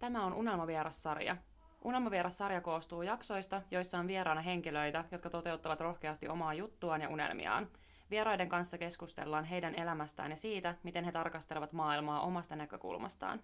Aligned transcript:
Tämä 0.00 0.24
on 0.24 0.34
Unelmavieras-sarja. 0.34 1.36
Unelmavieras-sarja 1.84 2.60
koostuu 2.60 3.02
jaksoista, 3.02 3.62
joissa 3.70 3.98
on 3.98 4.06
vieraana 4.06 4.40
henkilöitä, 4.40 5.04
jotka 5.10 5.30
toteuttavat 5.30 5.80
rohkeasti 5.80 6.28
omaa 6.28 6.54
juttuaan 6.54 7.00
ja 7.00 7.08
unelmiaan. 7.08 7.68
Vieraiden 8.10 8.48
kanssa 8.48 8.78
keskustellaan 8.78 9.44
heidän 9.44 9.74
elämästään 9.74 10.30
ja 10.30 10.36
siitä, 10.36 10.74
miten 10.82 11.04
he 11.04 11.12
tarkastelevat 11.12 11.72
maailmaa 11.72 12.20
omasta 12.20 12.56
näkökulmastaan. 12.56 13.40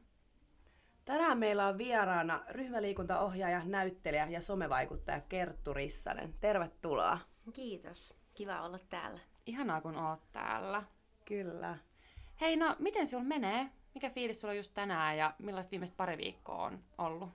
Tänään 1.05 1.39
meillä 1.39 1.67
on 1.67 1.79
vieraana 1.79 2.45
ryhmäliikuntaohjaaja, 2.49 3.63
näyttelijä 3.65 4.27
ja 4.31 4.41
somevaikuttaja 4.41 5.21
Kerttu 5.21 5.75
Rissanen. 5.75 6.35
Tervetuloa. 6.41 7.19
Kiitos. 7.53 8.15
Kiva 8.35 8.63
olla 8.63 8.79
täällä. 8.79 9.21
Ihanaa, 9.47 9.81
kun 9.81 9.97
oot 9.99 10.33
täällä. 10.33 10.83
Kyllä. 11.25 11.79
Hei, 12.41 12.57
no 12.57 12.77
miten 12.79 13.07
sulla 13.07 13.25
menee? 13.25 13.71
Mikä 13.97 14.11
fiilis 14.11 14.41
sulla 14.41 14.53
on 14.53 14.57
just 14.57 14.75
tänään 14.75 15.19
ja 15.19 15.35
millaista 15.39 15.71
viimeistä 15.71 15.97
pari 15.97 16.19
viikkoa 16.19 16.65
on 16.65 16.79
ollut? 16.99 17.29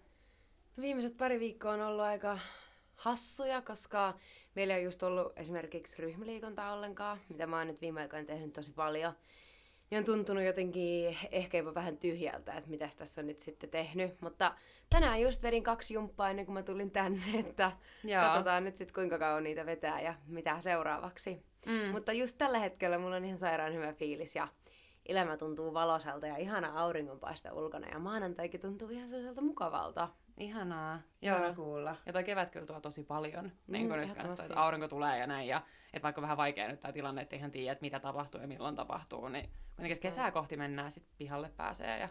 No 0.77 0.81
viimeiset 0.81 1.17
pari 1.17 1.39
viikkoa 1.39 1.71
on 1.71 1.81
ollut 1.81 2.01
aika 2.01 2.39
hassuja, 2.95 3.61
koska 3.61 4.13
meillä 4.55 4.75
ei 4.75 4.83
just 4.83 5.03
ollut 5.03 5.33
esimerkiksi 5.35 6.01
ryhmäliikuntaa 6.01 6.73
ollenkaan, 6.73 7.19
mitä 7.29 7.47
mä 7.47 7.57
oon 7.57 7.67
nyt 7.67 7.81
viime 7.81 8.01
aikoina 8.01 8.25
tehnyt 8.25 8.53
tosi 8.53 8.71
paljon. 8.71 9.13
Niin 9.89 9.99
on 9.99 10.05
tuntunut 10.05 10.43
jotenkin 10.43 11.17
ehkä 11.31 11.57
jopa 11.57 11.73
vähän 11.73 11.97
tyhjältä, 11.97 12.53
että 12.53 12.69
mitä 12.69 12.89
tässä 12.97 13.21
on 13.21 13.27
nyt 13.27 13.39
sitten 13.39 13.69
tehnyt. 13.69 14.21
Mutta 14.21 14.55
tänään 14.89 15.21
just 15.21 15.43
vedin 15.43 15.63
kaksi 15.63 15.93
jumppaa 15.93 16.29
ennen 16.29 16.45
kuin 16.45 16.53
mä 16.53 16.63
tulin 16.63 16.91
tänne, 16.91 17.39
että 17.47 17.71
Joo. 18.03 18.23
katsotaan 18.23 18.63
nyt 18.63 18.75
sitten 18.75 18.95
kuinka 18.95 19.19
kauan 19.19 19.43
niitä 19.43 19.65
vetää 19.65 20.01
ja 20.01 20.15
mitä 20.27 20.61
seuraavaksi. 20.61 21.43
Mm. 21.65 21.91
Mutta 21.91 22.13
just 22.13 22.37
tällä 22.37 22.59
hetkellä 22.59 22.97
mulla 22.97 23.15
on 23.15 23.25
ihan 23.25 23.37
sairaan 23.37 23.73
hyvä 23.73 23.93
fiilis 23.93 24.35
ja 24.35 24.47
elämä 25.11 25.37
tuntuu 25.37 25.73
valoiselta 25.73 26.27
ja 26.27 26.37
ihana 26.37 26.71
auringonpaiste 26.75 27.51
ulkona 27.51 27.87
ja 27.87 27.99
maanantaikin 27.99 28.61
tuntuu 28.61 28.89
ihan 28.89 29.09
sellaiselta 29.09 29.41
mukavalta. 29.41 30.09
Ihanaa. 30.37 30.99
Joo. 31.21 31.53
kuulla. 31.55 31.95
Ja 32.05 32.13
toi 32.13 32.23
kevät 32.23 32.51
kyllä 32.51 32.65
tuo 32.65 32.79
tosi 32.79 33.03
paljon, 33.03 33.45
mm, 33.45 33.51
niin 33.67 33.87
kuin 33.87 34.01
nyt 34.01 34.17
kanssa, 34.17 34.43
että 34.43 34.61
aurinko 34.61 34.87
tulee 34.87 35.19
ja 35.19 35.27
näin. 35.27 35.47
Ja 35.47 35.61
että 35.93 36.03
vaikka 36.03 36.21
vähän 36.21 36.37
vaikea 36.37 36.67
nyt 36.67 36.79
tämä 36.79 36.91
tilanne, 36.91 37.21
että 37.21 37.35
ihan 37.35 37.51
tiedä, 37.51 37.71
että 37.71 37.81
mitä 37.81 37.99
tapahtuu 37.99 38.41
ja 38.41 38.47
milloin 38.47 38.75
tapahtuu, 38.75 39.27
niin 39.27 39.49
kuitenkin 39.75 40.01
kesää 40.01 40.31
kohti 40.31 40.57
mennään, 40.57 40.91
sitten 40.91 41.13
pihalle 41.17 41.51
pääsee 41.57 41.99
ja 41.99 42.09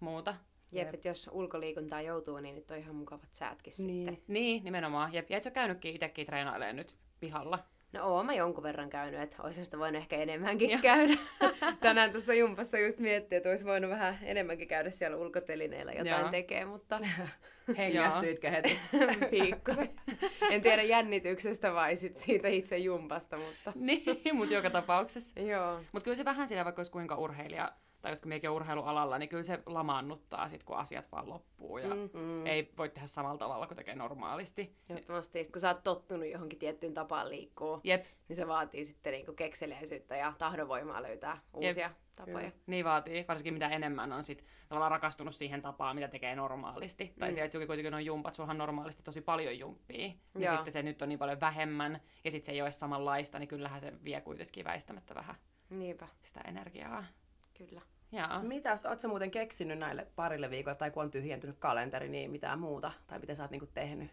muuta. 0.00 0.34
Jep, 0.72 0.94
että 0.94 1.08
jos 1.08 1.30
ulkoliikuntaa 1.32 2.02
joutuu, 2.02 2.40
niin 2.40 2.54
nyt 2.54 2.70
on 2.70 2.78
ihan 2.78 2.94
mukavat 2.94 3.28
säätkin 3.32 3.72
niin. 3.78 4.08
sitten. 4.08 4.34
Niin, 4.34 4.64
nimenomaan. 4.64 5.12
Jep, 5.12 5.30
ja 5.30 5.36
et 5.36 5.42
sä 5.42 5.50
käynytkin 5.50 5.94
itsekin 5.94 6.26
treenailemaan 6.26 6.76
nyt 6.76 6.96
pihalla? 7.20 7.58
No 7.96 8.14
oon 8.14 8.26
mä 8.26 8.34
jonkun 8.34 8.62
verran 8.62 8.90
käynyt, 8.90 9.20
että 9.20 9.36
olisin 9.42 9.64
sitä 9.64 9.78
voinut 9.78 10.02
ehkä 10.02 10.16
enemmänkin 10.16 10.70
ja. 10.70 10.78
käydä. 10.78 11.14
Tänään 11.80 12.12
tuossa 12.12 12.34
jumpassa 12.34 12.78
just 12.78 12.98
miettiä, 12.98 13.36
että 13.36 13.48
olisi 13.48 13.64
voinut 13.64 13.90
vähän 13.90 14.18
enemmänkin 14.22 14.68
käydä 14.68 14.90
siellä 14.90 15.16
ulkotelineillä 15.16 15.92
jotain 15.92 16.20
Joo. 16.20 16.30
tekee, 16.30 16.64
mutta... 16.64 17.00
Hengästyitkö 17.78 18.50
heti? 18.50 18.78
Pikkusen. 19.30 19.90
En 20.50 20.62
tiedä 20.62 20.82
jännityksestä 20.82 21.74
vai 21.74 21.96
sit 21.96 22.16
siitä 22.16 22.48
itse 22.48 22.78
jumpasta, 22.78 23.36
mutta... 23.36 23.72
niin, 23.74 24.36
mutta 24.36 24.54
joka 24.54 24.70
tapauksessa. 24.70 25.40
Joo. 25.40 25.80
Mutta 25.92 26.04
kyllä 26.04 26.16
se 26.16 26.24
vähän 26.24 26.48
siinä, 26.48 26.64
vaikka 26.64 26.80
olisi 26.80 26.92
kuinka 26.92 27.16
urheilija 27.16 27.72
tai 28.02 28.12
jos 28.12 28.24
mekin 28.24 28.50
on 28.50 28.56
urheilualalla, 28.56 29.18
niin 29.18 29.28
kyllä 29.28 29.42
se 29.42 29.62
lamaannuttaa 29.66 30.48
sit, 30.48 30.64
kun 30.64 30.76
asiat 30.76 31.12
vaan 31.12 31.28
loppuu 31.28 31.78
ja 31.78 31.94
mm. 31.94 32.10
mm. 32.12 32.46
ei 32.46 32.72
voi 32.78 32.88
tehdä 32.88 33.06
samalla 33.06 33.38
tavalla 33.38 33.66
kuin 33.66 33.76
tekee 33.76 33.94
normaalisti. 33.94 34.76
Ehdottomasti, 34.90 35.44
kun 35.52 35.60
sä 35.60 35.68
oot 35.68 35.84
tottunut 35.84 36.28
johonkin 36.28 36.58
tiettyyn 36.58 36.94
tapaan 36.94 37.30
liikkua, 37.30 37.80
Jep. 37.84 38.04
niin 38.28 38.36
se 38.36 38.46
vaatii 38.46 38.84
sitten 38.84 39.12
niinku 39.12 39.32
kekseliäisyyttä 39.32 40.16
ja 40.16 40.32
tahdonvoimaa 40.38 41.02
löytää 41.02 41.40
uusia 41.54 41.86
Jep. 41.86 41.96
tapoja. 42.16 42.50
Kyllä. 42.50 42.62
Niin 42.66 42.84
vaatii, 42.84 43.24
varsinkin 43.28 43.54
mitä 43.54 43.68
enemmän 43.68 44.12
on 44.12 44.24
sit 44.24 44.44
tavallaan 44.68 44.90
rakastunut 44.90 45.34
siihen 45.34 45.62
tapaan, 45.62 45.96
mitä 45.96 46.08
tekee 46.08 46.36
normaalisti. 46.36 47.04
Mm. 47.04 47.20
Tai 47.20 47.34
se, 47.34 47.44
että 47.44 47.66
kuitenkin 47.66 47.94
on 47.94 48.04
jumpat, 48.04 48.34
sulla 48.34 48.50
on 48.50 48.58
normaalisti 48.58 49.02
tosi 49.02 49.20
paljon 49.20 49.58
jumppia, 49.58 49.98
niin 49.98 50.20
Joo. 50.34 50.54
sitten 50.54 50.72
se 50.72 50.82
nyt 50.82 51.02
on 51.02 51.08
niin 51.08 51.18
paljon 51.18 51.40
vähemmän, 51.40 52.00
ja 52.24 52.30
sitten 52.30 52.46
se 52.46 52.52
ei 52.52 52.62
ole 52.62 52.72
samanlaista, 52.72 53.38
niin 53.38 53.48
kyllähän 53.48 53.80
se 53.80 53.92
vie 54.04 54.20
kuitenkin 54.20 54.64
väistämättä 54.64 55.14
vähän 55.14 55.36
Niinpä. 55.70 56.08
sitä 56.22 56.40
energiaa. 56.40 57.04
Kyllä. 57.58 57.80
Jaa. 58.12 58.42
Mitäs, 58.42 58.86
ootko 58.86 59.08
muuten 59.08 59.30
keksinyt 59.30 59.78
näille 59.78 60.06
parille 60.16 60.50
viikolle, 60.50 60.76
tai 60.76 60.90
kun 60.90 61.02
on 61.02 61.10
tyhjentynyt 61.10 61.56
kalenteri, 61.58 62.08
niin 62.08 62.30
mitään 62.30 62.58
muuta? 62.58 62.92
Tai 63.06 63.18
mitä 63.18 63.34
sä 63.34 63.42
oot 63.42 63.50
niinku 63.50 63.68
tehnyt? 63.74 64.10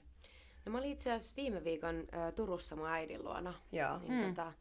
No 0.66 0.72
mä 0.72 0.78
olin 0.78 0.92
itse 0.92 1.12
asiassa 1.12 1.36
viime 1.36 1.64
viikon 1.64 2.08
ä, 2.14 2.32
Turussa 2.32 2.76
mun 2.76 2.88
äidin 2.88 3.24
luona. 3.24 3.54
Joo. 3.72 3.98
Niin, 3.98 4.14
mm. 4.14 4.36
tota, 4.36 4.54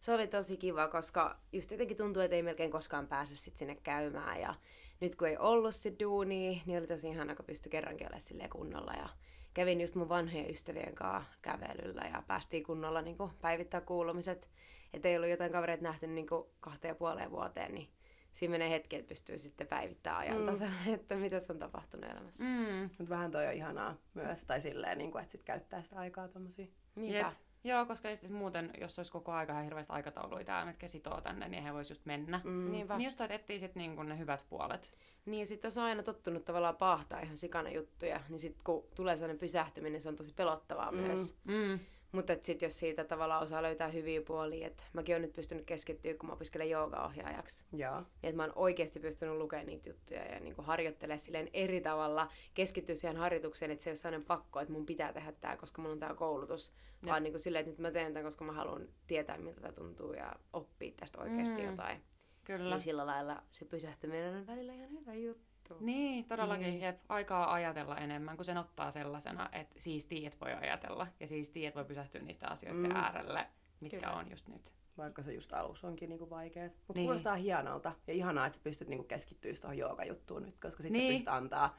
se 0.00 0.12
oli 0.12 0.26
tosi 0.26 0.56
kiva, 0.56 0.88
koska 0.88 1.36
just 1.52 1.70
jotenkin 1.70 1.96
tuntuu, 1.96 2.22
että 2.22 2.36
ei 2.36 2.42
melkein 2.42 2.70
koskaan 2.70 3.06
päässyt 3.06 3.38
sit 3.38 3.56
sinne 3.56 3.74
käymään. 3.74 4.40
Ja 4.40 4.54
nyt 5.00 5.16
kun 5.16 5.28
ei 5.28 5.36
ollut 5.38 5.74
sit 5.74 6.00
duuni, 6.00 6.62
niin 6.66 6.78
oli 6.78 6.86
tosi 6.86 7.08
ihana, 7.08 7.34
kun 7.34 7.44
pystyi 7.44 7.70
kerrankin 7.70 8.06
olemaan 8.06 8.20
silleen 8.20 8.50
kunnolla. 8.50 8.92
Ja 8.92 9.08
kävin 9.54 9.80
just 9.80 9.94
mun 9.94 10.08
vanhojen 10.08 10.50
ystävien 10.50 10.94
kanssa 10.94 11.32
kävelyllä 11.42 12.02
ja 12.12 12.22
päästiin 12.26 12.64
kunnolla 12.64 13.02
niin 13.02 13.16
päivittää 13.40 13.80
kuulumiset. 13.80 14.48
Että 14.94 15.08
ei 15.08 15.16
ollut 15.16 15.30
jotain 15.30 15.52
kavereita 15.52 15.82
nähty 15.82 16.06
niin 16.06 16.26
kahteen 16.60 16.90
ja 16.90 16.94
puoleen 16.94 17.30
vuoteen, 17.30 17.72
niin 17.72 17.88
siinä 18.36 18.52
menee 18.52 18.70
hetki, 18.70 18.96
että 18.96 19.08
pystyy 19.08 19.38
sitten 19.38 19.66
päivittämään 19.66 20.20
ajan 20.20 20.38
mm. 20.38 20.46
tasalla, 20.46 20.72
mm. 20.86 20.94
että 20.94 21.16
mitä 21.16 21.36
on 21.50 21.58
tapahtunut 21.58 22.10
elämässä. 22.10 22.44
Mm. 22.44 22.82
Mutta 22.82 23.08
vähän 23.08 23.30
toi 23.30 23.46
on 23.46 23.52
ihanaa 23.52 23.96
myös, 24.14 24.44
tai 24.46 24.60
silleen, 24.60 24.98
niin 24.98 25.12
kuin, 25.12 25.22
että 25.22 25.32
sit 25.32 25.42
käyttää 25.42 25.82
sitä 25.82 25.96
aikaa 25.96 26.28
tommosia. 26.28 26.66
Niinpä. 26.94 27.32
Joo, 27.64 27.86
koska 27.86 28.10
sitten 28.10 28.32
muuten, 28.32 28.70
jos 28.80 28.98
olisi 28.98 29.12
koko 29.12 29.32
aika 29.32 29.60
hirveästi 29.60 29.92
aikatauluja 29.92 30.44
täällä, 30.44 30.66
mitkä 30.66 30.88
sitoo 30.88 31.20
tänne, 31.20 31.48
niin 31.48 31.62
he 31.62 31.74
voisi 31.74 31.92
just 31.92 32.06
mennä. 32.06 32.40
Mm. 32.44 32.70
Niin 32.70 32.86
just 33.04 33.20
että 33.20 33.34
etsii 33.34 33.58
sitten 33.58 33.80
niinku 33.80 34.02
ne 34.02 34.18
hyvät 34.18 34.44
puolet. 34.48 34.94
Niin, 35.24 35.46
sitten 35.46 35.68
jos 35.68 35.78
on 35.78 35.84
aina 35.84 36.02
tottunut 36.02 36.44
tavallaan 36.44 36.76
paahtaa 36.76 37.20
ihan 37.20 37.36
sikana 37.36 37.70
juttuja, 37.70 38.20
niin 38.28 38.38
sitten 38.38 38.64
kun 38.64 38.84
tulee 38.94 39.16
sellainen 39.16 39.38
pysähtyminen, 39.38 40.02
se 40.02 40.08
on 40.08 40.16
tosi 40.16 40.34
pelottavaa 40.34 40.92
mm. 40.92 40.98
myös. 40.98 41.36
Mm. 41.44 41.78
Mutta 42.12 42.36
sitten 42.42 42.66
jos 42.66 42.78
siitä 42.78 43.04
tavallaan 43.04 43.42
osaa 43.42 43.62
löytää 43.62 43.88
hyviä 43.88 44.22
puolia, 44.22 44.66
että 44.66 44.82
mäkin 44.92 45.12
olen 45.12 45.22
nyt 45.22 45.32
pystynyt 45.32 45.64
keskittyä, 45.64 46.14
kun 46.14 46.28
mä 46.28 46.32
opiskelen 46.32 46.70
joogaohjaajaksi. 46.70 47.64
Joo. 47.72 47.96
Niin, 47.96 48.06
että 48.22 48.36
mä 48.36 48.42
oon 48.42 48.52
oikeasti 48.56 49.00
pystynyt 49.00 49.36
lukemaan 49.36 49.66
niitä 49.66 49.88
juttuja 49.88 50.24
ja 50.24 50.40
niinku 50.40 50.62
harjoittelemaan 50.62 51.20
silleen 51.20 51.50
eri 51.52 51.80
tavalla, 51.80 52.28
keskittyä 52.54 52.94
siihen 52.94 53.16
harjoitukseen, 53.16 53.70
että 53.70 53.84
se 53.84 53.90
ei 53.90 53.92
ole 53.92 53.96
sellainen 53.96 54.26
pakko, 54.26 54.60
että 54.60 54.72
mun 54.72 54.86
pitää 54.86 55.12
tehdä 55.12 55.32
tämä, 55.32 55.56
koska 55.56 55.82
mulla 55.82 55.92
on 55.92 56.00
tämä 56.00 56.14
koulutus. 56.14 56.72
Ja. 57.02 57.08
Vaan 57.08 57.22
niinku 57.22 57.38
silleen, 57.38 57.60
että 57.60 57.70
nyt 57.70 57.78
mä 57.78 57.90
teen 57.90 58.12
tämän, 58.12 58.24
koska 58.24 58.44
mä 58.44 58.52
haluan 58.52 58.88
tietää, 59.06 59.38
miltä 59.38 59.60
tämä 59.60 59.72
tuntuu 59.72 60.12
ja 60.12 60.36
oppia 60.52 60.92
tästä 60.96 61.20
oikeasti 61.20 61.62
mm. 61.62 61.70
jotain. 61.70 62.02
Kyllä. 62.44 62.70
Niin 62.70 62.80
sillä 62.80 63.06
lailla 63.06 63.42
se 63.52 63.64
pysähtyminen 63.64 64.36
on 64.36 64.46
välillä 64.46 64.72
ihan 64.72 64.90
hyvä 64.90 65.14
juttu. 65.14 65.55
Niin, 65.80 66.24
todellakin. 66.24 66.66
Niin. 66.66 66.80
Jep, 66.80 66.98
aikaa 67.08 67.52
ajatella 67.52 67.96
enemmän, 67.96 68.36
kun 68.36 68.44
sen 68.44 68.58
ottaa 68.58 68.90
sellaisena, 68.90 69.48
että 69.52 69.74
siistiä, 69.78 70.26
että 70.26 70.40
voi 70.40 70.52
ajatella. 70.52 71.06
Ja 71.20 71.26
siistiä, 71.26 71.68
että 71.68 71.78
voi 71.78 71.84
pysähtyä 71.84 72.20
niiden 72.20 72.52
asioiden 72.52 72.90
mm. 72.90 72.96
äärelle, 72.96 73.46
mitkä 73.80 73.96
Kyllä. 73.96 74.12
on 74.12 74.30
just 74.30 74.48
nyt. 74.48 74.74
Vaikka 74.98 75.22
se 75.22 75.32
just 75.32 75.52
alussa 75.52 75.88
onkin 75.88 76.08
niinku 76.08 76.30
vaikeet. 76.30 76.72
Mutta 76.72 76.92
niin. 77.00 77.06
kuulostaa 77.06 77.34
hienolta 77.34 77.92
ja 78.06 78.12
ihanaa, 78.12 78.46
että 78.46 78.56
sä 78.56 78.62
pystyt 78.64 78.88
niinku 78.88 79.04
keskittyä 79.04 79.52
tuohon 79.60 79.78
joogajuttuun 79.78 80.42
nyt, 80.42 80.58
koska 80.58 80.82
sitten 80.82 81.00
niin. 81.00 81.12
sä 81.12 81.14
pystyt 81.14 81.34
antaa, 81.34 81.76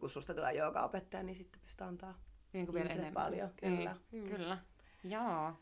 kun 0.00 0.10
susta 0.10 0.34
tulee 0.34 0.52
joogaopettaja, 0.52 1.22
niin 1.22 1.36
sitten 1.36 1.60
pystyt 1.60 1.82
antaa 1.82 2.14
niin 2.52 2.66
kuin 2.66 2.74
vielä 2.74 2.90
enemmän. 2.90 3.12
paljon. 3.12 3.50
Kyllä. 3.56 3.96
Niin. 4.12 4.24
Mm. 4.24 4.30
Kyllä. 4.30 4.58
Joo. 5.04 5.52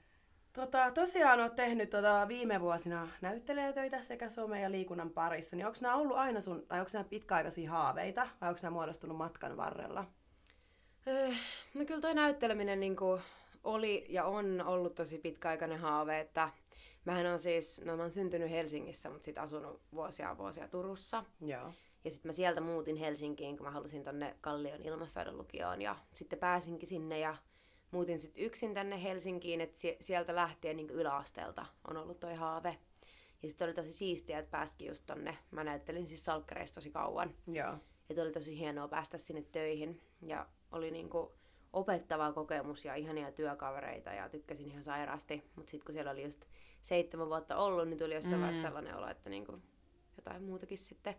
Tota, 0.53 0.91
tosiaan 0.91 1.41
olet 1.41 1.57
tehnyt 1.57 1.91
tota, 1.91 2.29
viime 2.29 2.61
vuosina 2.61 3.09
näyttelijätöitä 3.21 4.03
sekä 4.03 4.27
some- 4.27 4.57
ja 4.57 4.71
liikunnan 4.71 5.11
parissa. 5.11 5.57
Niin 5.57 5.67
onko 5.67 5.79
nämä 5.83 5.97
ollut 5.97 6.17
aina 6.17 6.41
sun, 6.41 6.67
tai 6.69 6.81
onko 6.81 6.91
nämä 6.93 7.05
pitkäaikaisia 7.05 7.71
haaveita, 7.71 8.29
vai 8.41 8.49
onko 8.49 8.61
nämä 8.63 8.73
muodostunut 8.73 9.17
matkan 9.17 9.57
varrella? 9.57 10.05
Öö, 11.07 11.31
no 11.75 11.85
kyllä 11.85 12.01
toi 12.01 12.15
näytteleminen 12.15 12.81
niin 12.81 12.97
oli 13.65 14.07
ja 14.09 14.25
on 14.25 14.63
ollut 14.67 14.95
tosi 14.95 15.19
pitkäaikainen 15.19 15.79
haave, 15.79 16.21
että 16.21 16.51
mähän 17.05 17.27
on 17.27 17.39
siis, 17.39 17.81
no 17.85 17.97
mä 17.97 18.03
oon 18.03 18.13
syntynyt 18.13 18.51
Helsingissä, 18.51 19.11
mutta 19.11 19.25
sitten 19.25 19.43
asunut 19.43 19.81
vuosia 19.93 20.39
vuosia 20.39 20.69
Turussa. 20.69 21.25
Joo. 21.41 21.73
Ja 22.05 22.11
sitten 22.11 22.29
mä 22.29 22.33
sieltä 22.33 22.61
muutin 22.61 22.97
Helsinkiin, 22.97 23.57
kun 23.57 23.67
mä 23.67 23.71
halusin 23.71 24.05
tonne 24.05 24.37
Kallion 24.41 24.83
ilmastaidon 24.83 25.39
lukioon 25.39 25.83
ja 25.83 25.97
sitten 26.15 26.39
pääsinkin 26.39 26.89
sinne 26.89 27.19
ja 27.19 27.37
muutin 27.91 28.19
sitten 28.19 28.45
yksin 28.45 28.75
tänne 28.75 29.03
Helsinkiin, 29.03 29.61
että 29.61 29.79
sieltä 30.01 30.35
lähtien 30.35 30.77
niin 30.77 30.91
yläasteelta 30.91 31.67
on 31.89 31.97
ollut 31.97 32.21
toi 32.21 32.35
haave. 32.35 32.79
Ja 33.43 33.49
sitten 33.49 33.67
oli 33.67 33.75
tosi 33.75 33.93
siistiä, 33.93 34.39
että 34.39 34.51
pääskin 34.51 34.89
just 34.89 35.07
tonne. 35.07 35.39
Mä 35.51 35.65
näyttelin 35.65 36.07
siis 36.07 36.25
salkkareissa 36.25 36.75
tosi 36.75 36.91
kauan. 36.91 37.35
Joo. 37.47 37.75
Ja 38.09 38.23
oli 38.23 38.33
tosi 38.33 38.59
hienoa 38.59 38.89
päästä 38.89 39.19
sinne 39.19 39.43
töihin. 39.43 40.01
Ja 40.23 40.47
oli 40.73 40.91
niinku 40.91 41.33
opettava 41.73 42.33
kokemus 42.33 42.85
ja 42.85 42.95
ihania 42.95 43.33
työkavereita 43.33 44.11
ja 44.11 44.29
tykkäsin 44.29 44.69
ihan 44.69 44.83
sairaasti. 44.83 45.43
Mutta 45.57 45.71
sitten 45.71 45.87
kun 45.87 45.93
siellä 45.93 46.11
oli 46.11 46.23
just 46.23 46.45
seitsemän 46.83 47.29
vuotta 47.29 47.57
ollut, 47.57 47.89
niin 47.89 47.99
tuli 47.99 48.15
jossain 48.15 48.41
mm. 48.41 48.53
sellainen 48.53 48.97
olo, 48.97 49.09
että 49.09 49.31
niinku 49.31 49.59
jotain 50.17 50.43
muutakin 50.43 50.79
sitten 50.79 51.15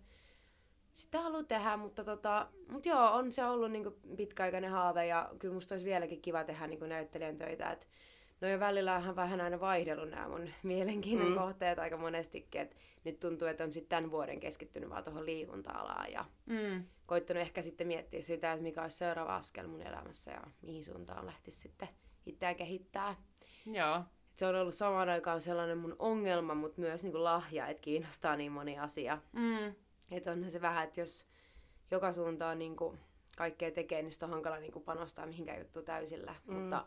sitä 1.00 1.22
haluaa 1.22 1.44
tehdä, 1.44 1.78
mutta 1.78 2.04
tota, 2.04 2.48
mut 2.72 2.86
joo, 2.86 3.12
on 3.14 3.32
se 3.34 3.46
ollut 3.46 3.72
niinku 3.72 3.92
pitkäaikainen 4.18 4.72
haave 4.72 5.06
ja 5.06 5.30
kyllä 5.40 5.54
musta 5.54 5.74
olisi 5.76 5.86
vieläkin 5.86 6.22
kiva 6.22 6.44
tehdä 6.44 6.68
niinku 6.68 6.86
näyttelijän 6.86 7.38
töitä. 7.38 7.72
Et 7.72 7.88
No 8.42 8.48
jo 8.48 8.60
välillä 8.60 8.96
on 8.96 9.16
vähän 9.16 9.42
aina 9.42 9.60
vaihdellut 9.60 10.10
nämä 10.10 10.28
mun 10.28 10.50
mielenkiinnon 10.64 11.28
Mm. 11.28 11.36
kohteet 11.38 11.80
aika 11.80 11.98
monestikin, 11.98 12.62
että 12.62 12.76
nyt 13.04 13.20
tuntuu, 13.20 13.48
että 13.48 13.64
on 13.64 13.72
sitten 13.72 13.90
tämän 13.90 14.12
vuoden 14.12 14.40
keskittynyt 14.40 14.90
vaan 14.90 15.04
tuohon 15.04 15.26
liikunta-alaan 15.26 16.12
ja 16.12 16.26
Mm. 16.46 16.84
koittanut 17.06 17.42
ehkä 17.42 17.62
sitten 17.62 17.88
miettiä 17.88 18.22
sitä, 18.22 18.52
että 18.54 18.64
mikä 18.64 18.82
olisi 18.82 18.98
seuraava 18.98 19.36
askel 19.36 19.68
mun 19.68 19.82
elämässä 19.82 20.32
ja 20.32 20.42
mihin 20.62 20.86
suuntaan 20.86 21.26
lähtisi 21.26 21.60
sitten 21.60 21.90
itseään 22.26 22.56
kehittää. 22.56 23.16
Joo. 23.66 24.04
Se 24.36 24.46
on 24.46 24.56
ollut 24.56 24.76
samaan 24.76 25.10
aikaan 25.10 25.42
sellainen 25.42 25.78
mun 25.78 25.96
ongelma, 26.00 26.54
mutta 26.56 26.82
myös 26.82 27.04
niinku 27.04 27.24
lahja, 27.24 27.68
että 27.68 27.82
kiinnostaa 27.82 28.36
niin 28.36 28.52
moni 28.52 28.80
asia. 28.80 29.18
Mm. 29.32 29.74
Että 30.12 30.32
onhan 30.32 30.52
se 30.52 30.62
vähän, 30.62 30.84
että 30.84 31.00
jos 31.00 31.28
joka 31.92 32.12
suuntaan 32.12 32.60
niinku 32.60 32.98
kaikkea 33.38 33.72
tekee, 33.72 34.02
niin 34.02 34.14
on 34.24 34.30
hankala 34.30 34.60
niinku 34.60 34.80
panostaa 34.80 35.26
mihinkään 35.26 35.60
juttuun 35.60 35.86
täysillä. 35.86 36.36
Mm. 36.46 36.54
Mutta, 36.54 36.86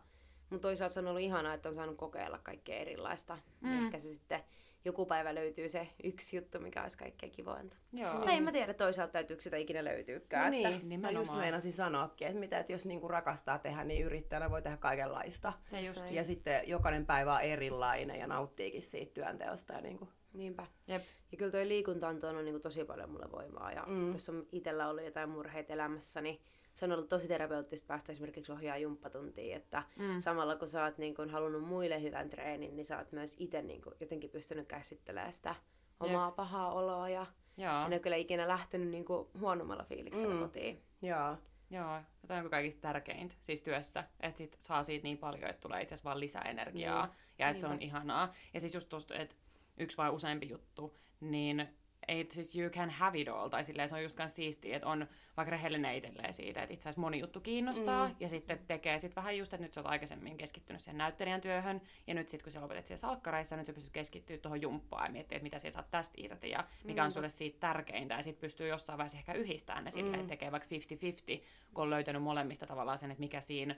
mutta 0.50 0.68
toisaalta 0.68 0.94
se 0.94 1.00
on 1.00 1.06
ollut 1.06 1.22
ihanaa, 1.22 1.54
että 1.54 1.68
on 1.68 1.74
saanut 1.74 1.96
kokeilla 1.96 2.38
kaikkea 2.38 2.76
erilaista. 2.76 3.38
Mm. 3.60 3.84
Ehkä 3.84 3.98
se 3.98 4.08
sitten 4.08 4.42
joku 4.84 5.06
päivä 5.06 5.34
löytyy 5.34 5.68
se 5.68 5.88
yksi 6.04 6.36
juttu, 6.36 6.60
mikä 6.60 6.82
olisi 6.82 6.98
kaikkein 6.98 7.32
kivointa. 7.32 7.76
Joo. 7.92 8.24
Tai 8.24 8.36
en 8.36 8.42
mä 8.42 8.52
tiedä 8.52 8.74
toisaalta 8.74 9.12
täytyykö 9.12 9.42
sitä 9.42 9.56
ikinä 9.56 9.84
löytyykään. 9.84 10.44
No 10.44 10.50
niin, 10.50 10.66
Että, 10.66 10.78
mä 10.78 10.88
nimenomaan. 10.88 11.14
just 11.14 11.36
meinasin 11.36 11.72
sanoakin, 11.72 12.26
että 12.26 12.40
mitä, 12.40 12.58
että 12.58 12.72
jos 12.72 12.86
niinku 12.86 13.08
rakastaa 13.08 13.58
tehdä, 13.58 13.84
niin 13.84 14.04
yrittäjänä 14.04 14.50
voi 14.50 14.62
tehdä 14.62 14.76
kaikenlaista. 14.76 15.52
Se 15.64 15.80
just. 15.80 16.10
Ja 16.10 16.24
sitten 16.24 16.68
jokainen 16.68 17.06
päivä 17.06 17.34
on 17.34 17.40
erilainen 17.40 18.18
ja 18.18 18.26
nauttiikin 18.26 18.82
siitä 18.82 19.14
työnteosta. 19.14 19.72
Ja 19.72 19.80
niinku, 19.80 20.08
niinpä. 20.34 20.66
Jep. 20.88 21.02
Ja 21.32 21.38
kyllä 21.38 21.50
toi 21.52 21.68
liikunta 21.68 22.08
on 22.08 22.20
tuonut 22.20 22.44
niin 22.44 22.60
tosi 22.60 22.84
paljon 22.84 23.10
mulle 23.10 23.30
voimaa. 23.32 23.72
Ja 23.72 23.84
mm. 23.86 24.12
jos 24.12 24.28
on 24.28 24.46
itsellä 24.52 24.88
ollut 24.88 25.04
jotain 25.04 25.28
murheita 25.28 25.72
elämässä, 25.72 26.20
niin 26.20 26.40
se 26.74 26.84
on 26.84 26.92
ollut 26.92 27.08
tosi 27.08 27.28
terapeuttista 27.28 27.86
päästä 27.86 28.12
esimerkiksi 28.12 28.52
ohjaa 28.52 28.76
jumppatuntiin. 28.78 29.56
Että 29.56 29.82
mm. 29.98 30.18
samalla 30.20 30.56
kun 30.56 30.68
sä 30.68 30.84
oot 30.84 30.98
niin 30.98 31.14
kun 31.14 31.30
halunnut 31.30 31.62
muille 31.64 32.02
hyvän 32.02 32.30
treenin, 32.30 32.76
niin 32.76 32.86
sä 32.86 32.98
oot 32.98 33.12
myös 33.12 33.36
itse 33.38 33.62
niin 33.62 33.82
kun 33.82 33.94
jotenkin 34.00 34.30
pystynyt 34.30 34.68
käsittelemään 34.68 35.32
sitä 35.32 35.54
omaa 36.00 36.26
Jep. 36.28 36.36
pahaa 36.36 36.72
oloa. 36.72 37.08
Ja 37.08 37.26
Joo. 37.56 37.80
en 37.80 37.86
ole 37.92 37.98
kyllä 37.98 38.16
ikinä 38.16 38.48
lähtenyt 38.48 38.88
niin 38.88 39.04
huonommalla 39.40 39.84
fiiliksellä 39.84 40.34
Mm. 40.34 40.40
kotiin. 40.40 40.82
joo. 41.02 41.36
Joo, 41.70 41.94
ja 41.94 42.28
toi 42.28 42.38
on 42.38 42.50
kaikista 42.50 42.80
tärkeintä 42.80 43.34
siis 43.40 43.62
työssä, 43.62 44.04
että 44.20 44.38
sit 44.38 44.58
saa 44.60 44.84
siitä 44.84 45.02
niin 45.02 45.18
paljon, 45.18 45.50
että 45.50 45.60
tulee 45.60 45.82
itse 45.82 45.94
asiassa 45.94 46.08
vaan 46.08 46.20
lisää 46.20 46.42
energiaa, 46.42 47.06
Niin. 47.06 47.14
ja 47.38 47.48
että 47.48 47.60
se 47.60 47.66
on 47.66 47.82
ihanaa. 47.82 48.32
Ja 48.54 48.60
siis 48.60 48.74
just 48.74 48.88
tosta, 48.88 49.14
että 49.14 49.34
yksi 49.76 49.96
vai 49.96 50.10
useampi 50.10 50.48
juttu, 50.48 50.98
niin 51.20 51.68
ei, 52.08 52.26
siis 52.30 52.56
you 52.56 52.70
can 52.70 52.90
have 52.90 53.20
it 53.20 53.28
all, 53.28 53.48
tai 53.48 53.64
silleen 53.64 53.88
se 53.88 53.94
on 53.94 54.02
just 54.02 54.18
siistiä, 54.28 54.76
että 54.76 54.88
on 54.88 55.06
vaikka 55.36 55.50
rehellinen 55.50 55.96
itselleen 55.96 56.34
siitä, 56.34 56.62
että 56.62 56.74
itse 56.74 56.82
asiassa 56.82 57.00
moni 57.00 57.18
juttu 57.18 57.40
kiinnostaa, 57.40 58.08
mm. 58.08 58.14
ja 58.20 58.28
sitten 58.28 58.58
tekee 58.66 58.98
sit 58.98 59.16
vähän 59.16 59.38
just, 59.38 59.52
että 59.52 59.64
nyt 59.64 59.72
sä 59.72 59.80
oot 59.80 59.90
aikaisemmin 59.90 60.38
keskittynyt 60.38 60.82
siihen 60.82 60.98
näyttelijän 60.98 61.40
työhön, 61.40 61.80
ja 62.06 62.14
nyt 62.14 62.28
sitten 62.28 62.44
kun 62.44 62.52
sä 62.52 62.60
lopetat 62.60 62.86
siellä 62.86 63.00
salkkareissa, 63.00 63.56
nyt 63.56 63.66
sä 63.66 63.72
pystyt 63.72 63.92
keskittyä 63.92 64.38
tuohon 64.38 64.62
jumppaan 64.62 65.06
ja 65.06 65.12
miettiä, 65.12 65.36
että 65.36 65.44
mitä 65.44 65.58
sä 65.58 65.70
saat 65.70 65.90
tästä 65.90 66.14
irti, 66.16 66.50
ja 66.50 66.66
mikä 66.84 67.04
on 67.04 67.10
sulle 67.10 67.28
siitä 67.28 67.60
tärkeintä, 67.60 68.14
ja 68.14 68.22
sitten 68.22 68.40
pystyy 68.40 68.68
jossain 68.68 68.98
vaiheessa 68.98 69.18
ehkä 69.18 69.32
yhdistämään 69.32 69.84
ne 69.84 69.90
silleen, 69.90 70.20
että 70.20 70.28
tekee 70.28 70.52
vaikka 70.52 70.68
50-50, 71.38 71.42
kun 71.74 71.82
on 71.82 71.90
löytänyt 71.90 72.22
molemmista 72.22 72.66
tavallaan 72.66 72.98
sen, 72.98 73.10
että 73.10 73.20
mikä 73.20 73.40
siinä 73.40 73.76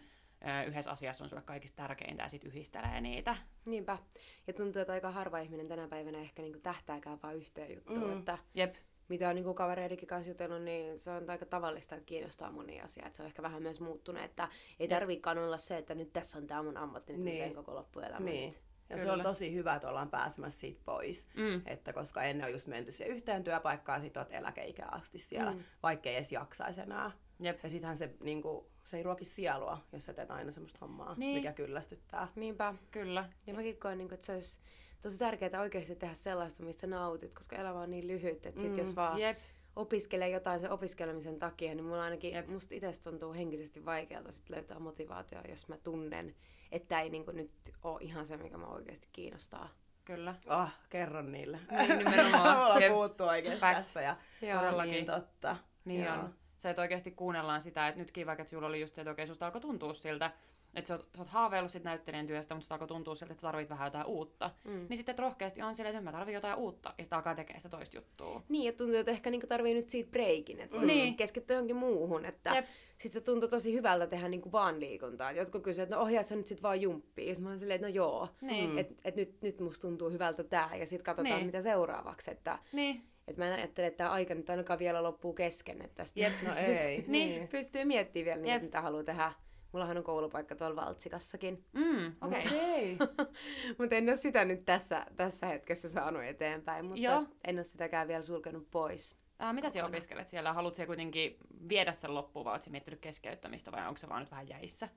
yhdessä 0.67 0.91
asiassa 0.91 1.25
on 1.25 1.29
sulle 1.29 1.43
kaikista 1.43 1.77
tärkeintä, 1.77 2.23
ja 2.23 2.29
sitten 2.29 2.51
yhdistelee 2.51 3.01
niitä. 3.01 3.37
Niinpä. 3.65 3.99
Ja 4.47 4.53
tuntuu, 4.53 4.83
että 4.83 4.93
aika 4.93 5.11
harva 5.11 5.39
ihminen 5.39 5.69
tänä 5.69 5.89
päivänä 5.89 6.19
ehkä 6.19 6.43
niin 6.43 6.63
tähtääkään 6.63 7.19
vaan 7.23 7.37
yhteen 7.37 7.75
juttuun. 7.75 8.11
Mm. 8.11 8.19
Että 8.19 8.39
Jep, 8.55 8.75
mitä 9.09 9.29
on 9.29 9.35
niin 9.35 9.55
kavereidenkin 9.55 10.09
kanssa 10.09 10.31
jutellut, 10.31 10.63
niin 10.63 11.01
se 11.01 11.11
on 11.11 11.31
aika 11.31 11.47
tavallista, 11.47 11.95
että 11.95 12.07
kiinnostaa 12.07 12.53
monia 12.53 12.85
asiaa. 12.85 13.07
Että 13.07 13.17
se 13.17 13.23
on 13.23 13.27
ehkä 13.27 13.43
vähän 13.43 13.63
myös 13.63 13.81
muuttunut, 13.81 14.23
että 14.25 14.49
ei 14.81 14.89
tarviikaan 14.89 15.39
olla 15.39 15.59
se, 15.59 15.77
että 15.77 15.95
nyt 15.95 16.13
tässä 16.13 16.39
on 16.39 16.47
tämä 16.47 16.63
mun 16.63 16.77
ammatti, 16.77 17.13
nyt 17.13 17.23
Niin. 17.23 17.39
teen 17.39 17.55
koko 17.55 17.75
loppuelämä. 17.75 18.25
Niin. 18.27 18.51
nyt. 18.51 18.61
Ja 18.91 18.97
se 18.99 19.03
Kyllä. 19.03 19.15
on 19.15 19.23
tosi 19.23 19.55
hyvä, 19.55 19.75
että 19.75 19.89
ollaan 19.89 20.11
pääsemässä 20.11 20.61
siitä 20.61 20.81
pois. 20.85 21.29
Mm. 21.37 21.63
Että 21.67 21.93
koska 21.93 22.23
ennen 22.23 22.47
on 22.47 22.53
just 22.53 22.67
menty 22.67 22.93
siihen 22.93 23.15
yhteen 23.15 23.45
työpaikkaan, 23.45 24.01
sit 24.01 24.17
oot 24.17 24.33
eläkeikä 24.33 24.87
asti 24.87 25.19
siellä, 25.19 25.53
mm. 25.53 25.61
vaikka 25.83 26.09
ei 26.09 26.15
edes 26.15 26.33
jaksaisi 26.33 26.81
enää. 26.81 27.11
jep. 27.41 27.59
Ja 27.63 27.69
sittenhän 27.71 27.97
se, 27.97 28.15
niinku, 28.21 28.71
se 28.85 28.97
ei 28.97 29.03
ruoki 29.03 29.25
sielua, 29.25 29.79
jos 29.93 30.05
sä 30.05 30.13
teet 30.15 30.31
aina 30.31 30.51
semmoista 30.51 30.79
hommaa, 30.81 31.15
Niin. 31.19 31.37
mikä 31.37 31.53
kyllästyttää. 31.53 32.29
Niinpä. 32.37 32.75
Kyllä. 32.91 33.29
Ja 33.47 33.55
mäkin 33.55 33.79
koen, 33.79 33.99
niin 33.99 34.09
kuin, 34.09 34.15
että 34.15 34.27
se 34.27 34.33
olisi 34.33 34.61
tosi 35.03 35.19
tärkeää 35.19 35.61
oikeasti 35.61 35.97
tehdä 35.97 36.15
sellaista, 36.15 36.63
mistä 36.63 36.87
nautit, 36.87 37.35
koska 37.35 37.57
elämä 37.57 37.81
on 37.81 37.91
niin 37.91 38.07
lyhyt, 38.07 38.47
että 38.47 38.61
sit 38.61 38.73
Mm. 38.73 38.79
jos 38.79 38.97
vaan 38.97 39.19
Jep. 39.21 39.39
opiskelee 39.77 40.29
jotain 40.29 40.61
sen 40.61 40.71
opiskelemisen 40.71 41.39
takia, 41.39 41.75
niin 41.75 41.85
mulla 41.85 42.03
ainakin, 42.03 42.33
Jep. 42.35 42.45
Jep. 42.45 42.53
musta 42.55 42.75
itse 42.75 42.93
tuntuu 43.03 43.33
henkisesti 43.35 43.85
vaikealta 43.85 44.33
sit 44.33 44.51
löytää 44.51 44.79
motivaatio, 44.79 45.39
jos 45.49 45.69
mä 45.69 45.77
tunnen, 45.77 46.35
että 46.73 47.01
ei 47.01 47.11
niin 47.11 47.25
kuin, 47.25 47.37
nyt 47.37 47.51
ole 47.83 47.99
ihan 48.01 48.27
se, 48.27 48.37
mikä 48.37 48.59
mä 48.59 48.67
oikeasti 48.67 49.09
kiinnostaa. 49.13 49.69
Kyllä. 50.05 50.35
Oh, 50.47 50.69
kerron 50.89 51.33
niille. 51.33 51.59
Niin, 51.71 51.99
nimenomaan. 51.99 52.57
Me 52.59 52.65
ollaan 52.65 52.83
Jep. 52.83 52.93
puhuttu 52.93 53.25
oikeasti 53.25 53.61
tässä. 53.61 54.03
Ja 54.03 54.17
Joo. 54.43 54.61
Todellakin. 54.61 54.93
Niin 54.93 55.07
totta. 55.07 55.57
Niin 55.85 56.05
Joo. 56.05 56.15
on. 56.15 56.35
Se, 56.65 56.71
että 56.71 56.83
oikeasti 56.83 57.11
kuunnellaan 57.11 57.63
sitä, 57.63 57.89
että 57.89 58.01
nytkin 58.01 58.27
vaikka 58.27 58.43
että 58.43 58.51
sulla 58.51 58.67
oli 58.67 58.81
just 58.81 58.95
se, 58.95 59.01
että 59.01 59.11
okei, 59.11 59.27
susta 59.27 59.47
alkoi 59.47 59.61
tuntua 59.61 59.95
siltä, 59.95 60.31
että 60.75 60.89
sä 60.89 60.95
oot, 60.95 61.09
sä 61.17 61.23
oot 61.23 61.29
haaveillut 61.29 61.71
sit 61.73 61.85
näyttelijän 61.85 62.27
työstä, 62.27 62.55
mutta 62.55 62.63
susta 62.63 62.75
alkoi 62.75 62.89
tuntua 62.89 63.15
siltä, 63.15 63.33
että 63.33 63.41
sä 63.41 63.49
tarvit 63.49 63.71
vähän 63.71 63.87
jotain 63.87 64.07
uutta. 64.07 64.51
Mm. 64.65 64.87
Niin 64.89 64.97
sitten 64.97 65.19
rohkeasti 65.19 65.63
on 65.63 65.75
silleen, 65.75 65.91
että 65.91 66.01
nyt 66.01 66.05
mä 66.05 66.19
tarvin 66.19 66.35
jotain 66.35 66.57
uutta, 66.59 66.95
ja 66.99 67.05
sitten 67.05 67.17
alkaa 67.17 67.35
tekemään 67.35 67.61
sitä 67.61 67.69
toista 67.77 67.97
juttua. 67.97 68.43
Niin, 68.49 68.69
että 68.69 68.79
tuntuu, 68.79 68.97
että 68.97 69.11
ehkä 69.13 69.31
niinku 69.31 69.47
tarvii 69.47 69.75
nyt 69.75 69.89
siitä 69.89 70.11
breikin, 70.11 70.61
että 70.61 70.77
voisi 70.77 70.95
Niin. 70.95 71.17
keskittyä 71.17 71.55
johonkin 71.57 71.77
muuhun. 71.77 72.25
Että 72.25 72.55
Jep. 72.55 72.67
sitten 72.99 73.13
se 73.13 73.25
tuntuu 73.25 73.49
tosi 73.49 73.73
hyvältä 73.75 74.07
tehdä 74.07 74.29
niinku 74.29 74.53
vaan 74.53 74.81
liikuntaa. 74.81 75.33
Jotkut 75.33 75.63
kysyvät, 75.63 75.83
että 75.87 75.97
no 75.97 76.03
ohjaat 76.03 76.27
sä 76.27 76.37
nyt 76.37 76.47
sit 76.47 76.63
vaan 76.63 76.81
jumppia. 76.81 77.29
Ja 77.29 77.35
sit 77.35 77.45
mä 77.45 77.51
oon 77.51 77.59
silleen, 77.61 77.75
että 77.77 77.87
no 77.89 77.95
joo. 77.95 78.29
Niin. 78.41 78.79
Että 78.79 78.95
et 79.05 79.17
nyt, 79.17 79.43
nyt 79.43 79.61
musta 79.61 79.83
tuntuu 79.89 80.11
hyvältä 80.11 80.45
tää 80.45 80.77
ja 80.77 80.87
sitten 80.87 81.05
katsotaan 81.05 81.35
Niin. 81.37 81.47
mitä 81.47 81.63
seuraavaksi. 81.63 82.31
Että 82.31 82.59
Niin. 82.73 83.03
Et 83.29 83.37
mä 83.37 83.47
en 83.47 83.53
ajattele, 83.53 83.87
että 83.87 83.99
tämä 83.99 84.11
aika 84.11 84.35
nyt 84.35 84.51
ainakaan 84.51 84.79
vielä 84.79 85.03
loppuu 85.03 85.33
kesken. 85.33 85.83
Että 85.83 85.95
tästä 85.95 86.21
Jep. 86.21 86.33
No 86.43 86.55
ei. 86.67 87.05
Niin. 87.07 87.49
pystyy 87.49 87.85
miettimään 87.85 88.25
vielä, 88.25 88.53
niitä, 88.53 88.65
mitä 88.65 88.81
haluaa 88.81 89.05
tehdä. 89.05 89.33
Mullahan 89.73 89.97
on 89.97 90.05
koulupaikka 90.05 90.55
tuolla 90.55 90.77
Valtsikassakin. 90.77 91.65
Mm, 91.73 92.13
okei. 92.21 92.97
Okay. 93.01 93.27
Mutta 93.79 93.97
en 93.97 94.09
ole 94.09 94.17
sitä 94.17 94.45
nyt 94.45 94.65
tässä, 94.65 95.07
tässä 95.17 95.47
hetkessä 95.47 95.89
saanut 95.89 96.23
eteenpäin. 96.23 96.85
Mutta 96.85 97.01
Joo. 97.01 97.27
en 97.45 97.57
ole 97.57 97.65
sitäkään 97.65 98.09
vielä 98.09 98.23
sulkenut 98.23 98.71
pois. 98.71 99.19
Äh, 99.43 99.55
mitä 99.55 99.71
sä 99.71 99.87
opiskelet 99.87 100.29
siellä? 100.29 100.53
Haluatko 100.53 100.77
sä 100.77 100.87
kuitenkin 100.87 101.37
viedä 101.69 101.93
sen 101.93 102.15
loppuun, 102.15 102.45
vai 102.45 102.63
sä 102.63 102.71
miettinyt 102.71 103.01
keskeyttämistä, 103.01 103.73
vai 103.73 103.89
onko 103.89 103.99
se 103.99 104.09
vaan 104.09 104.23
nyt 104.23 104.31
vähän 104.31 104.49
jäissä? 104.49 104.89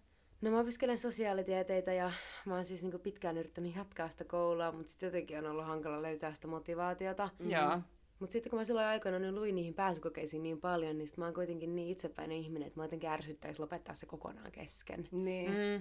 No 0.41 0.51
mä 0.51 0.59
opiskelen 0.59 0.97
sosiaalitieteitä 0.97 1.93
ja 1.93 2.11
mä 2.45 2.55
oon 2.55 2.65
siis 2.65 2.81
niinku 2.81 2.99
pitkään 2.99 3.37
yrittänyt 3.37 3.75
jatkaa 3.75 4.09
sitä 4.09 4.23
koulua, 4.23 4.71
mutta 4.71 4.89
sitten 4.89 5.07
jotenkin 5.07 5.37
on 5.37 5.51
ollut 5.51 5.65
hankala 5.65 6.01
löytää 6.01 6.33
sitä 6.33 6.47
motivaatiota. 6.47 7.29
Mm. 7.39 7.49
Joo. 7.49 7.79
Mutta 8.19 8.33
sitten 8.33 8.49
kun 8.49 8.59
mä 8.59 8.63
silloin 8.63 8.87
aikoina 8.87 9.19
niin 9.19 9.35
luin 9.35 9.55
niihin 9.55 9.73
pääsykokeisiin 9.73 10.43
niin 10.43 10.61
paljon, 10.61 10.97
niin 10.97 11.07
sit 11.07 11.17
mä 11.17 11.25
oon 11.25 11.33
kuitenkin 11.33 11.75
niin 11.75 11.87
itsepäinen 11.89 12.37
ihminen, 12.37 12.67
että 12.67 12.79
mä 12.79 12.83
jotenkin 12.83 13.09
ärsyttäisi 13.09 13.59
lopettaa 13.59 13.95
se 13.95 14.05
kokonaan 14.05 14.51
kesken. 14.51 15.07
Niin. 15.11 15.51
Mm. 15.51 15.75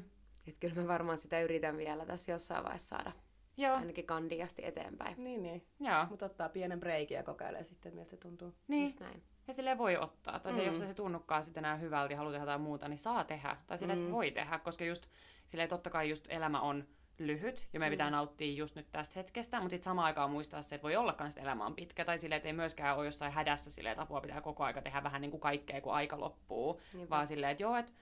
Että 0.47 0.61
kyllä 0.61 0.75
mä 0.75 0.89
varmaan 0.89 1.19
sitä 1.19 1.41
yritän 1.41 1.77
vielä 1.77 2.07
tässä 2.07 2.33
jossain 2.33 2.65
vaiheessa 2.65 2.89
saada 2.97 3.13
Joo. 3.57 3.77
ainakin 3.77 4.07
kandiasti 4.07 4.65
eteenpäin. 4.65 5.25
Niin, 5.25 5.43
niin. 5.43 5.67
Joo. 5.81 6.07
Mutta 6.11 6.27
ottaa 6.27 6.49
pienen 6.49 6.81
breikin 6.81 7.15
ja 7.17 7.23
kokeilee 7.23 7.65
sitten, 7.65 7.95
miltä 7.95 8.11
se 8.11 8.17
tuntuu. 8.17 8.55
Niin. 8.69 8.85
Just 8.85 9.01
näin. 9.01 9.23
Ja 9.49 9.55
silleen 9.55 9.79
voi 9.79 9.97
ottaa. 9.97 10.39
Tai 10.41 10.53
mm. 10.53 10.61
Jos 10.61 10.79
se 10.79 10.95
tunnukaan 10.95 11.45
sitten 11.45 11.65
enää 11.65 11.77
hyvältä 11.77 12.13
ja 12.13 12.17
haluaa 12.17 12.33
tehdä 12.33 12.43
jotain 12.43 12.61
muuta, 12.61 12.89
niin 12.89 12.99
saa 12.99 13.25
tehdä. 13.25 13.57
Tai 13.67 13.79
silleen, 13.79 13.99
että 13.99 14.09
Mm. 14.11 14.15
voi 14.15 14.31
tehdä, 14.31 14.59
koska 14.59 14.85
just 14.85 15.07
silleen 15.47 15.69
totta 15.69 15.91
kai 15.91 16.11
just 16.11 16.25
elämä 16.29 16.61
on 16.61 16.85
lyhyt 17.19 17.69
ja 17.73 17.81
me 17.81 17.91
pitää 17.91 18.11
nauttia 18.11 18.53
just 18.53 18.77
nyt 18.77 18.87
tästä 18.93 19.13
hetkestä, 19.21 19.57
mutta 19.61 19.71
sitten 19.71 19.85
samaan 19.85 20.07
aikaan 20.07 20.31
muistaa 20.31 20.63
se, 20.63 20.75
että 20.75 20.83
voi 20.83 20.97
olla 20.97 21.17
että 21.29 21.41
elämä 21.41 21.67
on 21.67 21.75
pitkä 21.75 22.05
tai 22.05 22.19
silleen, 22.19 22.37
että 22.37 22.49
ei 22.49 22.53
myöskään 22.53 22.97
ole 22.97 23.05
jossain 23.05 23.33
hädässä 23.33 23.71
silleen, 23.71 23.93
että 23.93 24.03
apua 24.03 24.21
pitää 24.21 24.41
koko 24.41 24.65
aika 24.65 24.83
tehdä 24.83 25.03
vähän 25.03 25.21
niin 25.21 25.31
kuin 25.31 25.41
kaikkea, 25.41 25.81
kun 25.81 25.95
aika 25.95 26.21
loppuu, 26.21 26.81
Niinpä. 26.93 27.11
vaan 27.11 27.27
silleen, 27.27 27.53
että 27.53 27.63
joo, 27.63 27.77
että 27.77 27.93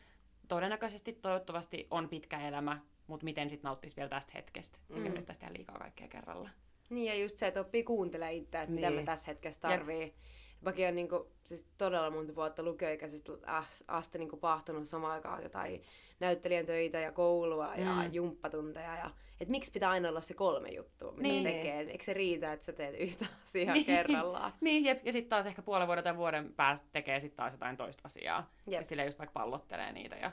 todennäköisesti, 0.49 1.13
toivottavasti 1.13 1.87
on 1.91 2.09
pitkä 2.09 2.41
elämä, 2.49 2.81
mutta 3.07 3.25
miten 3.25 3.51
sitten 3.51 3.69
nauttisi 3.69 3.97
vielä 3.97 4.09
tästä 4.09 4.33
hetkestä, 4.35 4.79
eikä 4.91 5.09
Mm. 5.09 5.13
yrittäisi 5.13 5.41
tehdä 5.41 5.55
liikaa 5.55 5.79
kaikkea 5.79 6.09
kerralla. 6.09 6.51
Niin 6.91 7.07
ja 7.07 7.23
just 7.23 7.39
se, 7.39 7.47
että 7.47 7.61
oppii 7.61 7.83
kuuntelemaan 7.85 8.35
itseä, 8.35 8.63
että 8.63 8.75
mitä 8.75 8.91
Niin. 8.91 9.01
mä 9.01 9.07
tässä 9.07 9.27
hetkessä 9.27 9.61
tarvii. 9.61 10.15
Mäkin 10.61 10.89
on 10.89 10.95
niinku, 10.95 11.33
siis 11.47 11.67
todella 11.79 12.11
monta 12.11 12.35
vuotta 12.35 12.63
lukioikäisestä 12.63 13.33
as- 13.47 13.85
asti 13.89 14.19
niinku 14.19 14.37
pahtunut 14.37 14.89
samaan 14.89 15.13
aikaan 15.13 15.43
jotain 15.43 15.83
näyttelijän 16.21 16.67
töitä 16.67 16.99
ja 16.99 17.13
koulua 17.13 17.75
ja 17.77 17.95
Mm. 18.03 18.13
jumppatunteja. 18.15 18.97
Ja, 18.97 19.11
et 19.41 19.49
miksi 19.49 19.73
pitää 19.73 19.91
aina 19.91 20.09
olla 20.09 20.21
se 20.21 20.35
kolme 20.35 20.69
juttua, 20.69 21.11
mitä 21.13 21.23
Niin. 21.23 21.45
tekee? 21.45 21.81
Eikö 21.81 22.05
se 22.05 22.13
riitä, 22.15 22.53
että 22.53 22.67
sä 22.67 22.73
teet 22.73 22.95
yhtä 23.01 23.27
asiaa 23.45 23.75
Niin. 23.75 23.87
kerrallaan? 23.87 24.53
Niin, 24.61 24.85
jep. 24.85 25.07
Ja 25.07 25.13
sitten 25.13 25.29
taas 25.31 25.47
ehkä 25.47 25.63
puolen 25.63 25.87
vuoden 25.87 26.05
tai 26.05 26.17
vuoden 26.17 26.55
päästä 26.55 26.89
tekee 26.93 27.21
sitten 27.21 27.37
taas 27.37 27.53
jotain 27.53 27.77
toista 27.77 28.03
asiaa. 28.05 28.51
Jep. 28.67 28.81
Ja 28.81 28.85
silleen 28.87 29.07
just 29.07 29.19
vaikka 29.19 29.41
pallottelee 29.41 29.93
niitä 29.93 30.17
ja 30.17 30.33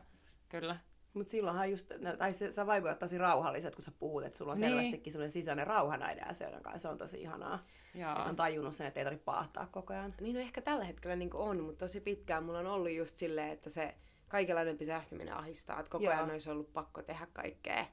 kyllä. 0.50 0.77
Mutta 1.13 1.31
silloinhan 1.31 1.71
just, 1.71 1.91
no, 2.00 2.17
tai 2.17 2.33
se, 2.33 2.51
sä 2.51 2.67
vaikutat 2.67 3.00
tosi 3.00 3.17
rauhalliset, 3.17 3.75
kun 3.75 3.83
sä 3.83 3.91
puhut, 4.00 4.23
että 4.25 4.38
sulla 4.38 4.51
on 4.51 4.57
Niin. 4.57 4.69
selvästikin 4.69 5.13
sellainen 5.13 5.29
sisäinen 5.31 5.67
rauha 5.67 5.97
näiden 5.97 6.27
asioiden 6.29 6.63
kanssa. 6.63 6.79
Se 6.79 6.88
on 6.88 6.97
tosi 6.97 7.21
ihanaa. 7.21 7.65
Että 7.95 8.13
on 8.23 8.35
tajunnut 8.35 8.75
sen, 8.75 8.88
että 8.88 9.00
ei 9.00 9.03
tarvitse 9.03 9.25
paahtaa 9.25 9.67
koko 9.71 9.93
ajan. 9.93 10.15
Niin 10.21 10.35
no 10.35 10.41
ehkä 10.41 10.61
tällä 10.61 10.85
hetkellä 10.85 11.15
niin 11.15 11.29
on, 11.33 11.63
mutta 11.63 11.85
tosi 11.85 12.01
pitkään 12.01 12.43
mulla 12.43 12.59
on 12.59 12.67
ollut 12.67 12.91
just 12.91 13.15
silleen, 13.15 13.50
että 13.50 13.69
se 13.69 13.95
kaikenlainen 14.31 14.77
pysähtyminen 14.77 15.33
ahistaa, 15.38 15.79
että 15.79 15.89
koko 15.89 16.03
Joo. 16.03 16.13
ajan 16.13 16.31
olisi 16.31 16.50
ollut 16.50 16.73
pakko 16.73 17.01
tehdä 17.01 17.27
kaikkea. 17.33 17.85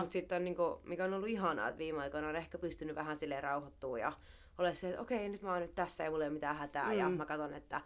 Mutta 0.00 0.12
sitten 0.12 0.36
on 0.36 0.44
niinku, 0.44 0.80
mikä 0.84 1.04
on 1.04 1.14
ollut 1.14 1.28
ihanaa, 1.28 1.68
että 1.68 1.78
viime 1.78 2.00
aikoina 2.02 2.28
on 2.28 2.36
ehkä 2.36 2.58
pystynyt 2.58 2.96
vähän 2.96 3.16
silleen 3.16 3.42
rauhoittua 3.42 3.98
ja 3.98 4.12
ole 4.58 4.74
se, 4.74 4.88
että 4.88 5.00
okei, 5.00 5.28
nyt 5.28 5.42
mä 5.42 5.52
oon 5.52 5.62
nyt 5.62 5.74
tässä 5.74 6.04
ja 6.04 6.10
mulla 6.10 6.24
ei 6.24 6.28
ole 6.28 6.34
mitään 6.34 6.56
hätää 6.56 6.84
mm. 6.92 6.98
ja 6.98 7.08
mä 7.08 7.26
katson, 7.26 7.54
että 7.54 7.80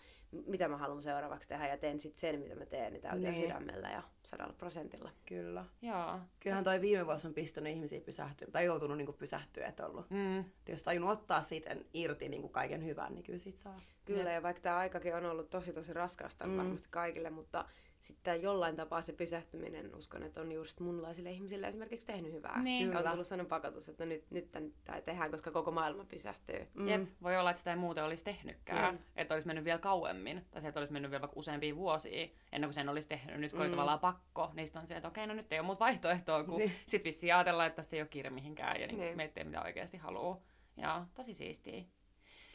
mitä 0.47 0.69
mä 0.69 0.77
haluan 0.77 1.03
seuraavaksi 1.03 1.49
tehdä 1.49 1.69
ja 1.69 1.79
teen 1.79 2.01
sitten 2.01 2.21
sen, 2.21 2.41
mitä 2.41 2.55
mä 2.55 2.67
teen, 2.67 2.93
niin 2.93 3.03
täytyy 3.03 3.31
Niin. 3.31 3.43
sydämellä 3.43 3.89
ja 3.89 4.03
sadalla 4.27 4.53
prosentilla. 4.53 5.11
Kyllä. 5.27 5.65
Joo. 5.83 6.19
Kyllähän 6.41 6.65
toi 6.65 6.81
viime 6.81 7.07
vuosi 7.07 7.27
on 7.27 7.35
pistänyt 7.35 7.73
ihmisiä 7.73 8.01
pysähtyä, 8.01 8.49
tai 8.53 8.65
joutunut 8.65 8.97
niinku 8.97 9.13
pysähtyä, 9.13 9.67
että 9.67 9.87
ollut. 9.87 10.11
Mm. 10.11 10.39
Et 10.41 10.69
jos 10.69 10.83
tajunnut 10.83 11.11
ottaa 11.13 11.43
siitä 11.43 11.77
irti 11.95 12.29
niinku 12.29 12.49
kaiken 12.49 12.85
hyvän, 12.85 13.15
niin 13.15 13.23
kyllä 13.23 13.39
siitä 13.39 13.59
saa. 13.59 13.81
Kyllä, 14.05 14.33
ja 14.33 14.43
vaikka 14.43 14.63
tämä 14.63 14.77
aikakin 14.77 15.15
on 15.15 15.25
ollut 15.27 15.51
tosi 15.51 15.73
tosi 15.73 15.93
raskasta 15.93 16.47
mm. 16.47 16.57
varmasti 16.57 16.89
kaikille, 16.91 17.31
mutta 17.31 17.65
sitten 18.01 18.43
jollain 18.43 18.77
tapaa 18.77 19.03
se 19.03 19.13
pysähtyminen, 19.13 19.95
uskon, 19.95 20.23
että 20.23 20.41
on 20.41 20.53
just 20.53 20.81
munlaisille 20.81 21.31
ihmisille 21.31 21.69
esimerkiksi 21.69 22.07
tehnyt 22.07 22.33
hyvää. 22.33 22.63
Niin. 22.63 22.89
on 22.91 22.97
Kyllä. 22.97 23.11
tullut 23.11 23.27
sellainen 23.27 23.49
pakotus, 23.49 23.89
että 23.89 24.07
nyt, 24.07 24.31
nyt 24.31 24.51
tää 24.85 25.01
tehdään, 25.01 25.31
koska 25.31 25.51
koko 25.51 25.71
maailma 25.71 26.05
pysähtyy. 26.05 26.67
Mm. 26.75 26.89
Jep, 26.89 27.03
voi 27.23 27.37
olla, 27.37 27.51
että 27.51 27.59
sitä 27.59 27.71
ei 27.71 27.77
muuten 27.77 28.05
olisi 28.05 28.25
tehnytkään. 28.25 28.95
Jep. 28.95 29.03
Että 29.17 29.35
olisi 29.35 29.47
mennyt 29.47 29.65
vielä 29.65 29.79
kauemmin, 29.79 30.45
tai 30.51 30.61
sieltä 30.61 30.81
olisi 30.81 30.93
mennyt 30.93 31.11
vielä 31.11 31.21
vaikka 31.21 31.39
useampia 31.41 31.77
vuosia, 31.77 32.29
ennen 32.53 32.69
kuin 32.69 32.75
sen 32.75 32.89
olisi 32.89 33.09
tehnyt. 33.09 33.41
Nyt 33.41 33.51
kun 33.53 33.61
oli 33.61 33.69
Mm. 33.69 33.73
tavallaan 33.73 34.01
pakko, 34.01 34.51
niin 34.55 34.67
sitten 34.67 34.81
on 34.81 34.87
se, 34.87 34.97
että 34.97 35.09
okei, 35.09 35.27
no 35.27 35.35
nyt 35.35 35.53
ei 35.53 35.59
ole 35.59 35.67
muuta 35.67 35.81
vaihtoehtoa, 35.81 36.45
kun 36.45 36.59
Niin. 36.59 36.73
sit 36.87 37.05
vissiin 37.05 37.35
ajatellaan, 37.35 37.67
että 37.67 37.77
tässä 37.77 37.97
ei 37.97 38.03
ole 38.03 38.09
kiire 38.09 38.31
mihinkään, 38.31 38.81
ja 38.81 38.87
niin 38.87 39.01
Niin. 39.01 39.17
me 39.17 39.33
mitä 39.45 39.63
oikeasti 39.63 39.97
haluaa. 39.97 40.41
Ja 40.77 41.07
tosi 41.15 41.35
siistiä. 41.35 41.85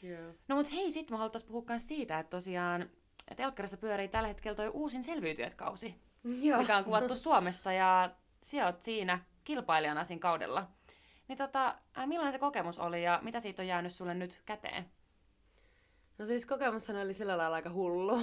Kyllä. 0.01 0.33
No 0.47 0.55
mut 0.55 0.71
hei, 0.71 0.91
sit 0.91 1.09
mä 1.11 1.17
haluttaisiin 1.17 1.47
puhua 1.47 1.63
myös 1.69 1.87
siitä, 1.87 2.19
että 2.19 2.29
tosiaan 2.29 2.89
Telkkarissa 3.35 3.77
pyörii 3.77 4.07
tällä 4.07 4.27
hetkellä 4.27 4.55
toi 4.55 4.67
uusin 4.67 5.03
selviytyjät-kausi, 5.03 5.95
Joo. 6.23 6.59
mikä 6.59 6.77
on 6.77 6.83
kuvattu 6.83 7.15
Suomessa, 7.15 7.73
ja 7.73 8.09
sä 8.43 8.65
oot 8.65 8.83
siinä 8.83 9.19
kilpailijana 9.43 10.03
siinä 10.03 10.19
kaudella. 10.19 10.67
Niin 11.27 11.37
tota, 11.37 11.75
millainen 12.05 12.31
se 12.31 12.39
kokemus 12.39 12.79
oli, 12.79 13.03
ja 13.03 13.19
mitä 13.23 13.39
siitä 13.39 13.61
on 13.61 13.67
jäänyt 13.67 13.93
sulle 13.93 14.13
nyt 14.13 14.41
käteen? 14.45 14.85
No 16.17 16.25
siis 16.25 16.45
kokemushan 16.45 16.95
oli 16.97 17.13
sillä 17.13 17.37
lailla 17.37 17.55
aika 17.55 17.69
hullu. 17.69 18.21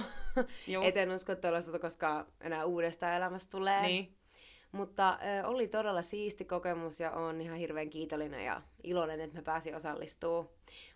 Et 0.83 0.97
en 0.97 1.11
usko, 1.11 1.31
että 1.31 1.41
tällaista 1.41 1.79
koskaan 1.79 2.25
enää 2.41 2.65
uudestaan 2.65 3.13
elämästä 3.13 3.51
tulee. 3.51 3.81
Niin. 3.81 4.17
Mutta 4.71 5.19
ö, 5.41 5.47
oli 5.47 5.67
todella 5.67 6.01
siisti 6.01 6.45
kokemus 6.45 6.99
ja 6.99 7.11
on 7.11 7.41
ihan 7.41 7.57
hirveän 7.57 7.89
kiitollinen 7.89 8.45
ja 8.45 8.61
iloinen, 8.83 9.21
että 9.21 9.37
mä 9.37 9.43
pääsin 9.43 9.75
osallistumaan. 9.75 10.49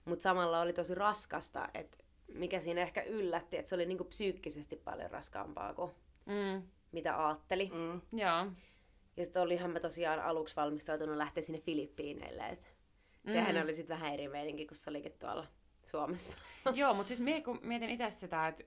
Mutta 0.05 0.23
samalla 0.23 0.61
oli 0.61 0.73
tosi 0.73 0.95
raskasta, 0.95 1.69
että 1.73 1.97
mikä 2.33 2.59
siinä 2.59 2.81
ehkä 2.81 3.01
yllätti, 3.03 3.57
että 3.57 3.69
se 3.69 3.75
oli 3.75 3.85
niinku 3.85 4.03
psyykkisesti 4.03 4.75
paljon 4.75 5.11
raskaampaa 5.11 5.73
kuin 5.73 5.91
Mm. 6.25 6.61
mitä 6.91 7.27
ajatteli. 7.27 7.71
Mm. 7.73 8.01
Joo. 8.19 8.45
Ja 9.17 9.23
sitten 9.25 9.41
olihan 9.41 9.71
mä 9.71 9.79
tosiaan 9.79 10.19
aluksi 10.19 10.55
valmistautunut 10.55 11.17
lähteä 11.17 11.43
sinne 11.43 11.59
Filippiineille. 11.59 12.43
Et 12.49 12.75
sehän 13.27 13.55
Mm. 13.55 13.61
oli 13.61 13.73
sitten 13.73 13.99
vähän 13.99 14.13
eri 14.13 14.27
meininki, 14.27 14.65
kun 14.65 14.77
se 14.77 14.89
olikin 14.89 15.11
tuolla 15.19 15.47
Suomessa. 15.85 16.37
Joo, 16.73 16.93
mutta 16.93 17.07
siis 17.07 17.19
mie, 17.19 17.41
kun 17.41 17.59
mietin 17.63 17.89
itse 17.89 18.11
sitä, 18.11 18.47
että 18.47 18.63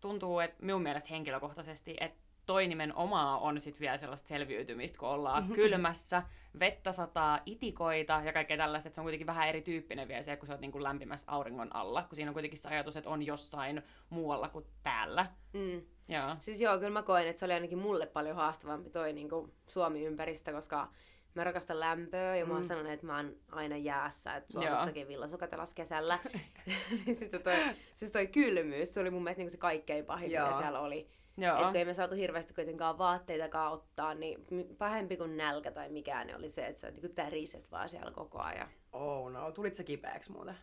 tuntuu, 0.00 0.38
että 0.40 0.56
minun 0.64 0.82
mielestä 0.82 1.10
henkilökohtaisesti, 1.10 1.96
että 2.00 2.20
toi 2.46 2.66
nimenomaan 2.66 3.40
on 3.40 3.60
sitten 3.60 3.80
vielä 3.80 3.96
sellaista 3.96 4.28
selviytymistä, 4.28 4.98
kun 4.98 5.08
ollaan 5.08 5.48
kylmässä, 5.54 6.22
vettä 6.60 6.92
sataa, 6.92 7.40
itikoita 7.46 8.22
ja 8.24 8.32
kaikkea 8.32 8.56
tällaista, 8.56 8.88
että 8.88 8.94
se 8.94 9.00
on 9.00 9.04
kuitenkin 9.04 9.26
vähän 9.26 9.48
erityyppinen 9.48 10.08
vielä 10.08 10.22
se, 10.22 10.36
kun 10.36 10.46
sä 10.46 10.52
oot 10.52 10.60
niin 10.60 10.72
kuin 10.72 10.84
lämpimässä 10.84 11.32
auringon 11.32 11.76
alla, 11.76 12.02
kun 12.02 12.16
siinä 12.16 12.30
on 12.30 12.34
kuitenkin 12.34 12.58
se 12.58 12.68
ajatus, 12.68 12.96
että 12.96 13.10
on 13.10 13.22
jossain 13.22 13.82
muualla 14.10 14.48
kuin 14.48 14.66
täällä. 14.82 15.26
Mm. 15.52 15.82
Joo. 16.08 16.36
Siis 16.38 16.60
joo, 16.60 16.78
kyllä 16.78 16.90
mä 16.90 17.02
koen, 17.02 17.28
että 17.28 17.40
se 17.40 17.44
oli 17.44 17.54
ainakin 17.54 17.78
mulle 17.78 18.06
paljon 18.06 18.36
haastavampi 18.36 18.90
toi 18.90 19.12
niin 19.12 19.28
kuin 19.28 19.52
Suomi-ympäristö, 19.68 20.52
koska 20.52 20.88
mä 21.34 21.44
rakastan 21.44 21.80
lämpöä 21.80 22.36
ja 22.36 22.46
mä 22.46 22.54
oon 22.54 22.64
sanonut, 22.64 22.92
että 22.92 23.06
mä 23.06 23.16
oon 23.16 23.36
aina 23.50 23.76
jäässä, 23.76 24.36
että 24.36 24.52
Suomessakin 24.52 25.08
villasukat 25.08 25.54
alas 25.54 25.74
kesällä. 25.74 26.18
niin 27.06 27.16
sitten 27.16 27.42
toi, 27.42 27.56
siis 27.94 28.10
toi 28.10 28.26
kylmyys, 28.26 28.94
se 28.94 29.00
oli 29.00 29.10
mun 29.10 29.22
mielestä 29.22 29.42
niin 29.42 29.50
se 29.50 29.56
kaikkein 29.56 30.04
pahin, 30.04 30.30
Joo. 30.30 30.46
mitä 30.46 30.58
siellä 30.58 30.80
oli. 30.80 31.08
Joo. 31.36 31.52
Että 31.52 31.66
kun 31.66 31.76
ei 31.76 31.84
me 31.84 31.94
saatu 31.94 32.14
hirveästi 32.14 32.54
kuitenkaan 32.54 32.98
vaatteitakaan 32.98 33.72
ottaa, 33.72 34.14
niin 34.14 34.46
pahempi 34.78 35.16
kuin 35.16 35.36
nälkä 35.36 35.70
tai 35.70 35.88
mikään 35.88 36.26
niin 36.26 36.36
oli 36.36 36.50
se, 36.50 36.66
että 36.66 36.80
sä 36.80 36.90
niin 36.90 37.14
täriset 37.14 37.70
vaan 37.70 37.88
siellä 37.88 38.10
koko 38.10 38.40
ajan. 38.44 38.68
Oh 38.92 39.30
no, 39.30 39.52
tulit 39.52 39.74
sä 39.74 39.84
kipeäksi 39.84 40.32
muuten? 40.32 40.54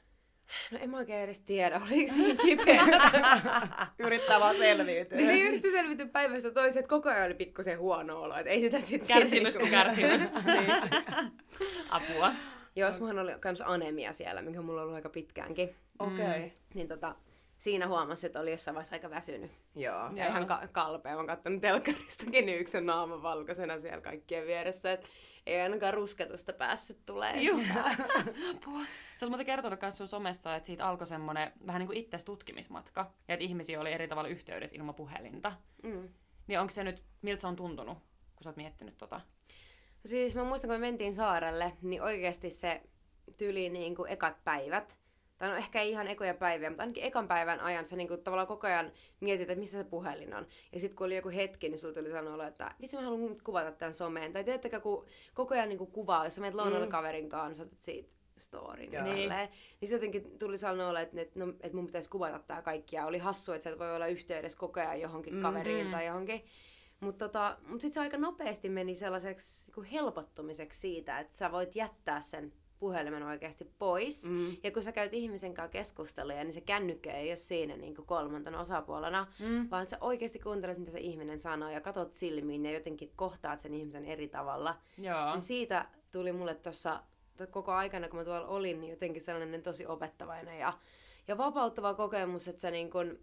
No 0.71 0.77
en 0.81 0.89
mä 0.89 0.97
oikein 0.97 1.19
edes 1.19 1.41
tiedä, 1.41 1.81
oliko 1.87 2.13
siinä 2.13 2.43
kipeä. 2.43 2.83
Yrittää 4.05 4.39
vaan 4.39 4.55
selviytyä. 4.55 5.17
niin 5.17 5.47
yritti 5.47 5.71
selvitä 5.71 6.05
päivästä 6.05 6.51
toiseen, 6.51 6.79
että 6.79 6.89
koko 6.89 7.09
ajan 7.09 7.25
oli 7.25 7.33
pikkusen 7.33 7.79
huono 7.79 8.21
olo, 8.21 8.35
että 8.35 8.49
ei 8.49 8.61
sitä 8.61 8.79
sitten... 8.79 9.07
Kärsimys 9.07 9.57
kuin 9.57 9.71
kärsimys. 9.71 10.33
niin. 10.45 10.71
Apua. 11.89 12.31
Joo, 12.75 12.91
mullahan 12.99 13.19
oli 13.19 13.31
kans 13.39 13.61
anemia 13.61 14.13
siellä, 14.13 14.41
mikä 14.41 14.61
mulla 14.61 14.81
on 14.81 14.83
ollut 14.83 14.95
aika 14.95 15.09
pitkäänkin. 15.09 15.75
Okei. 15.99 16.25
Okay. 16.25 16.49
Niin 16.73 16.87
tota, 16.87 17.15
siinä 17.61 17.87
huomasi, 17.87 18.27
että 18.27 18.39
oli 18.39 18.51
jossain 18.51 18.75
vaiheessa 18.75 18.95
aika 18.95 19.09
väsynyt. 19.09 19.51
Joo. 19.75 19.95
Ja 19.95 20.11
Joo. 20.15 20.27
ihan 20.27 20.47
ka- 20.47 20.67
kalpea. 20.71 21.11
Mä 21.11 21.17
oon 21.17 21.27
kattonut 21.27 21.61
telkkaristakin 21.61 22.45
niin 22.45 22.59
yksi 22.59 22.81
naama 22.81 23.21
valkoisena 23.21 23.79
siellä 23.79 24.01
kaikkien 24.01 24.47
vieressä. 24.47 24.91
Et 24.91 25.09
ei 25.45 25.61
ainakaan 25.61 25.93
rusketusta 25.93 26.53
päässyt 26.53 27.05
tulee. 27.05 27.33
Apua. 28.55 28.79
Sä 29.15 29.25
oot 29.25 29.29
muuten 29.29 29.45
kertonut 29.45 29.81
myös 29.81 29.97
sun 29.97 30.07
somessa, 30.07 30.55
että 30.55 30.67
siitä 30.67 30.87
alkoi 30.87 31.07
semmonen 31.07 31.51
vähän 31.67 31.79
niin 31.79 31.87
kuin 31.87 31.97
itses 31.97 32.25
tutkimismatka, 32.25 33.11
ja 33.27 33.33
että 33.33 33.45
ihmisiä 33.45 33.81
oli 33.81 33.91
eri 33.91 34.07
tavalla 34.07 34.29
yhteydessä 34.29 34.75
ilman 34.75 34.95
puhelinta. 34.95 35.51
Mm. 35.83 36.09
Niin 36.47 36.59
onko 36.59 36.71
se 36.71 36.83
nyt, 36.83 37.03
miltä 37.21 37.41
se 37.41 37.47
on 37.47 37.55
tuntunut, 37.55 37.97
kun 38.35 38.43
sä 38.43 38.49
oot 38.49 38.57
miettinyt 38.57 38.97
tota? 38.97 39.21
Siis 40.05 40.35
mä 40.35 40.43
muistan, 40.43 40.67
kun 40.69 40.79
me 40.79 40.87
mentiin 40.87 41.15
saarelle, 41.15 41.73
niin 41.81 42.01
oikeasti 42.01 42.49
se 42.49 42.81
tyli 43.37 43.69
niin 43.69 43.95
kuin 43.95 44.11
ekat 44.11 44.43
päivät, 44.43 44.97
tai 45.41 45.49
no 45.49 45.55
ehkä 45.55 45.81
ei 45.81 45.89
ihan 45.89 46.07
ekoja 46.07 46.33
päiviä, 46.33 46.69
mutta 46.69 46.83
ainakin 46.83 47.03
ekan 47.03 47.27
päivän 47.27 47.59
ajan 47.59 47.85
sä 47.85 47.95
niin 47.95 48.07
kuin 48.07 48.23
tavallaan 48.23 48.47
koko 48.47 48.67
ajan 48.67 48.91
mietit, 49.19 49.49
että 49.49 49.59
missä 49.59 49.77
se 49.77 49.83
puhelin 49.83 50.33
on. 50.33 50.47
Ja 50.73 50.79
sitten 50.79 50.95
kun 50.95 51.05
oli 51.05 51.15
joku 51.15 51.29
hetki, 51.29 51.69
niin 51.69 51.79
sulla 51.79 51.93
tuli 51.93 52.11
sanoa, 52.11 52.47
että 52.47 52.71
vitsi 52.81 52.95
mä 52.97 53.03
haluan 53.03 53.29
nyt 53.29 53.41
kuvata 53.41 53.71
tämän 53.71 53.93
someen. 53.93 54.33
Tai 54.33 54.43
teettekö, 54.43 54.79
kun 54.79 55.05
koko 55.33 55.53
ajan 55.53 55.69
niin 55.69 55.77
kuin 55.77 55.91
kuvaa, 55.91 56.25
jos 56.25 56.35
sä 56.35 56.41
menet 56.41 56.55
lounalle 56.55 56.85
Mm. 56.85 56.91
kaverin 56.91 57.29
kanssa, 57.29 57.63
otat 57.63 57.79
siitä 57.81 58.13
storin 58.37 58.91
ja 58.91 59.03
niin. 59.03 59.29
niin 59.81 59.89
se 59.89 59.95
jotenkin 59.95 60.39
tuli 60.39 60.57
sanoa, 60.57 60.99
että, 60.99 61.21
että, 61.21 61.39
no, 61.39 61.49
että 61.61 61.75
mun 61.77 61.85
pitäisi 61.85 62.09
kuvata 62.09 62.39
tää 62.39 62.61
kaikki. 62.61 62.95
Ja 62.95 63.05
oli 63.05 63.17
hassu, 63.17 63.51
että 63.51 63.63
sä 63.63 63.69
et 63.69 63.79
voi 63.79 63.95
olla 63.95 64.07
yhteydessä 64.07 64.57
koko 64.59 64.79
ajan 64.79 65.01
johonkin 65.01 65.33
Mm. 65.35 65.41
kaveriin 65.41 65.91
tai 65.91 66.05
johonkin. 66.05 66.45
Mutta 66.99 67.25
tota, 67.29 67.57
mut 67.67 67.81
sitten 67.81 67.93
se 67.93 67.99
aika 67.99 68.17
nopeasti 68.17 68.69
meni 68.69 68.95
sellaiseksi 68.95 69.67
niinku 69.67 69.85
helpottumiseksi 69.91 70.79
siitä, 70.79 71.19
että 71.19 71.37
sä 71.37 71.51
voit 71.51 71.75
jättää 71.75 72.21
sen 72.21 72.53
puhelimen 72.81 73.23
oikeasti 73.23 73.65
pois. 73.79 74.29
Mm. 74.29 74.57
Ja 74.63 74.71
kun 74.71 74.83
sä 74.83 74.91
käyt 74.91 75.13
ihmisen 75.13 75.53
kanssa 75.53 75.71
keskusteluja, 75.71 76.43
niin 76.43 76.53
se 76.53 76.61
kännykkä 76.61 77.13
ei 77.13 77.29
ole 77.29 77.35
siinä 77.35 77.77
niin 77.77 77.95
kuin 77.95 78.05
kolmantena 78.05 78.59
osapuolena, 78.59 79.27
Mm. 79.39 79.67
vaan 79.71 79.87
sä 79.87 79.97
oikeasti 80.01 80.39
kuuntelet, 80.39 80.77
mitä 80.77 80.91
se 80.91 80.99
ihminen 80.99 81.39
sanoo 81.39 81.69
ja 81.69 81.81
katot 81.81 82.13
silmiin 82.13 82.65
ja 82.65 82.71
jotenkin 82.71 83.11
kohtaat 83.15 83.59
sen 83.59 83.73
ihmisen 83.73 84.05
eri 84.05 84.27
tavalla. 84.27 84.77
Joo. 84.97 85.31
Niin 85.31 85.41
siitä 85.41 85.85
tuli 86.11 86.31
mulle 86.31 86.53
tuossa 86.55 87.03
koko 87.51 87.71
aikana, 87.71 88.09
kun 88.09 88.19
mä 88.19 88.25
tuolla 88.25 88.47
olin, 88.47 88.81
niin 88.81 88.91
jotenkin 88.91 89.21
sellainen 89.21 89.63
tosi 89.63 89.85
opettavainen 89.85 90.59
ja, 90.59 90.73
ja 91.27 91.37
vapauttava 91.37 91.93
kokemus, 91.93 92.47
että 92.47 92.61
sä 92.61 92.71
niin 92.71 92.91
kun, 92.91 93.19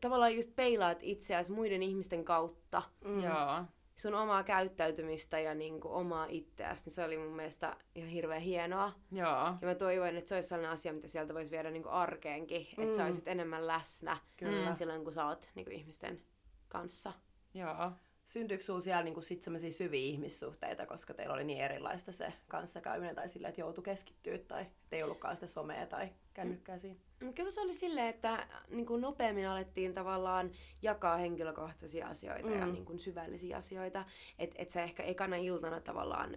tavallaan 0.00 0.36
just 0.36 0.56
peilaat 0.56 0.98
itseäsi 1.02 1.52
muiden 1.52 1.82
ihmisten 1.82 2.24
kautta 2.24 2.82
Mm. 3.04 3.22
Joo. 3.24 3.62
Sun 3.98 4.14
omaa 4.14 4.42
käyttäytymistä 4.44 5.40
ja 5.40 5.54
niin 5.54 5.80
kuin 5.80 5.92
omaa 5.94 6.26
itseäsi, 6.28 6.84
niin 6.84 6.92
se 6.94 7.04
oli 7.04 7.18
mun 7.18 7.36
mielestä 7.36 7.76
ihan 7.94 8.10
hirveän 8.10 8.42
hienoa. 8.42 8.92
Joo. 9.12 9.46
Ja 9.60 9.68
mä 9.68 9.74
toivoin, 9.74 10.16
että 10.16 10.28
se 10.28 10.34
olisi 10.34 10.48
sellainen 10.48 10.70
asia, 10.72 10.92
mitä 10.92 11.08
sieltä 11.08 11.34
voisi 11.34 11.50
viedä 11.50 11.70
niin 11.70 11.82
kuin 11.82 11.92
arkeenkin, 11.92 12.60
että 12.70 12.82
Mm. 12.82 12.92
sä 12.92 13.04
olisit 13.04 13.28
enemmän 13.28 13.66
läsnä 13.66 14.16
Kyllä. 14.36 14.68
Mm. 14.70 14.76
silloin, 14.76 15.04
kun 15.04 15.12
sä 15.12 15.26
oot 15.26 15.48
niin 15.54 15.64
kuin 15.66 15.76
ihmisten 15.76 16.22
kanssa. 16.68 17.12
Joo. 17.54 17.92
Syntyykö 18.24 18.64
sinulla 18.64 18.80
siellä 18.80 19.02
niinku 19.02 19.22
sit 19.22 19.42
semmoisia 19.42 19.70
syviä 19.70 20.00
ihmissuhteita, 20.00 20.86
koska 20.86 21.14
teillä 21.14 21.34
oli 21.34 21.44
niin 21.44 21.60
erilaista 21.60 22.12
se 22.12 22.32
kanssakäyminen 22.48 23.14
tai 23.14 23.28
sille, 23.28 23.48
että 23.48 23.60
joutui 23.60 23.84
keskittyä 23.84 24.38
tai 24.38 24.62
että 24.62 24.96
ei 24.96 25.02
ollutkaan 25.02 25.36
sitä 25.36 25.46
somea 25.46 25.86
tai 25.86 26.08
kännykkää 26.34 26.78
siinä? 26.78 27.00
Kyllä 27.34 27.50
se 27.50 27.60
oli 27.60 27.74
silleen, 27.74 28.08
että 28.08 28.46
niin 28.68 28.86
kuin 28.86 29.00
nopeammin 29.00 29.48
alettiin 29.48 29.94
tavallaan 29.94 30.50
jakaa 30.82 31.16
henkilökohtaisia 31.16 32.08
asioita 32.08 32.48
mm. 32.48 32.58
ja 32.58 32.66
niin 32.66 32.84
kuin 32.84 32.98
syvällisiä 32.98 33.56
asioita. 33.56 34.04
Että 34.38 34.56
et 34.58 34.70
sä 34.70 34.82
ehkä 34.82 35.02
ekana 35.02 35.36
iltana 35.36 35.80
tavallaan 35.80 36.36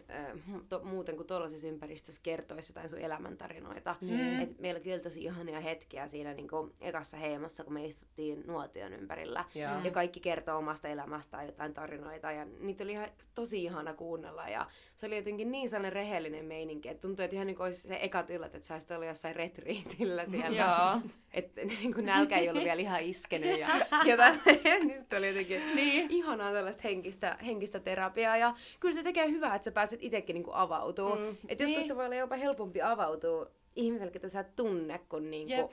mu- 0.53 0.63
to, 0.69 0.81
muuten 0.83 1.15
kuin 1.15 1.27
tuollaisessa 1.27 1.67
ympäristössä 1.67 2.21
kertoisi 2.23 2.71
jotain 2.71 2.89
sun 2.89 2.99
elämäntarinoita. 2.99 3.95
Mm. 4.01 4.41
Et 4.41 4.59
meillä 4.59 4.79
kyllä 4.79 4.95
oli 4.95 5.03
tosi 5.03 5.23
ihania 5.23 5.59
hetkiä 5.59 6.07
siinä 6.07 6.33
niin 6.33 6.47
kuin 6.47 6.73
ekassa 6.81 7.17
heimassa, 7.17 7.63
kun 7.63 7.73
me 7.73 7.85
istuttiin 7.85 8.43
nuotion 8.47 8.93
ympärillä. 8.93 9.45
Mm. 9.55 9.85
Ja 9.85 9.91
kaikki 9.91 10.19
kertoo 10.19 10.57
omasta 10.57 10.87
elämästään 10.87 11.45
jotain 11.45 11.73
tarinoita 11.73 12.31
ja 12.31 12.45
niitä 12.59 12.83
oli 12.83 12.91
ihan 12.91 13.07
tosi 13.35 13.63
ihana 13.63 13.93
kuunnella 13.93 14.47
ja 14.47 14.67
se 14.95 15.05
oli 15.05 15.15
jotenkin 15.15 15.51
niin 15.51 15.69
sellainen 15.69 15.93
rehellinen 15.93 16.45
meininki, 16.45 16.89
että 16.89 17.01
tuntui, 17.01 17.25
että 17.25 17.35
ihan 17.35 17.47
niin 17.47 17.57
kuin 17.57 17.65
olisi 17.65 17.81
se 17.81 17.99
ekat 18.01 18.29
illat, 18.29 18.55
että 18.55 18.67
sä 18.67 18.73
olisit 18.73 18.91
ollut 18.91 19.07
jossain 19.07 19.35
retriitillä 19.35 20.25
siellä 20.31 20.70
Joo. 20.79 21.01
Että 21.33 21.61
niin 21.65 21.93
kuin 21.93 22.05
nälkä 22.05 22.37
ei 22.37 22.49
ollut 22.49 22.63
vielä 22.63 22.81
ihan 22.81 23.01
iskenyt 23.01 23.59
ja, 23.59 23.67
ja 24.09 24.17
tälleen, 24.17 24.61
niin 24.87 24.99
sitten 24.99 25.17
oli 25.19 25.27
jotenkin 25.27 25.61
Niin. 25.75 26.05
ihanaa 26.09 26.51
tällaista 26.51 26.81
henkistä, 26.83 27.37
henkistä 27.45 27.79
terapiaa. 27.79 28.37
Ja 28.37 28.55
kyllä 28.79 28.95
se 28.95 29.03
tekee 29.03 29.29
hyvää, 29.29 29.55
että 29.55 29.65
sä 29.65 29.71
pääset 29.71 29.99
itsekin 30.03 30.33
niin 30.33 30.43
kuin 30.43 30.55
avautuu. 30.55 31.15
Mm. 31.15 31.37
Että 31.47 31.63
joskus 31.63 31.79
Niin. 31.79 31.87
se 31.87 31.95
voi 31.95 32.05
olla 32.05 32.15
jopa 32.15 32.35
helpompi 32.35 32.81
avautua 32.81 33.47
ihmiselle, 33.75 34.11
ketä 34.11 34.29
sä 34.29 34.39
et 34.39 34.55
tunne, 34.55 34.99
kuin, 35.09 35.31
niin 35.31 35.49
Jep. 35.49 35.71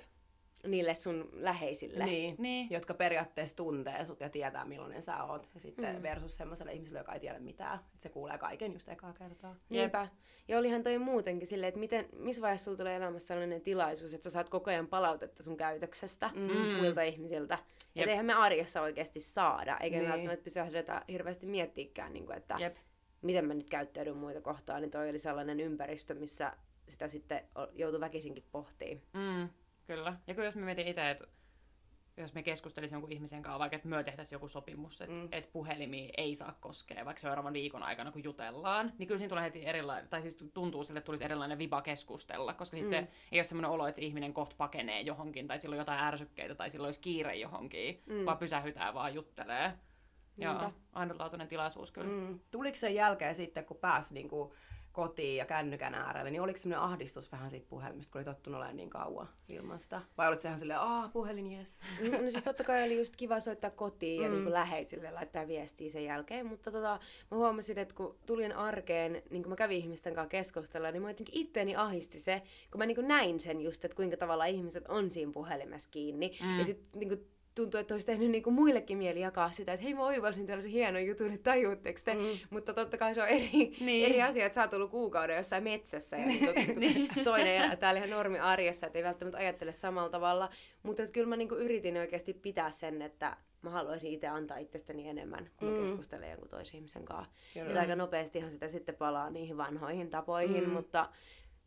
Niille 0.66 0.94
sun 0.94 1.28
läheisille. 1.32 2.04
Niin, 2.04 2.34
Niin. 2.38 2.66
jotka 2.70 2.94
periaatteessa 2.94 3.56
tuntee 3.56 4.04
sut 4.04 4.20
ja 4.20 4.28
tietää 4.28 4.64
millainen 4.64 5.02
sä 5.02 5.24
oot. 5.24 5.48
Ja 5.54 5.60
sitten 5.60 5.96
Mm. 5.96 6.02
versus 6.02 6.36
semmoiselle 6.36 6.72
ihmiselle, 6.72 6.98
joka 6.98 7.12
ei 7.14 7.20
tiedä 7.20 7.38
mitään. 7.38 7.74
Että 7.78 8.02
se 8.02 8.08
kuulee 8.08 8.38
kaiken 8.38 8.72
just 8.72 8.88
ekaa 8.88 9.12
kertaa. 9.12 9.56
Niinpä. 9.68 10.08
Ja 10.48 10.58
olihan 10.58 10.82
toi 10.82 10.98
muutenkin 10.98 11.48
silleen, 11.48 11.68
että 11.68 11.80
miten, 11.80 12.08
missä 12.12 12.42
vaiheessa 12.42 12.64
sulla 12.64 12.78
tulee 12.78 12.96
elämässä 12.96 13.26
sellainen 13.26 13.60
tilaisuus, 13.60 14.14
että 14.14 14.24
sä 14.24 14.30
saat 14.30 14.48
koko 14.48 14.70
ajan 14.70 14.86
palautetta 14.86 15.42
sun 15.42 15.56
käytöksestä 15.56 16.30
mm. 16.34 16.76
muilta 16.78 17.02
ihmisiltä. 17.02 17.54
Jep. 17.94 18.02
Että 18.02 18.10
eihän 18.10 18.26
me 18.26 18.32
arjessa 18.34 18.82
oikeasti 18.82 19.20
saada, 19.20 19.76
eikä 19.80 19.96
niin. 19.96 20.00
Niin. 20.02 20.12
välttämättä 20.12 20.44
pysähdytä 20.44 21.02
hirveästi 21.08 21.46
miettiikään, 21.46 22.12
niin 22.12 22.26
kuin, 22.26 22.36
että 22.36 22.56
Jep. 22.58 22.76
miten 23.22 23.44
mä 23.44 23.54
nyt 23.54 23.70
käyttäydyn 23.70 24.16
muita 24.16 24.40
kohtaan, 24.40 24.82
niin 24.82 24.90
toi 24.90 25.08
oli 25.10 25.18
sellainen 25.18 25.60
ympäristö, 25.60 26.14
missä 26.14 26.52
sitä 26.88 27.08
sitten 27.08 27.48
joutui 27.74 28.00
väkisinkin 28.00 28.44
pohtiin. 28.52 29.02
Mm, 29.12 29.48
kyllä. 29.88 30.16
Ja 30.26 30.34
kyllä 30.34 30.46
jos 30.46 30.56
mä 30.56 30.64
mietin 30.64 30.86
itse, 30.86 31.10
että 31.10 31.26
jos 32.16 32.34
me 32.34 32.42
keskustelisimme 32.42 32.96
jonkun 32.96 33.12
ihmisen 33.12 33.42
kanssa, 33.42 33.58
vaikka 33.58 33.76
että 33.76 33.88
me 33.88 34.04
tehtäisiin 34.04 34.36
joku 34.36 34.48
sopimus, 34.48 35.00
että 35.00 35.14
mm. 35.14 35.28
et 35.32 35.52
puhelimia 35.52 36.10
ei 36.16 36.34
saa 36.34 36.58
koskea, 36.60 37.04
vaikka 37.04 37.20
seuraavan 37.20 37.52
viikon 37.52 37.82
aikana, 37.82 38.12
kun 38.12 38.24
jutellaan, 38.24 38.92
niin 38.98 39.06
kyllä 39.06 39.18
siinä 39.18 39.28
tulee 39.28 39.44
heti 39.44 39.66
erilainen, 39.66 40.08
tai 40.08 40.22
siis 40.22 40.36
tuntuu 40.54 40.84
sille, 40.84 40.98
että 40.98 41.06
tulisi 41.06 41.24
erilainen 41.24 41.58
viba 41.58 41.82
keskustella, 41.82 42.54
koska 42.54 42.76
sit 42.76 42.86
mm. 42.86 42.90
se 42.90 43.08
ei 43.32 43.38
ole 43.38 43.44
semmoinen 43.44 43.70
olo, 43.70 43.86
että 43.86 43.96
se 44.00 44.06
ihminen 44.06 44.34
kohta 44.34 44.54
pakenee 44.58 45.00
johonkin, 45.00 45.48
tai 45.48 45.58
sillä 45.58 45.74
on 45.74 45.78
jotain 45.78 46.00
ärsykkeitä, 46.00 46.54
tai 46.54 46.70
sillä 46.70 46.84
olisi 46.84 47.00
kiire 47.00 47.36
johonkin, 47.36 48.02
mm. 48.06 48.24
vaan 48.24 48.38
pysähytään 48.38 48.94
vaan 48.94 49.14
juttelee. 49.14 49.72
Joo, 50.36 50.72
ainutlaatuinen 50.92 51.48
tilaisuus 51.48 51.92
kyllä. 51.92 52.10
Mm. 52.10 52.40
Tuliko 52.50 52.76
sen 52.76 52.94
jälkeen 52.94 53.34
sitten, 53.34 53.64
kun 53.64 53.76
pääsi 53.76 54.14
niinku 54.14 54.54
kotiin 54.92 55.36
ja 55.36 55.46
kännykän 55.46 55.94
äärelle, 55.94 56.30
niin 56.30 56.42
oliko 56.42 56.58
semmoinen 56.58 56.84
ahdistus 56.84 57.32
vähän 57.32 57.50
siitä 57.50 57.66
puhelimesta, 57.70 58.12
kun 58.12 58.18
oli 58.18 58.24
tottunut 58.24 58.56
olemaan 58.58 58.76
niin 58.76 58.90
kauan 58.90 59.28
ilman 59.48 59.78
sitä? 59.78 60.00
Vai 60.18 60.28
olit 60.28 60.40
se 60.40 60.48
ihan 60.48 60.58
silleen, 60.58 60.80
aah, 60.80 61.12
puhelin, 61.12 61.52
jes. 61.52 61.82
No 62.10 62.18
siis 62.30 62.44
totta 62.44 62.64
kai 62.64 62.86
oli 62.86 62.98
just 62.98 63.16
kiva 63.16 63.40
soittaa 63.40 63.70
kotiin 63.70 64.22
ja 64.22 64.28
mm. 64.28 64.34
niin 64.34 64.52
läheisille 64.52 65.10
laittaa 65.10 65.48
viestiä 65.48 65.90
sen 65.90 66.04
jälkeen, 66.04 66.46
mutta 66.46 66.70
tota, 66.70 67.00
mä 67.30 67.36
huomasin, 67.36 67.78
että 67.78 67.94
kun 67.94 68.18
tulin 68.26 68.52
arkeen, 68.52 69.22
niin 69.30 69.42
kun 69.42 69.50
mä 69.50 69.56
kävin 69.56 69.78
ihmisten 69.78 70.14
kanssa 70.14 70.30
keskustella, 70.30 70.90
niin 70.90 71.02
mä 71.02 71.10
jotenkin 71.10 71.38
itteeni 71.38 71.76
ahisti 71.76 72.20
se, 72.20 72.42
kun 72.70 72.78
mä 72.78 72.86
niin 72.86 73.08
näin 73.08 73.40
sen 73.40 73.60
just, 73.60 73.84
että 73.84 73.96
kuinka 73.96 74.16
tavalla 74.16 74.44
ihmiset 74.44 74.88
on 74.88 75.10
siinä 75.10 75.32
puhelimessa 75.32 75.90
kiinni. 75.90 76.38
Mm. 76.42 76.58
Ja 76.58 76.64
sitten 76.64 77.00
niin 77.00 77.28
tuntuu, 77.62 77.80
että 77.80 77.94
olisi 77.94 78.06
tehnyt 78.06 78.30
niinku 78.30 78.50
muillekin 78.50 78.98
mieli 78.98 79.20
jakaa 79.20 79.52
sitä, 79.52 79.72
että 79.72 79.84
hei 79.84 79.94
mä 79.94 80.04
oivalsin 80.04 80.46
tällaisen 80.46 80.72
hienon 80.72 81.06
jutun, 81.06 81.32
että 81.32 81.50
tajuutteko 81.50 82.00
te? 82.04 82.14
Mm. 82.14 82.24
Mutta 82.50 82.74
totta 82.74 82.98
kai 82.98 83.14
se 83.14 83.22
on 83.22 83.28
eri, 83.28 83.48
Niin. 83.52 83.76
niin. 83.80 84.04
eri 84.08 84.22
asia, 84.22 84.46
että 84.46 84.54
sä 84.54 84.60
oot 84.62 84.74
ollut 84.74 84.90
kuukauden 84.90 85.36
jossain 85.36 85.64
metsässä 85.64 86.16
ja 86.16 86.26
niin. 86.26 86.80
Niinku 86.80 87.14
toinen 87.24 87.54
elää 87.54 87.76
täällä 87.76 87.98
ihan 87.98 88.10
normi 88.10 88.38
arjessa, 88.38 88.86
että 88.86 88.98
ei 88.98 89.04
välttämättä 89.04 89.38
ajattele 89.38 89.72
samalla 89.72 90.08
tavalla. 90.08 90.50
Mutta 90.82 91.02
et 91.02 91.10
kyllä 91.10 91.26
mä 91.26 91.36
niinku 91.36 91.54
yritin 91.54 91.96
oikeasti 91.96 92.32
pitää 92.34 92.70
sen, 92.70 93.02
että 93.02 93.36
mä 93.62 93.70
haluaisin 93.70 94.12
itse 94.12 94.26
antaa 94.26 94.56
itsestäni 94.58 95.08
enemmän, 95.08 95.50
kun 95.56 95.68
mä 95.68 95.74
Mm. 95.74 95.80
keskustelen 95.82 96.30
jonkun 96.30 96.48
toisen 96.48 96.76
ihmisen 96.76 97.04
kanssa. 97.04 97.32
Kyllä. 97.54 97.72
Ja 97.72 97.80
aika 97.80 97.96
nopeastihan 97.96 98.50
sitä 98.50 98.68
sitten 98.68 98.94
palaa 98.94 99.30
niihin 99.30 99.56
vanhoihin 99.56 100.10
tapoihin, 100.10 100.64
Mm. 100.64 100.70
mutta 100.70 101.08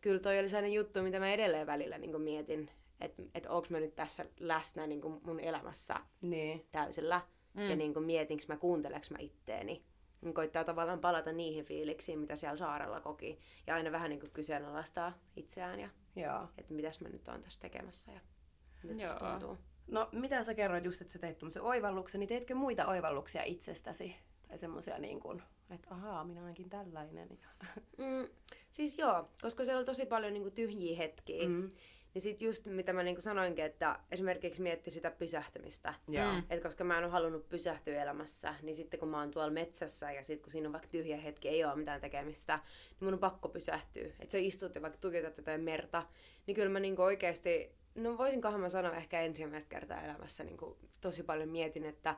kyllä 0.01 0.19
toi 0.19 0.39
oli 0.39 0.50
sellainen 0.50 0.74
juttu, 0.74 1.01
mitä 1.01 1.19
mä 1.19 1.33
edelleen 1.33 1.67
välillä 1.67 1.98
niin 1.98 2.21
mietin, 2.21 2.69
että 3.01 3.24
et 3.36 3.46
onko 3.46 3.67
mä 3.70 3.79
nyt 3.79 3.96
tässä 3.96 4.25
läsnä 4.39 4.88
niin 4.88 5.01
mun 5.24 5.39
elämässä 5.39 5.96
Niin. 6.22 6.65
täysillä 6.72 7.22
mm. 7.53 7.70
ja 7.70 7.75
niin 7.75 8.03
mietinkö 8.03 8.46
mä, 8.48 8.58
kuunteleks 8.58 9.12
mä 9.12 9.17
itteeni. 9.20 9.84
Niin 10.22 10.34
koittaa 10.34 10.63
tavallaan 10.63 11.00
palata 11.00 11.31
niihin 11.31 11.65
fiiliksiin, 11.65 12.20
mitä 12.20 12.36
siellä 12.36 12.58
saarella 12.58 13.01
koki. 13.01 13.39
Ja 13.67 13.75
aina 13.75 13.91
vähän 13.91 14.10
niin 14.10 14.20
kuin 14.20 14.31
kyseenalaistaa 14.31 15.13
itseään 15.36 15.79
ja 15.79 15.89
Joo. 16.15 16.48
että 16.58 16.74
mitäs 16.74 17.01
mä 17.01 17.10
nyt 17.10 17.27
oon 17.27 17.43
tässä 17.43 17.62
tekemässä 17.62 18.12
ja 18.12 18.20
mitä 18.84 19.03
Joo. 19.03 19.20
tuntuu. 19.20 19.58
No, 19.88 20.10
mitä 20.12 20.43
sä 20.43 20.53
kerroit 20.53 20.86
just, 20.86 21.01
että 21.01 21.13
sä 21.13 21.20
teit 21.20 21.38
tämmöisen 21.38 21.62
oivalluksen, 21.62 22.20
niin 22.20 22.27
teitkö 22.27 22.55
muita 22.55 22.86
oivalluksia 22.88 23.43
itsestäsi? 23.43 24.15
Tai 24.48 24.58
semmoisia 24.58 25.00
niin 25.00 25.20
kuin, 25.20 25.41
että 25.70 25.88
ahaa, 25.91 26.24
minä 26.24 26.42
olenkin 26.42 26.70
tällainen. 26.70 27.29
Ja... 27.42 27.66
Mm, 27.98 28.27
siis 28.72 28.98
joo, 28.98 29.29
koska 29.42 29.66
siellä 29.66 29.79
on 29.79 29.85
tosi 29.85 30.05
paljon 30.05 30.33
niinku 30.33 30.51
tyhjiä 30.51 30.98
hetkiä. 30.98 31.48
Mm. 31.50 31.72
Niin 32.13 32.21
sit 32.21 32.41
just 32.41 32.65
mitä 32.65 32.93
mä 32.93 33.03
niinku 33.03 33.21
sanoinkin, 33.21 33.65
että 33.65 34.00
esimerkiksi 34.11 34.61
mietti 34.61 34.91
sitä 34.91 35.11
pysähtymistä. 35.11 35.93
Joo. 36.07 36.33
Mm. 36.33 36.43
Et 36.50 36.63
koska 36.63 36.83
mä 36.83 36.97
en 36.97 37.03
ole 37.03 37.11
halunnut 37.11 37.50
pysähtyä 37.50 38.01
elämässä, 38.01 38.55
niin 38.61 38.75
sitten 38.75 39.00
kun 39.00 39.09
mä 39.09 39.19
oon 39.19 39.31
tuolla 39.31 39.51
metsässä 39.51 40.11
ja 40.11 40.24
sitten 40.24 40.43
kun 40.43 40.51
siinä 40.51 40.67
on 40.67 40.74
vaikka 40.74 40.89
tyhjä 40.89 41.17
hetki, 41.17 41.50
ei 41.50 41.65
ole 41.65 41.75
mitään 41.75 42.01
tekemistä, 42.01 42.55
niin 42.55 43.05
mun 43.05 43.13
on 43.13 43.19
pakko 43.19 43.50
pysähtyä. 43.50 44.07
Että 44.19 44.31
sä 44.31 44.37
istut 44.37 44.75
ja 44.75 44.81
vaikka 44.81 45.00
tuijotat 45.00 45.37
jotain 45.37 45.61
merta, 45.61 46.03
niin 46.47 46.55
kyllä 46.55 46.69
mä 46.69 46.79
niinku 46.79 47.01
oikeasti, 47.01 47.75
no 47.95 48.17
voisinkohan 48.17 48.59
mä 48.59 48.69
sanoa 48.69 48.95
ehkä 48.95 49.21
ensimmäistä 49.21 49.69
kertaa 49.69 50.01
elämässä 50.01 50.43
niinku 50.43 50.77
tosi 51.01 51.24
paljon 51.24 51.50
mietin, 51.50 51.85
että 51.85 52.15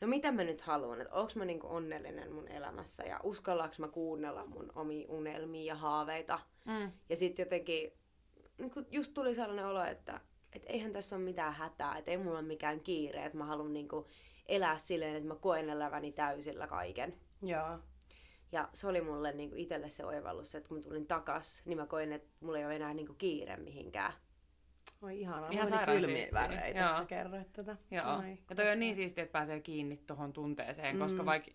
no 0.00 0.08
mitä 0.08 0.32
mä 0.32 0.44
nyt 0.44 0.60
haluan, 0.60 1.00
että 1.00 1.14
onko 1.14 1.32
mä 1.34 1.44
niinku 1.44 1.66
onnellinen 1.70 2.32
mun 2.32 2.48
elämässä 2.48 3.02
ja 3.04 3.20
uskallaanko 3.22 3.76
mä 3.78 3.88
kuunnella 3.88 4.46
mun 4.46 4.72
omia 4.74 5.06
unelmia 5.08 5.64
ja 5.64 5.74
haaveita. 5.74 6.40
Mm. 6.64 6.92
Ja 7.08 7.16
sitten 7.16 7.44
jotenkin 7.44 7.92
niin 8.58 8.70
kun 8.70 8.86
just 8.90 9.14
tuli 9.14 9.34
sellainen 9.34 9.66
olo, 9.66 9.84
että 9.84 10.20
et 10.52 10.62
eihän 10.66 10.92
tässä 10.92 11.16
ole 11.16 11.24
mitään 11.24 11.54
hätää, 11.54 11.98
että 11.98 12.10
ei 12.10 12.16
mulla 12.18 12.38
ole 12.38 12.46
mikään 12.46 12.80
kiire, 12.80 13.24
että 13.24 13.38
mä 13.38 13.44
haluan 13.44 13.72
niin 13.72 13.88
elää 14.46 14.78
silleen, 14.78 15.16
että 15.16 15.28
mä 15.28 15.34
koen 15.34 15.70
eläväni 15.70 16.12
täysillä 16.12 16.66
kaiken. 16.66 17.14
Joo. 17.42 17.78
Ja 18.52 18.68
se 18.74 18.86
oli 18.86 19.00
mulle 19.00 19.32
niin 19.32 19.56
itselle 19.56 19.90
se 19.90 20.04
oivallus, 20.04 20.54
että 20.54 20.68
kun 20.68 20.76
mä 20.78 20.82
tulin 20.82 21.06
takas, 21.06 21.62
niin 21.66 21.78
mä 21.78 21.86
koin, 21.86 22.12
että 22.12 22.28
mulla 22.40 22.58
ei 22.58 22.64
ole 22.66 22.76
enää 22.76 22.94
niin 22.94 23.16
kiire 23.18 23.56
mihinkään. 23.56 24.12
Oi 25.02 25.20
ihanaa. 25.20 25.50
Ihan 25.50 25.68
kylmiä 25.84 26.28
väreitä, 26.32 26.78
Joo. 26.80 26.94
sä 26.96 27.04
kerroit 27.04 27.52
tätä. 27.52 27.76
Joo. 27.90 28.02
Ai, 28.06 28.38
ja 28.50 28.56
toi 28.56 28.70
on 28.70 28.80
niin 28.80 28.94
siistiä, 28.94 29.24
että 29.24 29.32
pääsee 29.32 29.60
kiinni 29.60 29.96
tuohon 29.96 30.32
tunteeseen, 30.32 30.98
koska 30.98 31.22
Mm. 31.22 31.26
vaikka 31.26 31.50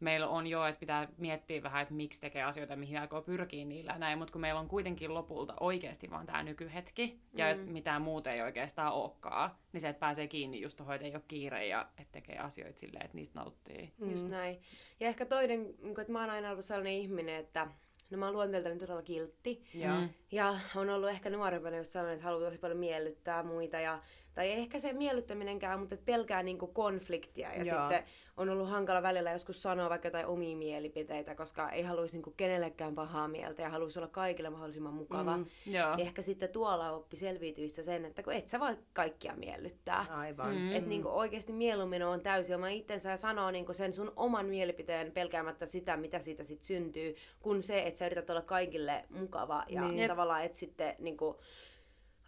meillä 0.00 0.28
on 0.28 0.46
jo, 0.46 0.64
että 0.66 0.80
pitää 0.80 1.08
miettiä 1.18 1.62
vähän, 1.62 1.82
että 1.82 1.94
miksi 1.94 2.20
tekee 2.20 2.42
asioita, 2.42 2.76
mihin 2.76 3.00
aikoo 3.00 3.22
pyrkiä 3.22 3.64
niillä 3.64 3.92
ja 3.92 3.98
näin, 3.98 4.18
mutta 4.18 4.32
kun 4.32 4.40
meillä 4.40 4.60
on 4.60 4.68
kuitenkin 4.68 5.14
lopulta 5.14 5.54
oikeasti 5.60 6.10
vaan 6.10 6.26
tämä 6.26 6.42
nykyhetki, 6.42 7.20
ja 7.34 7.54
Mm. 7.56 7.60
mitään 7.60 8.02
muuta 8.02 8.32
ei 8.32 8.42
oikeastaan 8.42 8.92
olekaan, 8.92 9.50
niin 9.72 9.80
se, 9.80 9.88
että 9.88 10.00
pääsee 10.00 10.26
kiinni 10.28 10.60
just 10.60 10.76
tuohon, 10.76 10.94
että 10.94 11.06
ei 11.06 11.14
ole 11.14 11.22
kiire 11.28 11.66
ja 11.66 11.86
että 11.98 12.12
tekee 12.12 12.38
asioita 12.38 12.78
silleen, 12.80 13.04
että 13.04 13.16
niistä 13.16 13.38
nauttii. 13.38 13.92
Mm. 13.98 14.10
Just 14.10 14.28
näin. 14.28 14.60
Ja 15.00 15.08
ehkä 15.08 15.26
toinen, 15.26 15.62
niin 15.82 16.00
että 16.00 16.12
mä 16.12 16.20
oon 16.20 16.30
aina 16.30 16.50
ollut 16.50 16.64
sellainen 16.64 16.92
ihminen, 16.92 17.34
että 17.40 17.66
no 18.10 18.18
mä 18.18 18.24
oon 18.26 18.34
luonteeltani 18.34 18.78
todella 18.78 19.02
kiltti. 19.02 19.64
Joo. 19.74 20.00
Mm. 20.00 20.08
Ja 20.32 20.54
on 20.76 20.90
ollut 20.90 21.10
ehkä 21.10 21.30
nuorempana 21.30 21.76
just 21.76 21.92
sellainen, 21.92 22.14
että 22.14 22.24
haluaa 22.24 22.44
tosi 22.44 22.58
paljon 22.58 22.78
miellyttää 22.78 23.42
muita. 23.42 23.80
Ja, 23.80 23.98
tai 24.40 24.48
ei 24.48 24.58
ehkä 24.60 24.78
se 24.78 24.92
miellyttäminenkään, 24.92 25.80
mutta 25.80 25.94
että 25.94 26.04
pelkää 26.04 26.42
niinku 26.42 26.66
konfliktia. 26.66 27.54
Ja 27.54 27.64
Joo. 27.64 27.80
sitten 27.80 28.04
on 28.36 28.48
ollut 28.48 28.70
hankala 28.70 29.02
välillä 29.02 29.32
joskus 29.32 29.62
sanoa 29.62 29.90
vaikka 29.90 30.08
jotain 30.08 30.26
omia 30.26 30.56
mielipiteitä, 30.56 31.34
koska 31.34 31.70
ei 31.70 31.82
haluaisi 31.82 32.16
niinku 32.16 32.30
kenellekään 32.36 32.94
pahaa 32.94 33.28
mieltä 33.28 33.62
ja 33.62 33.68
haluaisi 33.68 33.98
olla 33.98 34.08
kaikille 34.08 34.50
mahdollisimman 34.50 34.94
mukava. 34.94 35.36
Mm. 35.36 35.46
Joo. 35.66 35.94
Ehkä 35.98 36.22
sitten 36.22 36.48
tuolla 36.48 36.90
oppi 36.90 37.16
selviytyissä 37.16 37.82
sen, 37.82 38.04
että 38.04 38.22
kun 38.22 38.32
et 38.32 38.48
sä 38.48 38.60
voi 38.60 38.76
kaikkia 38.92 39.36
miellyttää. 39.36 40.06
Aivan. 40.10 40.54
Mm. 40.54 40.72
Että 40.72 40.88
niinku 40.88 41.08
oikeasti 41.08 41.52
mieluummin 41.52 42.02
on 42.02 42.20
täysin 42.20 42.56
oma 42.56 42.68
itsensä 42.68 43.10
ja 43.10 43.16
sanoo 43.16 43.50
niinku 43.50 43.72
sen 43.72 43.92
sun 43.92 44.12
oman 44.16 44.46
mielipiteen 44.46 45.12
pelkäämättä 45.12 45.66
sitä, 45.66 45.96
mitä 45.96 46.20
siitä 46.20 46.44
sitten 46.44 46.66
syntyy, 46.66 47.14
kun 47.40 47.62
se, 47.62 47.82
että 47.86 47.98
sä 47.98 48.06
yrität 48.06 48.30
olla 48.30 48.42
kaikille 48.42 49.04
mukava 49.10 49.64
ja 49.68 49.82
Niin. 49.82 49.96
niin. 49.96 50.08
tavallaan 50.08 50.44
et 50.44 50.54
sitten 50.54 50.94
niinku, 50.98 51.40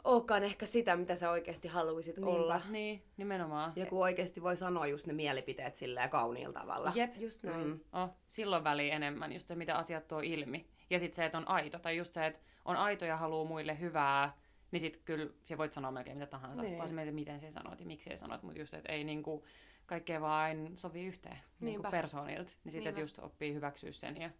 olekaan 0.04 0.44
ehkä 0.44 0.66
sitä, 0.66 0.96
mitä 0.96 1.16
sä 1.16 1.30
oikeasti 1.30 1.68
haluaisit 1.68 2.16
Niinpä. 2.16 2.30
olla. 2.32 2.60
Niin, 2.68 3.02
nimenomaan. 3.16 3.72
Joku 3.76 4.02
oikeasti 4.02 4.42
voi 4.42 4.56
sanoa 4.56 4.86
just 4.86 5.06
ne 5.06 5.12
mielipiteet 5.12 5.76
silleen 5.76 6.10
kauniilla 6.10 6.52
tavalla. 6.52 6.92
Jep. 6.94 7.16
Just 7.16 7.42
näin. 7.42 7.66
Mm. 7.66 7.80
Oh, 7.92 8.08
silloin 8.28 8.64
väliä 8.64 8.94
enemmän 8.96 9.32
just 9.32 9.48
se, 9.48 9.54
mitä 9.54 9.76
asiat 9.76 10.08
tuo 10.08 10.20
ilmi. 10.24 10.66
Ja 10.90 10.98
sitten 10.98 11.16
se, 11.16 11.24
että 11.24 11.38
on 11.38 11.48
aito, 11.48 11.78
tai 11.78 11.96
just 11.96 12.14
se, 12.14 12.26
että 12.26 12.40
on 12.64 12.76
aito 12.76 13.04
ja 13.04 13.16
haluaa 13.16 13.44
muille 13.48 13.80
hyvää, 13.80 14.36
niin 14.70 14.80
sit 14.80 14.96
kyllä 15.04 15.26
se 15.44 15.58
voit 15.58 15.72
sanoa 15.72 15.90
melkein 15.90 16.16
mitä 16.16 16.26
tahansa, 16.26 16.62
Niin. 16.62 16.76
vaan 16.76 16.88
se 16.88 16.94
mietit, 16.94 17.14
miten 17.14 17.40
sä 17.40 17.50
sanot 17.50 17.80
ja 17.80 17.86
miksi 17.86 18.10
sä 18.10 18.16
sanot, 18.16 18.42
mutta 18.42 18.58
just, 18.60 18.74
että 18.74 18.92
ei 18.92 19.04
niinku 19.04 19.44
kaikkea 19.86 20.20
vaan 20.20 20.68
sovi 20.76 21.04
yhteen 21.06 21.36
niinku 21.36 21.82
Niinpä. 21.82 21.90
persoonilta. 21.90 22.52
Niin 22.64 22.72
sitten 22.72 23.00
just 23.00 23.18
oppii 23.18 23.54
hyväksyä 23.54 23.92
sen. 23.92 24.16
Ja... 24.20 24.30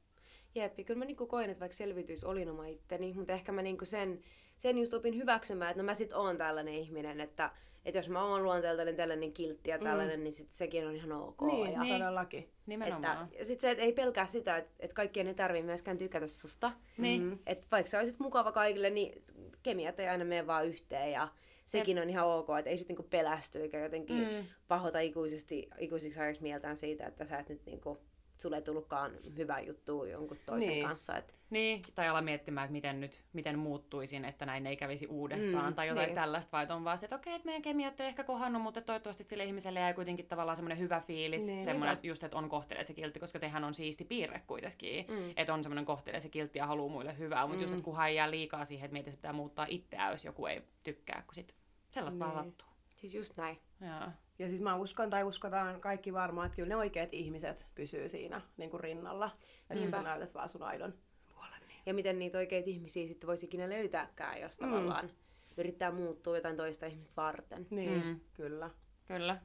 Jep, 0.55 0.79
ja 0.79 0.85
kyllä 0.85 0.99
mä 0.99 1.05
niinku 1.05 1.27
koen, 1.27 1.51
että 1.51 1.61
vaikka 1.61 1.77
selviytyis 1.77 2.25
olin 2.25 2.51
oma 2.51 2.67
itteni, 2.67 3.15
mutta 3.15 3.33
ehkä 3.33 3.53
mä 3.53 3.63
niinku 3.63 3.85
sen, 3.85 4.21
sen 4.59 4.79
just 4.79 4.95
opin 4.95 5.17
hyväksymään, 5.17 5.71
että 5.71 5.83
no 5.83 5.87
mä 5.87 5.95
sit 5.95 6.13
oon 6.13 6.39
tällainen 6.39 6.75
ihminen, 6.75 7.21
että, 7.21 7.51
että 7.85 7.99
jos 7.99 8.09
mä 8.09 8.23
oon 8.25 8.43
luonteeltani 8.43 8.93
tällainen 8.95 9.33
kiltti 9.33 9.71
ja 9.71 9.79
tällainen, 9.79 10.21
mm. 10.21 10.25
niin 10.25 10.33
sit 10.33 10.53
sekin 10.53 10.87
on 10.87 10.95
ihan 10.95 11.13
ok. 11.13 11.43
Niin, 11.43 11.73
ja, 11.73 11.81
Niin. 11.81 11.99
todellakin. 11.99 12.49
Nimenomaan. 12.67 13.25
että, 13.25 13.39
ja 13.39 13.45
sit 13.45 13.61
se, 13.61 13.71
että 13.71 13.85
ei 13.85 13.93
pelkää 13.93 14.27
sitä, 14.27 14.57
että, 14.57 14.71
että 14.81 14.95
kaikkien 14.95 15.29
ei 15.29 15.35
tarvii 15.35 15.63
myöskään 15.63 15.99
tykätä 15.99 16.27
susta. 16.27 16.73
Niin. 16.99 17.23
Mm. 17.23 17.39
Että 17.47 17.67
vaikka 17.71 17.91
sä 17.91 17.99
olisit 17.99 18.19
mukava 18.21 18.53
kaikille, 18.53 18.91
niin 18.91 19.23
kemiat 19.63 20.01
ei 20.01 20.09
aina 20.09 20.25
mene 20.25 20.47
vaan 20.47 20.67
yhteen 20.67 21.13
ja 21.13 21.29
sekin 21.67 21.99
on 21.99 22.11
ihan 22.11 22.27
ok, 22.27 22.49
että 22.59 22.71
ei 22.71 22.79
sitten 22.79 22.95
niinku 22.95 23.09
pelästy 23.11 23.61
eikä 23.63 23.79
jotenkin 23.79 24.17
Mm. 24.17 24.25
mm. 24.35 24.45
pahota 24.69 25.01
ikuisesti, 25.01 25.69
ikuisiksi 25.79 26.21
ajaksi 26.21 26.43
mieltään 26.43 26.77
siitä, 26.77 27.07
että 27.07 27.25
sä 27.25 27.39
et 27.39 27.49
nyt 27.49 27.67
niinku, 27.67 27.99
sulle 28.43 28.57
ei 28.57 28.63
tullutkaan 28.63 29.13
hyvää 29.37 29.61
juttua 29.61 30.07
jonkun 30.09 30.39
toisen 30.47 30.69
Niin. 30.69 30.87
kanssa. 30.87 31.17
Et, 31.17 31.35
Niin, 31.51 31.83
tai 31.95 32.09
ala 32.09 32.23
miettimään, 32.23 32.65
että 32.65 32.73
miten 32.73 33.01
nyt, 33.01 33.23
miten 33.33 33.59
muuttuisin, 33.59 34.25
että 34.25 34.47
näin 34.47 34.67
ei 34.67 34.77
kävisi 34.77 35.07
uudestaan, 35.07 35.67
Mm, 35.73 35.75
tai 35.75 35.89
jotain 35.89 36.07
niin. 36.07 36.15
tällaista, 36.15 36.53
vai 36.53 36.67
on 36.71 36.85
vaan 36.85 36.99
se, 36.99 37.07
että 37.07 37.17
okei, 37.17 37.35
että 37.35 37.47
meidän 37.47 37.63
kemiat 37.63 38.01
ei 38.01 38.07
ehkä 38.07 38.25
kohannut, 38.25 38.63
mutta 38.63 38.81
toivottavasti 38.81 39.25
sille 39.25 39.45
ihmiselle 39.45 39.81
jäi 39.81 39.95
kuitenkin 39.95 40.27
tavallaan 40.27 40.57
semmoinen 40.57 40.79
hyvä 40.79 41.01
fiilis, 41.01 41.47
Niin. 41.47 41.65
semmoinen, 41.65 41.93
että 41.95 42.07
just, 42.07 42.23
että 42.25 42.37
on 42.39 42.49
kohtelee 42.49 42.85
se 42.85 42.95
kiltti, 42.95 43.21
koska 43.21 43.39
sehän 43.39 43.65
on 43.65 43.75
siisti 43.75 44.05
piirre 44.05 44.43
kuitenkin, 44.47 45.07
Mm. 45.09 45.33
että 45.37 45.55
on 45.55 45.63
semmoinen 45.63 45.85
kohtelee 45.85 46.21
se 46.21 46.29
kiltti 46.29 46.59
ja 46.59 46.67
haluaa 46.67 46.93
muille 46.93 47.19
hyvää, 47.19 47.47
mutta 47.47 47.63
just, 47.63 47.71
Mm. 47.73 47.79
että 47.79 47.85
kunhan 47.85 48.09
ei 48.09 48.17
jää 48.17 48.31
liikaa 48.31 48.65
siihen, 48.65 48.85
että 48.85 48.93
mietit, 48.93 49.09
että 49.15 49.19
pitää 49.19 49.33
muuttaa 49.33 49.67
itseään, 49.69 50.13
jos 50.13 50.25
joku 50.25 50.47
ei 50.47 50.63
tykkää, 50.85 51.23
kun 51.27 51.35
sit 51.35 51.55
sellaista 51.91 52.21
vaan 52.25 52.31
Niin. 52.37 52.45
sattuu. 52.45 52.69
siis 52.97 53.15
just 53.15 53.37
näin. 53.37 53.59
Joo. 53.81 54.11
Ja 54.39 54.49
siis 54.49 54.61
mä 54.61 54.77
uskon 54.77 55.11
tai 55.11 55.25
uskotaan 55.25 55.81
kaikki 55.81 56.13
varmaan, 56.13 56.47
että 56.47 56.57
kyllä 56.57 56.69
ne 56.69 56.77
oikeat 56.77 57.09
ihmiset 57.13 57.67
pysyy 57.75 58.09
siinä 58.09 58.41
niin 58.57 58.71
kuin 58.71 58.81
rinnalla. 58.81 59.31
Että 59.71 59.83
kun 59.83 59.91
sä 59.91 60.03
näytät 60.03 60.35
vaan 60.35 60.49
sun 60.49 60.63
aidon 60.63 60.95
puolen. 61.35 61.61
Niin. 61.69 61.83
Ja 61.87 61.95
miten 61.95 62.19
niitä 62.19 62.39
oikeita 62.39 62.71
ihmisiä 62.71 63.07
sitten 63.07 63.27
voisi 63.27 63.47
ikinä 63.47 63.69
löytääkään, 63.69 64.41
jos 64.41 64.61
Mm. 64.61 64.67
tavallaan 64.67 65.11
yrittää 65.57 65.91
muuttua 65.93 66.37
jotain 66.37 66.57
toista 66.57 66.87
ihmistä 66.87 67.13
varten. 67.17 67.67
Niin, 67.71 68.05
Mm. 68.07 68.21
kyllä. 68.35 68.71
Kyllä. 69.07 69.41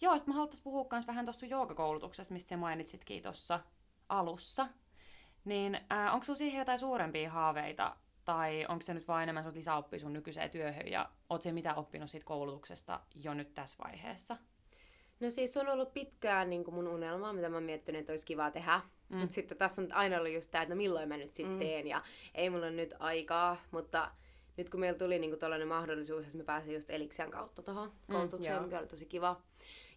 Joo, 0.00 0.18
sitten 0.18 0.32
mä 0.34 0.38
haluaisin 0.38 0.64
puhua 0.64 0.86
myös 0.92 1.06
vähän 1.06 1.24
tuosta 1.24 1.46
joogakoulutuksesta, 1.46 2.34
mistä 2.34 2.48
sä 2.48 2.56
mainitsitkin 2.56 3.22
tuossa 3.22 3.60
alussa. 4.08 4.68
Niin 5.44 5.74
äh, 5.92 6.14
onko 6.14 6.24
sulla 6.24 6.36
siihen 6.36 6.58
jotain 6.58 6.78
suurempia 6.78 7.30
haaveita, 7.30 7.96
tai 8.24 8.66
onko 8.68 8.82
se 8.82 8.94
nyt 8.94 9.08
vain 9.08 9.22
enemmän 9.22 9.42
semmoista 9.42 9.58
lisäoppia 9.58 9.98
sun 10.00 10.12
nykyiseen 10.12 10.50
työhön, 10.50 10.88
ja 10.88 11.10
oot 11.30 11.42
se 11.42 11.52
mitä 11.52 11.74
oppinut 11.74 12.10
siitä 12.10 12.26
koulutuksesta 12.26 13.00
jo 13.14 13.34
nyt 13.34 13.54
tässä 13.54 13.84
vaiheessa? 13.84 14.36
No 15.20 15.30
siis 15.30 15.52
se 15.52 15.60
on 15.60 15.68
ollut 15.68 15.94
pitkään 15.94 16.50
niin 16.50 16.64
kuin 16.64 16.74
mun 16.74 16.88
unelma, 16.88 17.32
mitä 17.32 17.48
mä 17.48 17.56
oon 17.56 17.62
miettinyt, 17.64 18.00
että 18.00 18.12
olisi 18.12 18.26
kiva 18.26 18.50
tehdä. 18.50 18.80
Mm. 19.08 19.16
Mm. 19.16 19.20
Mutta 19.20 19.34
sitten 19.34 19.58
tässä 19.58 19.82
on 19.82 19.92
aina 19.92 20.18
ollut 20.18 20.32
just 20.32 20.50
tämä, 20.50 20.62
että 20.62 20.74
no 20.74 20.78
milloin 20.78 21.08
mä 21.08 21.16
nyt 21.16 21.34
sitten 21.34 21.46
Mm. 21.46 21.52
mm. 21.52 21.58
teen 21.58 21.86
ja 21.86 22.02
ei 22.34 22.50
mulla 22.50 22.70
nyt 22.70 22.94
aikaa, 22.98 23.56
mutta 23.70 24.10
nyt 24.56 24.70
kun 24.70 24.80
meillä 24.80 24.98
tuli 24.98 25.18
niinku 25.18 25.36
tällainen 25.36 25.68
mahdollisuus, 25.68 26.24
että 26.24 26.38
me 26.38 26.44
pääsin 26.44 26.74
just 26.74 26.90
Eliksian 26.90 27.30
kautta 27.30 27.62
tuohon 27.62 27.92
koulutukseen, 28.12 28.52
joo. 28.52 28.60
mm, 28.60 28.66
mikä 28.66 28.78
oli 28.78 28.86
tosi 28.86 29.06
kiva. 29.06 29.40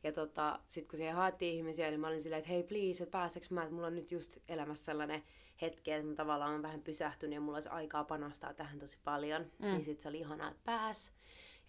Ja 0.04 0.12
tota, 0.12 0.60
sitten 0.68 0.90
kun 0.90 0.98
siihen 0.98 1.16
haettiin 1.16 1.56
ihmisiä, 1.56 1.90
niin 1.90 2.00
mä 2.00 2.08
olin 2.08 2.22
silleen, 2.22 2.40
että 2.40 2.52
hei 2.52 2.64
please, 2.64 3.04
että 3.04 3.12
pääseks 3.12 3.52
mä, 3.52 3.62
että 3.64 3.74
mulla 3.74 3.88
on 3.88 3.96
nyt 3.96 4.12
just 4.12 4.38
elämässä 4.48 4.86
sellainen 4.86 5.24
hetki, 5.62 5.92
että 5.92 6.08
mä 6.08 6.16
tavallaan 6.16 6.56
on 6.56 6.62
vähän 6.62 6.82
pysähtynyt 6.82 7.34
ja 7.34 7.42
mulla 7.42 7.56
olisi 7.56 7.70
aikaa 7.70 8.04
panostaa 8.04 8.54
tähän 8.54 8.80
tosi 8.80 8.98
paljon. 9.04 9.42
Mm. 9.42 9.66
Mm. 9.66 9.72
Niin 9.72 9.86
sitten 9.86 10.02
se 10.04 10.10
oli 10.10 10.20
ihanaa, 10.20 10.50
että 10.50 10.62
pääs. 10.66 11.12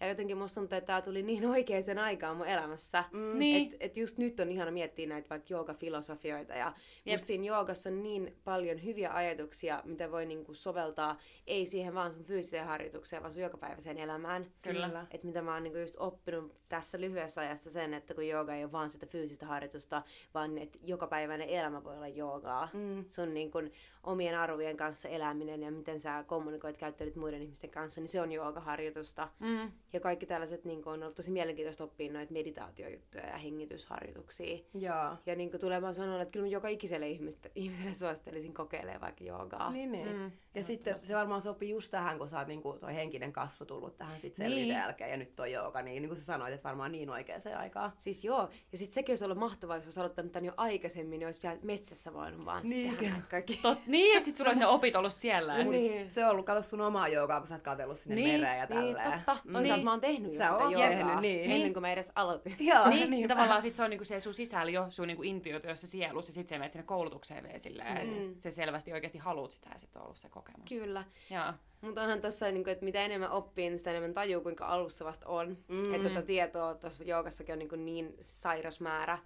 Ja 0.01 0.07
jotenkin 0.07 0.37
musta 0.37 0.61
tuntuu, 0.61 0.77
että 0.77 0.87
tää 0.87 1.01
tuli 1.01 1.23
niin 1.23 1.45
oikeaan 1.45 1.97
aikaan 1.97 2.37
mun 2.37 2.47
elämässä. 2.47 3.03
Mm. 3.11 3.39
Niin. 3.39 3.67
Et, 3.67 3.77
et 3.79 3.97
just 3.97 4.17
nyt 4.17 4.39
on 4.39 4.51
ihana 4.51 4.71
miettiä 4.71 5.07
näitä 5.07 5.29
vaikka 5.29 5.53
joogafilosofioita 5.53 6.53
ja 6.53 6.73
Jep. 7.05 7.13
just 7.13 7.27
siinä 7.27 7.45
joogassa 7.45 7.89
on 7.89 8.03
niin 8.03 8.37
paljon 8.43 8.83
hyviä 8.83 9.13
ajatuksia, 9.13 9.81
mitä 9.85 10.11
voi 10.11 10.25
niinku 10.25 10.53
soveltaa, 10.53 11.19
ei 11.47 11.65
siihen 11.65 11.93
vaan 11.93 12.13
sun 12.13 12.23
fyysiseen 12.23 12.65
harjoitukseen, 12.65 13.21
vaan 13.21 13.33
sun 13.33 13.43
jokapäiväiseen 13.43 13.97
elämään. 13.97 14.51
Kyllä. 14.61 14.87
Kyllä. 14.87 15.05
Et 15.11 15.23
mitä 15.23 15.41
mä 15.41 15.53
oon 15.53 15.63
niinku 15.63 15.79
just 15.79 15.95
oppinut 15.99 16.61
tässä 16.69 17.01
lyhyessä 17.01 17.41
ajassa 17.41 17.71
sen, 17.71 17.93
että 17.93 18.13
kun 18.13 18.27
jooga 18.27 18.55
ei 18.55 18.63
ole 18.63 18.71
vaan 18.71 18.89
sitä 18.89 19.05
fyysistä 19.05 19.45
harjoitusta, 19.45 20.03
vaan 20.33 20.57
että 20.57 20.79
jokapäiväinen 20.83 21.49
elämä 21.49 21.83
voi 21.83 21.95
olla 21.95 22.07
joogaa. 22.07 22.69
Mm. 22.73 23.05
Sun 23.09 23.33
niin 23.33 23.51
kun 23.51 23.71
omien 24.03 24.37
arvojen 24.37 24.77
kanssa 24.77 25.09
eläminen 25.09 25.63
ja 25.63 25.71
miten 25.71 25.99
sä 25.99 26.23
kommunikoit, 26.27 26.77
käyttäydyt 26.77 27.15
muiden 27.15 27.41
ihmisten 27.41 27.69
kanssa, 27.69 28.01
niin 28.01 28.09
se 28.09 28.21
on 28.21 28.31
joogaharjoitusta. 28.31 29.29
Mm. 29.39 29.71
Ja 29.93 29.99
kaikki 29.99 30.25
tällaiset 30.25 30.65
niin 30.65 30.81
on 30.87 31.03
ollut 31.03 31.15
tosi 31.15 31.31
mielenkiintoista 31.31 31.83
oppia 31.83 32.11
noita 32.13 32.33
meditaatiojuttuja 32.33 33.25
ja 33.27 33.37
hengitysharjoituksia. 33.37 34.57
Joo. 34.73 35.17
Ja 35.25 35.35
niin 35.35 35.51
kuin 35.51 35.81
mä 35.81 35.93
sanoa, 35.93 36.21
että 36.21 36.31
kyllä 36.31 36.45
mä 36.45 36.51
joka 36.51 36.67
ikiselle 36.67 37.09
ihmiselle, 37.09 37.51
ihmiselle 37.55 37.93
suosittelisin 37.93 38.53
kokeilemaan 38.53 39.01
vaikka 39.01 39.23
joogaa. 39.23 39.71
Niin, 39.71 39.91
niin. 39.91 40.15
Mm. 40.15 40.31
Ja 40.55 40.63
sitten 40.63 40.95
se 40.99 41.15
varmaan 41.15 41.41
sopii 41.41 41.69
just 41.69 41.91
tähän, 41.91 42.17
kun 42.17 42.29
sä 42.29 42.39
oot 42.39 42.47
niinku 42.47 42.77
toi 42.79 42.95
henkinen 42.95 43.33
kasvu 43.33 43.65
tullut 43.65 43.97
tähän 43.97 44.19
sit 44.19 44.35
selviytyn 44.35 44.67
Niin. 44.67 44.77
jälkeen 44.77 45.11
ja 45.11 45.17
nyt 45.17 45.35
toi 45.35 45.51
jooga, 45.51 45.81
niin, 45.81 46.01
niin 46.01 46.09
kuin 46.09 46.17
sä 46.17 46.25
sanoit, 46.25 46.53
että 46.53 46.63
varmaan 46.69 46.91
niin 46.91 47.09
oikeaan 47.09 47.41
aikaan. 47.57 47.91
Siis 47.97 48.23
joo, 48.23 48.49
ja 48.71 48.77
sitten 48.77 48.93
sekin 48.93 49.13
olisi 49.13 49.23
ollut 49.25 49.37
mahtavaa, 49.37 49.75
jos 49.75 49.85
olisi 49.85 49.99
aloittanut 49.99 50.31
tämän 50.31 50.45
jo 50.45 50.53
aikaisemmin, 50.57 51.19
niin 51.19 51.27
olisi 51.27 51.41
vielä 51.43 51.57
metsässä 51.63 52.13
voinut 52.13 52.45
vaan 52.45 52.63
Niin, 52.63 52.87
niin, 52.87 52.97
tehdä 52.97 53.15
kaikki. 53.29 53.59
Tot, 53.61 53.87
niin, 53.87 54.17
että 54.17 54.25
sit 54.25 54.35
sulla 54.35 54.49
olisi 54.49 54.59
ne 54.59 54.67
opit 54.67 54.95
ollut 54.95 55.13
siellä. 55.13 55.57
Ja 55.57 55.63
Niin. 55.63 56.09
Se 56.09 56.25
on 56.25 56.31
ollut, 56.31 56.45
kato 56.45 56.61
sun 56.61 56.81
omaa 56.81 57.07
joogaa, 57.07 57.39
kun 57.39 57.47
sä 57.47 57.55
oot 57.55 57.63
katsellut 57.63 57.97
sinne 57.97 58.15
Niin, 58.15 58.27
mereen 58.39 58.57
ja 58.57 58.65
Niin, 58.65 58.95
tälleen. 58.95 59.11
totta. 59.11 59.37
Toisaalta 59.53 59.80
Niin. 59.81 59.85
mä 59.85 59.91
oon 59.91 60.01
tehnyt 60.01 60.33
jo 60.33 60.43
sitä 60.43 60.45
joogaa 60.61 60.89
tehnyt, 60.89 61.19
niin. 61.19 61.43
ennen 61.43 61.61
Niin. 61.61 61.73
kuin 61.73 61.81
mä 61.81 61.91
edes 61.91 62.11
aloitin. 62.15 62.55
Joo, 62.73 62.89
niin, 62.89 63.09
niin 63.09 63.27
tavallaan 63.27 63.61
sit 63.61 63.75
se 63.75 63.83
on 63.83 63.89
niinku 63.89 64.05
se 64.05 64.19
sun 64.19 64.33
sisällä 64.33 64.71
jo, 64.71 64.87
sun 64.89 65.07
niinku 65.07 65.23
intuitio, 65.23 65.69
jos 65.69 65.81
se 65.81 65.87
sielus, 65.87 66.27
ja 66.27 66.33
sit 66.33 66.47
sä 66.47 66.57
menet 66.57 66.71
sinne 66.71 66.83
koulutukseen 66.85 67.43
vielä 67.43 67.59
silleen, 67.59 68.07
Mm. 68.07 68.31
että 68.31 68.43
se 68.43 68.51
selvästi 68.51 68.93
oikeasti 68.93 69.17
haluat 69.17 69.51
sitä, 69.51 69.69
ja 69.73 69.79
sit 69.79 69.95
on 69.95 70.01
ollut 70.03 70.17
se 70.17 70.29
kokemus. 70.29 70.69
Kyllä. 70.69 71.03
Joo. 71.29 71.53
Mutta 71.81 72.01
onhan 72.01 72.21
tossa, 72.21 72.51
niin 72.51 72.69
että 72.69 72.85
mitä 72.85 73.01
enemmän 73.01 73.31
oppii, 73.31 73.69
niin 73.69 73.77
sitä 73.77 73.89
enemmän 73.89 74.13
tajuu, 74.13 74.41
kuinka 74.41 74.65
alussa 74.65 75.05
vasta 75.05 75.27
on. 75.27 75.57
Mm. 75.67 75.93
Että 75.93 76.09
tota 76.09 76.21
tietoa 76.21 76.73
tuossa 76.75 77.03
joogassakin 77.03 77.53
on 77.53 77.59
niin, 77.59 77.85
niin 77.85 78.15
sairas 78.19 78.79
määrä. 78.79 79.17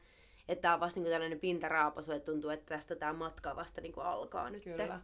Että 0.50 0.62
tää 0.62 0.74
on 0.74 0.80
vasta 0.80 1.00
niin 1.00 1.12
tällainen 1.12 1.40
pintaraapasu, 1.40 2.12
että 2.12 2.32
tuntuu, 2.32 2.50
että 2.50 2.76
tästä 2.76 2.96
tämä 2.96 3.14
matka 3.14 3.56
vasta 3.56 3.82
niin 3.82 3.94
alkaa 3.98 4.50
nyt. 4.50 4.64
Kyllä. 4.64 5.02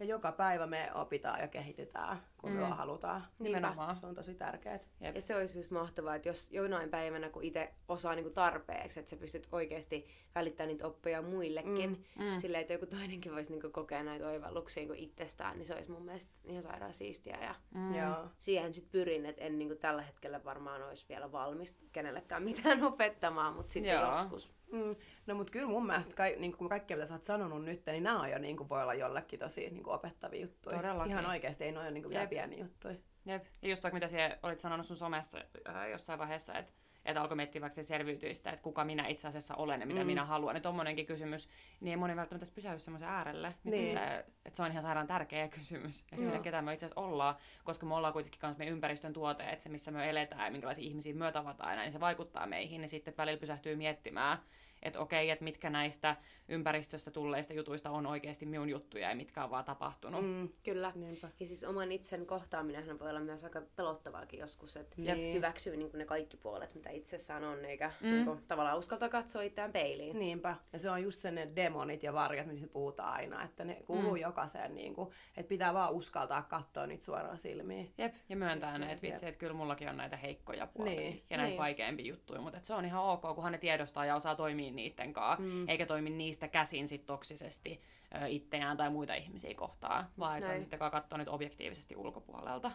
Ja 0.00 0.06
joka 0.06 0.32
päivä 0.32 0.66
me 0.66 0.90
opitaan 0.94 1.40
ja 1.40 1.48
kehitytään, 1.48 2.18
kun 2.38 2.50
mm. 2.50 2.56
me 2.56 2.66
halutaan. 2.66 3.24
Nimenomaan. 3.38 3.96
Se 3.96 4.06
on 4.06 4.14
tosi 4.14 4.34
tärkeää. 4.34 4.78
Jep. 5.00 5.14
Ja 5.14 5.22
se 5.22 5.36
olisi 5.36 5.58
just 5.58 5.70
mahtavaa, 5.70 6.14
että 6.14 6.28
jos 6.28 6.52
jonain 6.52 6.90
päivänä, 6.90 7.28
kun 7.30 7.44
itse 7.44 7.74
osaa 7.88 8.14
niin 8.14 8.32
tarpeeksi, 8.34 9.00
että 9.00 9.10
sä 9.10 9.16
pystyt 9.16 9.48
oikeasti 9.52 10.06
välittämään 10.34 10.68
niitä 10.68 10.86
oppeja 10.86 11.22
muillekin, 11.22 12.04
Mm. 12.18 12.24
mm. 12.24 12.38
silleen, 12.38 12.60
että 12.60 12.72
joku 12.72 12.86
toinenkin 12.86 13.32
voisi 13.32 13.50
niin 13.52 13.72
kokea 13.72 14.02
näitä 14.02 14.28
oivalluksia 14.28 14.82
niin 14.86 14.94
itsestään, 14.94 15.56
niin 15.58 15.66
se 15.66 15.74
olisi 15.74 15.90
mun 15.90 16.04
mielestä 16.04 16.32
ihan 16.44 16.62
sairaan 16.62 16.94
siistiä. 16.94 17.38
Ja 17.42 17.54
Mm. 17.74 17.94
Joo. 17.94 18.26
siihen 18.38 18.74
sitten 18.74 18.92
pyrin, 18.92 19.26
että 19.26 19.42
en 19.44 19.58
niin 19.58 19.78
tällä 19.78 20.02
hetkellä 20.02 20.44
varmaan 20.44 20.82
olisi 20.82 21.04
vielä 21.08 21.32
valmis 21.32 21.78
kenellekään 21.92 22.42
mitään 22.42 22.84
opettamaan, 22.92 23.54
mutta 23.54 23.72
sitten 23.72 24.00
joskus. 24.00 24.52
Mm. 24.72 24.96
No 25.26 25.34
mut 25.34 25.50
kyllä 25.50 25.66
mun 25.66 25.86
mielestä 25.86 26.16
ka- 26.16 26.24
niin 26.38 26.56
kun 26.56 26.68
kaikkea 26.68 26.96
mitä 26.96 27.06
sä 27.06 27.14
oot 27.14 27.24
sanonut 27.24 27.64
nyt, 27.64 27.86
niin 27.86 28.02
nämä 28.02 28.20
on 28.20 28.30
jo 28.30 28.38
niin 28.38 28.56
kuin, 28.56 28.68
voi 28.68 28.82
olla 28.82 28.94
jollekin 28.94 29.38
tosi 29.38 29.60
niin 29.70 29.82
kuin 29.82 29.94
opettavia 29.94 30.40
juttuja. 30.40 30.76
Todellakin. 30.76 31.12
Ihan 31.12 31.26
oikeasti 31.26 31.64
ei 31.64 31.72
noin 31.72 31.84
ole 31.84 31.90
niin 31.90 32.02
kuin, 32.02 32.10
vielä 32.10 32.26
pieniä 32.26 32.58
juttuja. 32.58 32.94
Jep. 33.24 33.44
Ja 33.62 33.68
just 33.68 33.82
vaikka 33.82 33.94
mitä 33.96 34.08
siellä 34.08 34.38
olit 34.42 34.60
sanonut 34.60 34.86
sun 34.86 34.96
somessa 34.96 35.38
äh, 35.68 35.90
jossain 35.90 36.18
vaiheessa, 36.18 36.54
että 36.54 36.72
että 37.04 37.20
alkoi 37.20 37.36
miettiä 37.36 37.60
vaikka 37.60 37.74
se 37.74 37.82
selviytyistä, 37.82 38.50
että 38.50 38.62
kuka 38.62 38.84
minä 38.84 39.06
itse 39.06 39.28
asiassa 39.28 39.54
olen 39.54 39.80
ja 39.80 39.86
mitä 39.86 40.00
Mm. 40.00 40.06
minä 40.06 40.24
haluan. 40.24 40.56
Ja 40.56 40.60
tommonenkin 40.60 41.06
kysymys, 41.06 41.48
niin 41.80 41.90
ei 41.90 41.96
moni 41.96 42.16
välttämättä 42.16 42.54
pysähdy 42.54 42.78
semmoisen 42.78 43.08
äärelle. 43.08 43.54
Niin. 43.64 43.70
Niin. 43.70 43.86
Sille, 43.86 44.18
että 44.44 44.56
se 44.56 44.62
on 44.62 44.70
ihan 44.70 44.82
sairaan 44.82 45.06
tärkeä 45.06 45.48
kysymys, 45.48 46.00
että 46.12 46.24
sille 46.24 46.38
ketä 46.38 46.62
me 46.62 46.72
itse 46.72 46.86
asiassa 46.86 47.00
ollaan, 47.00 47.36
koska 47.64 47.86
me 47.86 47.94
ollaan 47.94 48.12
kuitenkin 48.12 48.40
myös 48.42 48.58
meidän 48.58 48.74
ympäristön 48.74 49.12
tuote, 49.12 49.50
että 49.50 49.62
se 49.62 49.68
missä 49.68 49.90
me 49.90 50.10
eletään 50.10 50.44
ja 50.44 50.50
minkälaisia 50.50 50.84
ihmisiä 50.84 51.14
me 51.14 51.32
tavataan, 51.32 51.78
niin 51.78 51.92
se 51.92 52.00
vaikuttaa 52.00 52.46
meihin, 52.46 52.82
ja 52.82 52.88
sitten 52.88 53.14
välillä 53.18 53.40
pysähtyy 53.40 53.76
miettimään, 53.76 54.38
että 54.82 55.00
okei, 55.00 55.30
että 55.30 55.44
mitkä 55.44 55.70
näistä 55.70 56.16
ympäristöstä 56.48 57.10
tulleista 57.10 57.52
jutuista 57.52 57.90
on 57.90 58.06
oikeasti 58.06 58.46
minun 58.46 58.68
juttuja 58.68 59.08
ja 59.08 59.16
mitkä 59.16 59.44
on 59.44 59.50
vaan 59.50 59.64
tapahtunut. 59.64 60.24
Mm. 60.24 60.48
Kyllä. 60.64 60.92
Niinpä. 60.94 61.28
Ja 61.40 61.46
siis 61.46 61.64
oman 61.64 61.92
itsen 61.92 62.26
kohtaaminen 62.26 62.98
voi 62.98 63.10
olla 63.10 63.20
myös 63.20 63.44
aika 63.44 63.62
pelottavaakin 63.76 64.40
joskus, 64.40 64.76
että 64.76 64.94
Niin. 64.98 65.34
hyväksyy 65.34 65.76
niin 65.76 65.90
ne 65.94 66.04
kaikki 66.04 66.36
puolet, 66.36 66.74
mitä 66.74 66.90
itsessään 66.90 67.44
on, 67.44 67.64
eikä 67.64 67.92
Mm. 68.00 68.10
niin 68.10 68.24
kuin, 68.24 68.42
tavallaan 68.48 68.78
uskaltaa 68.78 69.08
katsoa 69.08 69.42
itseään 69.42 69.72
peiliin. 69.72 70.18
Niinpä. 70.18 70.56
Ja 70.72 70.78
se 70.78 70.90
on 70.90 71.02
just 71.02 71.18
se 71.18 71.30
ne 71.30 71.48
demonit 71.56 72.02
ja 72.02 72.12
varjat, 72.12 72.46
mistä 72.46 72.66
puhutaan 72.66 73.12
aina, 73.12 73.42
että 73.44 73.64
ne 73.64 73.74
kuuluu 73.86 74.14
Mm. 74.14 74.20
jokaiseen, 74.20 74.74
niin 74.74 74.94
kuin, 74.94 75.10
että 75.36 75.48
pitää 75.48 75.74
vaan 75.74 75.92
uskaltaa 75.92 76.42
katsoa 76.42 76.86
niitä 76.86 77.04
suoraan 77.04 77.38
silmiin. 77.38 77.92
Jep, 77.98 78.14
ja 78.28 78.36
myöntää 78.36 78.78
ne, 78.78 78.92
että 78.92 79.02
vitsi, 79.06 79.26
että 79.26 79.38
kyllä 79.38 79.54
mullakin 79.54 79.88
on 79.88 79.96
näitä 79.96 80.16
heikkoja 80.16 80.66
puolia 80.66 81.00
Niin, 81.00 81.22
ja 81.30 81.36
näitä 81.36 81.48
niin. 81.50 81.58
vaikeampia 81.60 82.06
juttuja, 82.06 82.40
mutta 82.40 82.58
et 82.58 82.64
se 82.64 82.74
on 82.74 82.84
ihan 82.84 83.02
ok, 83.04 83.20
kunhan 83.34 83.52
ne 83.52 83.58
tiedostaa 83.58 84.04
ja 84.04 84.16
osaa 84.16 84.34
toimia 84.34 84.69
niiden 84.70 85.12
kanssa, 85.12 85.42
Mm. 85.42 85.68
eikä 85.68 85.86
toimi 85.86 86.10
niistä 86.10 86.48
käsin 86.48 86.88
sit 86.88 87.06
toksisesti 87.06 87.80
ö, 88.22 88.26
itseään 88.28 88.76
tai 88.76 88.90
muita 88.90 89.14
ihmisiä 89.14 89.54
kohtaan, 89.54 90.06
vaan 90.18 90.38
että 90.38 90.52
niiden 90.52 90.78
kanssa 90.78 91.00
katsoa 91.00 91.18
nyt 91.18 91.28
objektiivisesti 91.28 91.96
ulkopuolelta. 91.96 92.72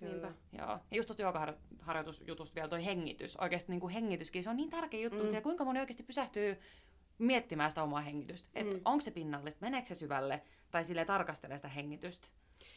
Niinpä. 0.00 0.32
Joo. 0.58 0.68
Ja 0.90 0.96
just 0.96 1.06
tuosta 1.06 1.22
joogaharjoitusjutusta 1.22 2.54
vielä 2.54 2.68
toi 2.68 2.84
hengitys. 2.84 3.36
Oikeasti 3.36 3.72
niin 3.72 3.80
kuin 3.80 3.92
hengityskin, 3.92 4.42
se 4.42 4.50
on 4.50 4.56
niin 4.56 4.70
tärkeä 4.70 5.00
juttu, 5.00 5.22
Mm. 5.24 5.32
mm. 5.34 5.42
kuinka 5.42 5.64
moni 5.64 5.80
oikeasti 5.80 6.02
pysähtyy 6.02 6.60
miettimään 7.18 7.70
sitä 7.70 7.82
omaa 7.82 8.00
hengitystä. 8.00 8.48
Että 8.54 8.74
Mm. 8.74 8.80
onko 8.84 9.00
se 9.00 9.10
pinnallista, 9.10 9.58
meneekö 9.60 9.88
se 9.88 9.94
syvälle, 9.94 10.42
tai 10.70 10.84
sille 10.84 11.04
tarkastelee 11.04 11.58
sitä 11.58 11.68
hengitystä. 11.68 12.28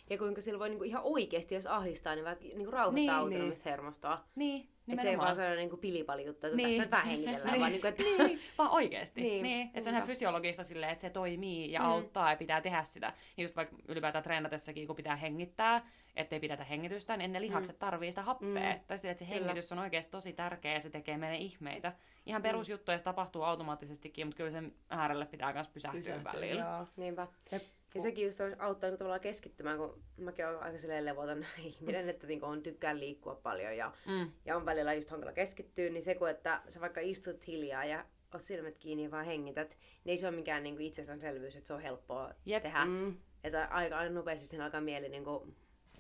Ja 0.09 0.17
kuinka 0.17 0.41
sillä 0.41 0.59
voi 0.59 0.69
niin 0.69 0.77
kuin 0.77 0.87
ihan 0.89 1.01
oikeasti, 1.03 1.55
jos 1.55 1.65
ahdistaa, 1.65 2.15
niin 2.15 2.25
vaikka 2.25 2.43
niin 2.45 2.57
kuin 2.57 2.73
rauhoittaa 2.73 2.93
Niin, 2.95 3.09
autonomista 3.11 3.65
niin. 3.65 3.71
hermostoa. 3.73 4.23
Niin, 4.35 4.69
Että 4.89 5.01
se 5.03 5.09
ei 5.09 5.17
vaan 5.17 5.35
sellainen 5.35 5.69
niin 5.69 5.79
pilipali 5.79 6.25
juttu, 6.25 6.47
että 6.47 6.57
Niin. 6.57 6.69
tässä 6.69 6.81
nyt 6.83 6.91
vähän 6.91 7.07
hengitellään, 7.07 7.59
vaan 7.59 7.71
niin 7.71 7.81
kuin, 7.81 7.89
että 7.89 8.03
niin, 8.03 8.39
vaan 8.57 8.69
oikeasti. 8.71 9.21
Niin, 9.21 9.31
Niin, 9.31 9.43
niin 9.43 9.67
että 9.67 9.83
se 9.83 9.89
on 9.89 9.95
ihan 9.95 10.07
fysiologista 10.07 10.63
silleen, 10.63 10.91
että 10.91 11.01
se 11.01 11.09
toimii 11.09 11.71
ja 11.71 11.79
Mm. 11.79 11.85
auttaa 11.85 12.29
ja 12.29 12.37
pitää 12.37 12.61
tehdä 12.61 12.83
sitä. 12.83 13.13
Ja 13.37 13.43
just 13.43 13.55
vaikka 13.55 13.75
ylipäätään 13.87 14.23
treenatessakin, 14.23 14.87
kun 14.87 14.95
pitää 14.95 15.15
hengittää, 15.15 15.87
ettei 16.15 16.39
pidetä 16.39 16.63
hengitystä, 16.63 17.17
niin 17.17 17.33
ne 17.33 17.41
lihakset 17.41 17.75
mm. 17.75 17.79
tarvii 17.79 18.11
sitä 18.11 18.21
happea. 18.21 18.73
Mm. 18.73 18.79
Tai 18.87 18.97
sille, 18.97 19.11
että 19.11 19.25
se 19.25 19.31
Kyllä. 19.31 19.45
hengitys 19.45 19.71
on 19.71 19.79
oikeasti 19.79 20.11
tosi 20.11 20.33
tärkeä 20.33 20.73
ja 20.73 20.79
se 20.79 20.89
tekee 20.89 21.17
meidän 21.17 21.37
ihmeitä. 21.37 21.93
Ihan 22.25 22.41
perusjuttuja 22.41 22.97
se 22.97 23.03
tapahtuu 23.03 23.43
automaattisestikin, 23.43 24.27
mutta 24.27 24.37
kyllä 24.37 24.51
sen 24.51 24.73
äärelle 24.89 25.25
pitää 25.25 25.53
myös 25.53 25.67
pysähtyä, 25.67 25.99
Pysähtyä, 25.99 26.31
välillä. 26.33 26.61
joo. 26.61 26.87
Niinpä. 26.97 27.27
Jep. 27.51 27.63
Ja 27.95 28.01
sekin 28.01 28.25
just 28.25 28.39
on 28.39 28.55
auttaa 28.61 28.87
niinku 28.89 28.97
tavallaan 28.97 29.21
keskittymään, 29.21 29.77
kun 29.77 30.03
mäkin 30.17 30.47
olen 30.47 30.59
aika 30.59 30.77
silleen 30.77 31.05
levoton 31.05 31.45
ihminen, 31.63 32.09
että 32.09 32.27
niinku 32.27 32.45
on 32.45 32.63
tykkään 32.63 32.99
liikkua 32.99 33.35
paljon 33.35 33.77
ja, 33.77 33.91
Mm. 34.05 34.31
ja 34.45 34.55
on 34.55 34.65
välillä 34.65 34.93
just 34.93 35.09
hankala 35.09 35.31
keskittyä, 35.33 35.89
niin 35.89 36.03
se 36.03 36.15
kun, 36.15 36.29
että 36.29 36.61
sä 36.69 36.81
vaikka 36.81 37.01
istut 37.01 37.47
hiljaa 37.47 37.85
ja 37.85 38.05
oot 38.33 38.41
silmät 38.43 38.77
kiinni 38.77 39.03
ja 39.03 39.11
vaan 39.11 39.25
hengität, 39.25 39.77
niin 40.03 40.11
ei 40.11 40.17
se 40.17 40.27
ole 40.27 40.35
mikään 40.35 40.63
niinku 40.63 40.81
itsestäänselvyys, 40.83 41.55
että 41.55 41.67
se 41.67 41.73
on 41.73 41.81
helppoa 41.81 42.33
Jep. 42.45 42.63
tehdä. 42.63 42.85
Mm. 42.85 43.17
Että 43.43 43.65
aika, 43.71 43.97
aika 43.97 44.13
nopeasti 44.13 44.47
sen 44.47 44.61
alkaa 44.61 44.81
mieli 44.81 45.09
niinku 45.09 45.47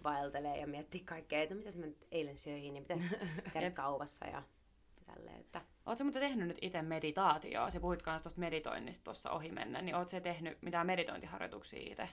vaeltelee 0.03 0.57
ja 0.59 0.67
miettiä 0.67 1.01
kaikkea, 1.05 1.41
että 1.41 1.55
mitäs 1.55 1.75
mä 1.75 1.85
nyt 1.85 2.07
eilen 2.11 2.37
söin 2.37 2.75
ja 2.75 2.81
pitäisi 2.81 3.03
käydä 3.53 3.71
kaupassa 3.71 4.25
ja 4.25 4.43
tälleen, 5.13 5.39
että 5.39 5.61
Oletko 5.89 6.03
muuten 6.03 6.21
tehnyt 6.21 6.47
nyt 6.47 6.57
itse 6.61 6.81
meditaatioa? 6.81 7.69
Se 7.69 7.79
puhuit 7.79 8.05
myös 8.05 8.21
tuosta 8.21 8.39
meditoinnista 8.39 9.03
tuossa 9.03 9.31
ohi 9.31 9.51
mennä, 9.51 9.81
niin 9.81 9.95
se 10.07 10.21
tehnyt 10.21 10.61
mitään 10.61 10.87
meditointiharjoituksia 10.87 11.91
itse? 11.91 12.09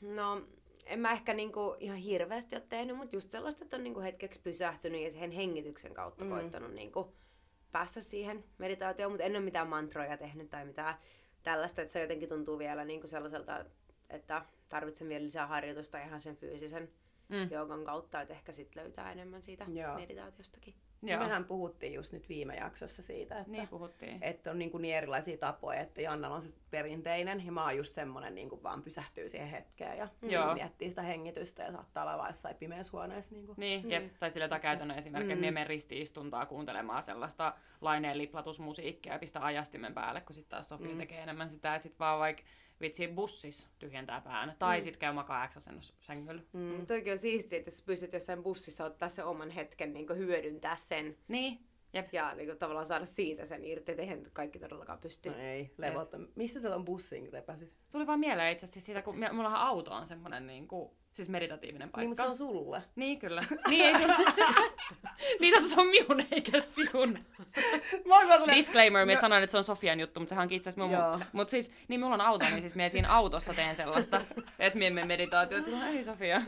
No, 0.00 0.42
en 0.86 1.00
mä 1.00 1.12
ehkä 1.12 1.34
niinku 1.34 1.76
ihan 1.80 1.98
hirveästi 1.98 2.56
ole 2.56 2.64
tehnyt, 2.68 2.96
mutta 2.96 3.16
just 3.16 3.30
sellaista, 3.30 3.64
että 3.64 3.76
on 3.76 3.84
niinku 3.84 4.00
hetkeksi 4.00 4.40
pysähtynyt 4.40 5.00
ja 5.00 5.10
sen 5.10 5.30
hengityksen 5.30 5.94
kautta 5.94 6.24
mm. 6.24 6.30
koittanut 6.30 6.74
niinku 6.74 7.12
päästä 7.72 8.00
siihen 8.00 8.44
meditaatioon, 8.58 9.12
mutta 9.12 9.24
en 9.24 9.36
ole 9.36 9.44
mitään 9.44 9.68
mantroja 9.68 10.16
tehnyt 10.16 10.50
tai 10.50 10.64
mitään 10.64 10.94
tällaista, 11.42 11.82
että 11.82 11.92
se 11.92 12.00
jotenkin 12.00 12.28
tuntuu 12.28 12.58
vielä 12.58 12.84
niinku 12.84 13.06
sellaiselta, 13.06 13.64
että 14.10 14.44
tarvitsen 14.68 15.08
vielä 15.08 15.24
lisää 15.24 15.46
harjoitusta 15.46 16.02
ihan 16.02 16.20
sen 16.20 16.36
fyysisen 16.36 16.88
mm. 17.28 17.50
joogan 17.50 17.84
kautta, 17.84 18.20
että 18.20 18.34
ehkä 18.34 18.52
sitten 18.52 18.82
löytää 18.82 19.12
enemmän 19.12 19.42
siitä 19.42 19.66
Joo. 19.72 19.94
meditaatiostakin. 19.94 20.74
Joo, 21.02 21.18
Mehän 21.18 21.44
puhuttiin 21.44 21.94
just 21.94 22.12
nyt 22.12 22.28
viime 22.28 22.54
jaksossa 22.56 23.02
siitä, 23.02 23.38
että, 23.38 23.52
niin 23.52 23.68
puhuttiin. 23.68 24.18
että 24.22 24.50
on 24.50 24.58
niin, 24.58 24.70
kuin 24.70 24.82
niin 24.82 24.96
erilaisia 24.96 25.36
tapoja, 25.36 25.80
että 25.80 26.00
Jannalla 26.00 26.36
on 26.36 26.42
se 26.42 26.54
perinteinen 26.70 27.46
ja 27.46 27.52
mä 27.52 27.64
oon 27.64 27.76
just 27.76 27.94
semmonen 27.94 28.34
niin 28.34 28.48
kuin 28.48 28.62
vaan 28.62 28.82
pysähtyy 28.82 29.28
siihen 29.28 29.48
hetkeen 29.48 29.98
ja 29.98 30.08
Joo. 30.22 30.54
miettii 30.54 30.90
sitä 30.90 31.02
hengitystä 31.02 31.62
ja 31.62 31.72
saattaa 31.72 32.02
olla 32.04 32.18
vaan 32.18 32.30
jossain 32.30 32.56
pimeässä 32.56 32.92
huoneessa. 32.92 33.34
Niin 33.34 33.46
kuin. 33.46 33.56
Niin, 33.58 33.90
jep. 33.90 34.12
tai 34.20 34.30
sillä 34.30 34.44
jotain 34.44 34.62
käytännön 34.62 34.98
esimerkkejä, 34.98 35.36
mm. 35.36 35.40
menen 35.40 35.66
ristiistuntaa 35.66 36.46
kuuntelemaan 36.46 37.02
sellaista 37.02 37.54
laineen 37.80 38.18
liplatusmusiikkia 38.18 39.12
ja 39.12 39.18
pistää 39.18 39.44
ajastimen 39.44 39.94
päälle, 39.94 40.20
kun 40.20 40.34
sitten 40.34 40.50
taas 40.50 40.68
Sofia 40.68 40.92
mm. 40.92 40.98
tekee 40.98 41.22
enemmän 41.22 41.50
sitä, 41.50 41.74
että 41.74 41.82
sit 41.82 41.98
vaan 41.98 42.18
vaikka 42.18 42.42
vitsi 42.82 43.08
bussis 43.08 43.68
tyhjentää 43.78 44.20
pään, 44.20 44.56
tai 44.58 44.78
mm. 44.78 44.82
sitten 44.82 45.00
käy 45.00 45.12
makaa 45.12 45.48
X-asennossa 45.48 45.94
sängyllä. 46.00 46.42
Mm. 46.52 46.60
Mutta 46.60 46.86
toikin 46.86 47.12
on 47.12 47.18
siistiä, 47.18 47.58
että 47.58 47.68
jos 47.68 47.82
pystyt 47.82 48.12
jossain 48.12 48.42
bussissa 48.42 48.84
ottaa 48.84 49.08
sen 49.08 49.24
oman 49.24 49.50
hetken 49.50 49.92
niin 49.92 50.16
hyödyntää 50.16 50.76
sen 50.76 51.16
Niin, 51.28 51.66
jep. 51.92 52.08
ja 52.12 52.34
niin 52.34 52.58
tavallaan 52.58 52.86
saada 52.86 53.06
siitä 53.06 53.46
sen 53.46 53.64
irti, 53.64 53.92
että 53.92 54.02
eihän 54.02 54.26
kaikki 54.32 54.58
todellakaan 54.58 54.98
pysty. 54.98 55.30
No 55.30 55.36
ei, 55.36 55.74
levotta. 55.78 56.18
Missä 56.34 56.60
sä 56.60 56.68
ton 56.70 56.84
bussin 56.84 57.32
repäsit? 57.32 57.72
Tuli 57.90 58.06
vaan 58.06 58.20
mieleen 58.20 58.52
itse 58.52 58.66
asiassa 58.66 58.86
siitä, 58.86 59.02
kun 59.02 59.18
me- 59.18 59.32
mullahan 59.32 59.60
auto 59.60 59.94
on 59.94 60.06
semmonen 60.06 60.46
niin 60.46 60.68
kuin, 60.68 60.90
siis 61.12 61.28
meditatiivinen 61.28 61.88
paikka. 61.88 62.00
Niin, 62.00 62.08
mutta 62.08 62.22
se 62.22 62.28
on 62.28 62.36
sulle. 62.36 62.82
Niin, 62.96 63.18
kyllä. 63.18 63.44
Niin, 63.68 63.86
ei 63.86 63.94
se... 63.94 64.06
niin, 65.40 65.54
että 65.56 65.68
se 65.68 65.80
on 65.80 65.86
minun 65.86 66.24
eikä 66.30 66.60
sinun. 66.60 67.18
Mä 68.08 68.54
Disclaimer, 68.54 69.06
minä 69.06 69.20
sanoin, 69.20 69.42
että 69.42 69.50
se 69.52 69.58
on 69.58 69.64
Sofian 69.64 70.00
juttu, 70.00 70.20
mutta 70.20 70.28
sehän 70.30 70.42
onkin 70.42 70.56
itse 70.56 70.70
asiassa 70.70 71.12
mun. 71.12 71.24
Mutta 71.32 71.50
siis, 71.50 71.72
niin 71.88 72.00
mulla 72.00 72.14
on 72.14 72.20
auto, 72.20 72.44
niin 72.44 72.60
siis 72.60 72.74
minä 72.74 72.88
siinä 72.88 73.12
autossa 73.12 73.54
teen 73.54 73.76
sellaista, 73.76 74.20
että 74.58 74.78
minä 74.78 74.94
menen 74.94 75.08
meditaatioon. 75.08 75.64
että 75.64 75.88
Ei 75.88 76.04
Sofia. 76.04 76.42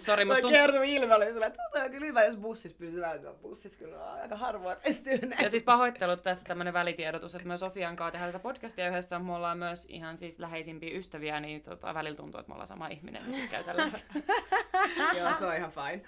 Sori, 0.00 0.24
musta 0.24 0.40
tuntuu. 0.40 0.58
kertoo 0.60 0.82
ilme 0.82 1.14
oli 1.14 1.32
silleen, 1.32 1.52
että 1.52 1.62
on 1.84 1.90
kyllä 1.90 2.06
hyvä, 2.06 2.24
jos 2.24 2.36
bussissa 2.36 2.78
pysyy 2.78 3.00
välttämättä. 3.00 3.42
Bussissa 3.42 3.78
kyllä 3.78 4.04
on 4.04 4.20
aika 4.20 4.36
harvoin 4.36 4.76
pystyy 4.84 5.28
näin. 5.28 5.44
Ja 5.44 5.50
siis 5.50 5.62
pahoittelut 5.62 6.22
tässä 6.22 6.44
tämmönen 6.44 6.72
välitiedotus, 6.72 7.34
että 7.34 7.48
me 7.48 7.58
Sofian 7.58 7.96
kanssa 7.96 8.12
tehdään 8.12 8.32
tätä 8.32 8.42
podcastia 8.42 8.88
yhdessä. 8.88 9.18
Me 9.18 9.34
ollaan 9.34 9.58
myös 9.58 9.86
ihan 9.88 10.16
siis 10.16 10.38
läheisimpiä 10.38 10.98
ystäviä, 10.98 11.40
niin 11.40 11.62
tota, 11.62 11.94
välillä 11.94 12.16
tuntuu, 12.16 12.40
että 12.40 12.48
me 12.48 12.54
ollaan 12.54 12.66
sama 12.66 12.88
ihminen. 12.88 13.30
Niin 13.30 13.48
käy 13.48 13.64
tällaista. 13.76 13.98
Joo, 15.18 15.34
se 15.38 15.46
on 15.46 15.56
ihan 15.56 15.72
fine. 15.72 16.02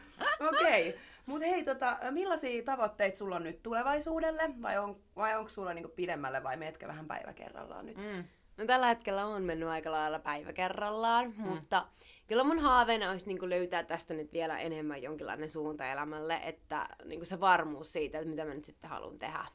Okei. 0.48 0.88
Okay. 0.88 1.00
Mutta 1.26 1.46
hei, 1.46 1.64
tota, 1.64 1.98
millaisia 2.10 2.62
tavoitteita 2.62 3.18
sulla 3.18 3.36
on 3.36 3.42
nyt 3.42 3.62
tulevaisuudelle? 3.62 4.50
Vai, 4.62 4.78
on, 4.78 4.96
vai 5.16 5.36
onko 5.36 5.48
sulla 5.48 5.74
niinku 5.74 5.92
pidemmälle 5.96 6.42
vai 6.42 6.56
meetkö 6.56 6.88
vähän 6.88 7.06
päivä 7.06 7.32
kerrallaan 7.32 7.86
nyt? 7.86 7.98
Mm. 7.98 8.24
No 8.56 8.66
tällä 8.66 8.86
hetkellä 8.86 9.26
on 9.26 9.42
mennyt 9.42 9.68
aika 9.68 9.90
lailla 9.90 10.18
päivä 10.18 10.52
kerrallaan, 10.52 11.34
mm. 11.36 11.48
mutta 11.48 11.86
kyllä 12.26 12.44
mun 12.44 12.58
haaveena 12.58 13.10
olisi 13.10 13.26
niin 13.26 13.50
löytää 13.50 13.82
tästä 13.82 14.14
nyt 14.14 14.32
vielä 14.32 14.58
enemmän 14.58 15.02
jonkinlainen 15.02 15.50
suunta 15.50 15.92
elämälle, 15.92 16.40
että 16.44 16.86
niin 17.04 17.26
se 17.26 17.40
varmuus 17.40 17.92
siitä, 17.92 18.18
että 18.18 18.30
mitä 18.30 18.44
mä 18.44 18.54
nyt 18.54 18.64
sitten 18.64 18.90
haluan 18.90 19.18
tehdä. 19.18 19.46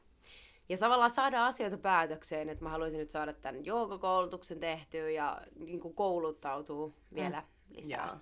Ja 0.68 0.78
tavallaan 0.78 1.10
saada 1.10 1.46
asioita 1.46 1.78
päätökseen, 1.78 2.48
että 2.48 2.64
mä 2.64 2.70
haluaisin 2.70 2.98
nyt 2.98 3.10
saada 3.10 3.32
tämän 3.32 3.64
joogakoulutuksen 3.64 4.60
tehtyä 4.60 5.10
ja 5.10 5.40
niin 5.58 5.94
kouluttautua 5.94 6.90
vielä 7.14 7.42
lisää. 7.76 8.06
Joo. 8.06 8.18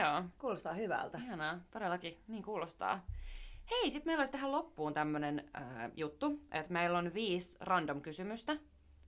Joo, 0.00 0.22
Kuulostaa 0.38 0.74
hyvältä. 0.74 1.18
ihanaa. 1.18 1.60
Todellakin, 1.70 2.22
niin 2.28 2.42
kuulostaa. 2.42 3.06
Hei, 3.70 3.90
sitten 3.90 4.08
meillä 4.10 4.20
olisi 4.20 4.32
tähän 4.32 4.52
loppuun 4.52 4.94
tämmönen 4.94 5.50
äh, 5.56 5.90
juttu, 5.96 6.40
että 6.52 6.72
meillä 6.72 6.98
on 6.98 7.14
viisi 7.14 7.56
random 7.60 8.00
kysymystä, 8.00 8.56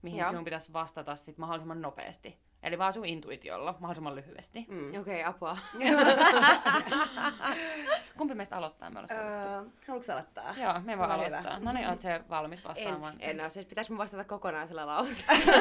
mihin 0.01 0.19
Joo. 0.19 0.29
sinun 0.29 0.43
pitäisi 0.43 0.73
vastata 0.73 1.15
sit 1.15 1.37
mahdollisimman 1.37 1.81
nopeasti. 1.81 2.39
Eli 2.63 2.77
vaan 2.77 2.93
sun 2.93 3.05
intuitiolla, 3.05 3.75
mahdollisimman 3.79 4.15
lyhyesti. 4.15 4.65
Mm. 4.69 4.89
Okei, 4.89 4.99
okay, 4.99 5.23
apua. 5.23 5.57
Kumpi 8.17 8.35
meistä 8.35 8.57
aloittaa? 8.57 8.89
Me. 8.89 8.99
Öö, 8.99 9.07
haluatko 9.87 10.01
sä 10.01 10.13
aloittaa? 10.13 10.55
Joo, 10.57 10.73
me 10.79 10.97
voi 10.97 11.05
hyvä. 11.05 11.13
aloittaa. 11.13 11.59
No 11.59 11.71
niin, 11.71 11.89
oot 11.89 11.99
se 11.99 12.21
valmis 12.29 12.59
En, 12.59 12.67
vastaamaan? 12.67 13.15
en 13.19 13.41
ole, 13.41 13.49
siis 13.49 13.65
pitäisi 13.65 13.91
mun 13.91 13.97
vastata 13.97 14.23
kokonaisella 14.23 14.85
lauseella. 14.85 15.53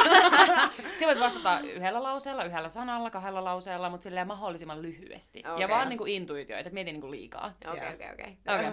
Sä 1.01 1.07
voit 1.07 1.21
vastata 1.21 1.61
yhdellä 1.61 2.03
lauseella, 2.03 2.45
yhdellä 2.45 2.69
sanalla, 2.69 3.11
kahdella 3.11 3.45
lauseella, 3.45 3.91
mutta 3.91 4.05
silleen 4.05 4.27
mahdollisimman 4.27 4.83
lyhyesti. 4.83 5.41
Ja 5.45 5.55
Okei. 5.55 5.69
vaan 5.69 5.89
niinku 5.89 6.05
intuitioita, 6.07 6.69
et 6.69 6.75
mieti 6.75 6.93
niinku 6.93 7.11
liikaa. 7.11 7.55
Okei, 7.69 7.95
okei, 7.95 8.13
okei. 8.13 8.13
Okei. 8.13 8.37
Tää 8.45 8.55
on 8.55 8.65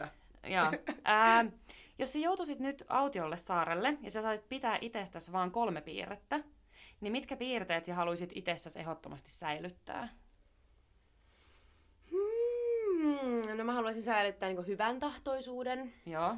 hyvä. 0.00 0.08
Joo. 0.46 0.66
Ää, 1.04 1.44
jos 1.98 2.12
sä 2.12 2.18
joutuisit 2.18 2.58
nyt 2.58 2.84
autiolle 2.88 3.36
saarelle 3.36 3.98
ja 4.02 4.10
sä 4.10 4.22
saisit 4.22 4.48
pitää 4.48 4.78
itsestäsi 4.80 5.32
vaan 5.32 5.50
kolme 5.50 5.80
piirrettä, 5.80 6.40
niin 7.00 7.12
mitkä 7.12 7.36
piirteet 7.36 7.84
sä 7.84 7.94
haluaisit 7.94 8.30
itsessäsi 8.34 8.78
ehdottomasti 8.78 9.30
säilyttää? 9.30 10.08
Hmm, 12.10 13.56
no 13.58 13.64
mä 13.64 13.72
haluaisin 13.72 14.02
säilyttää 14.02 14.48
niin 14.48 14.66
hyvän 14.66 15.00
tahtoisuuden. 15.00 15.94
Joo. 16.06 16.36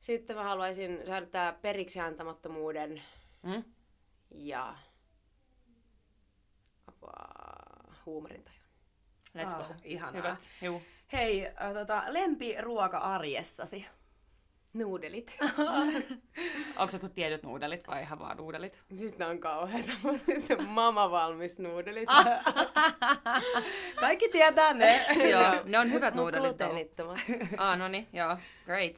Sitten 0.00 0.36
mä 0.36 0.42
haluaisin 0.42 1.00
säilyttää 1.06 1.52
periksi 1.52 2.00
antamattomuuden 2.00 3.02
Mm? 3.42 3.64
ja 4.30 4.76
apua, 6.86 7.12
huumorintajun. 8.06 8.60
Let's 9.38 9.56
go. 9.56 9.62
Ah, 9.62 9.76
ihanaa. 9.84 10.12
Hyvä. 10.12 10.36
Juu. 10.62 10.82
Hei, 11.12 11.46
äh, 11.46 11.72
tota, 11.74 12.02
lempiruoka 12.08 12.98
arjessasi? 12.98 13.86
Nuudelit. 14.74 15.38
Onko 16.76 16.90
se 16.90 16.94
jotkut 16.94 17.14
tietyt 17.14 17.42
nuudelit 17.42 17.86
vai 17.86 18.02
ihan 18.02 18.18
vaan 18.18 18.36
nuudelit? 18.36 18.78
siis 18.96 19.18
ne 19.18 19.26
on 19.26 19.38
kauheita, 19.38 19.92
mutta 20.02 20.32
se 20.38 20.56
mama 20.56 21.10
valmis 21.10 21.58
nuudelit. 21.58 22.08
Kaikki 24.00 24.28
tietää 24.28 24.74
ne. 24.74 25.06
Joo, 25.30 25.54
ne 25.64 25.78
on 25.78 25.92
hyvät 25.92 26.14
nuudelit. 26.14 26.56
Ah, 27.56 27.78
no 27.78 27.88
niin, 27.88 28.08
joo. 28.12 28.36
Great. 28.66 28.96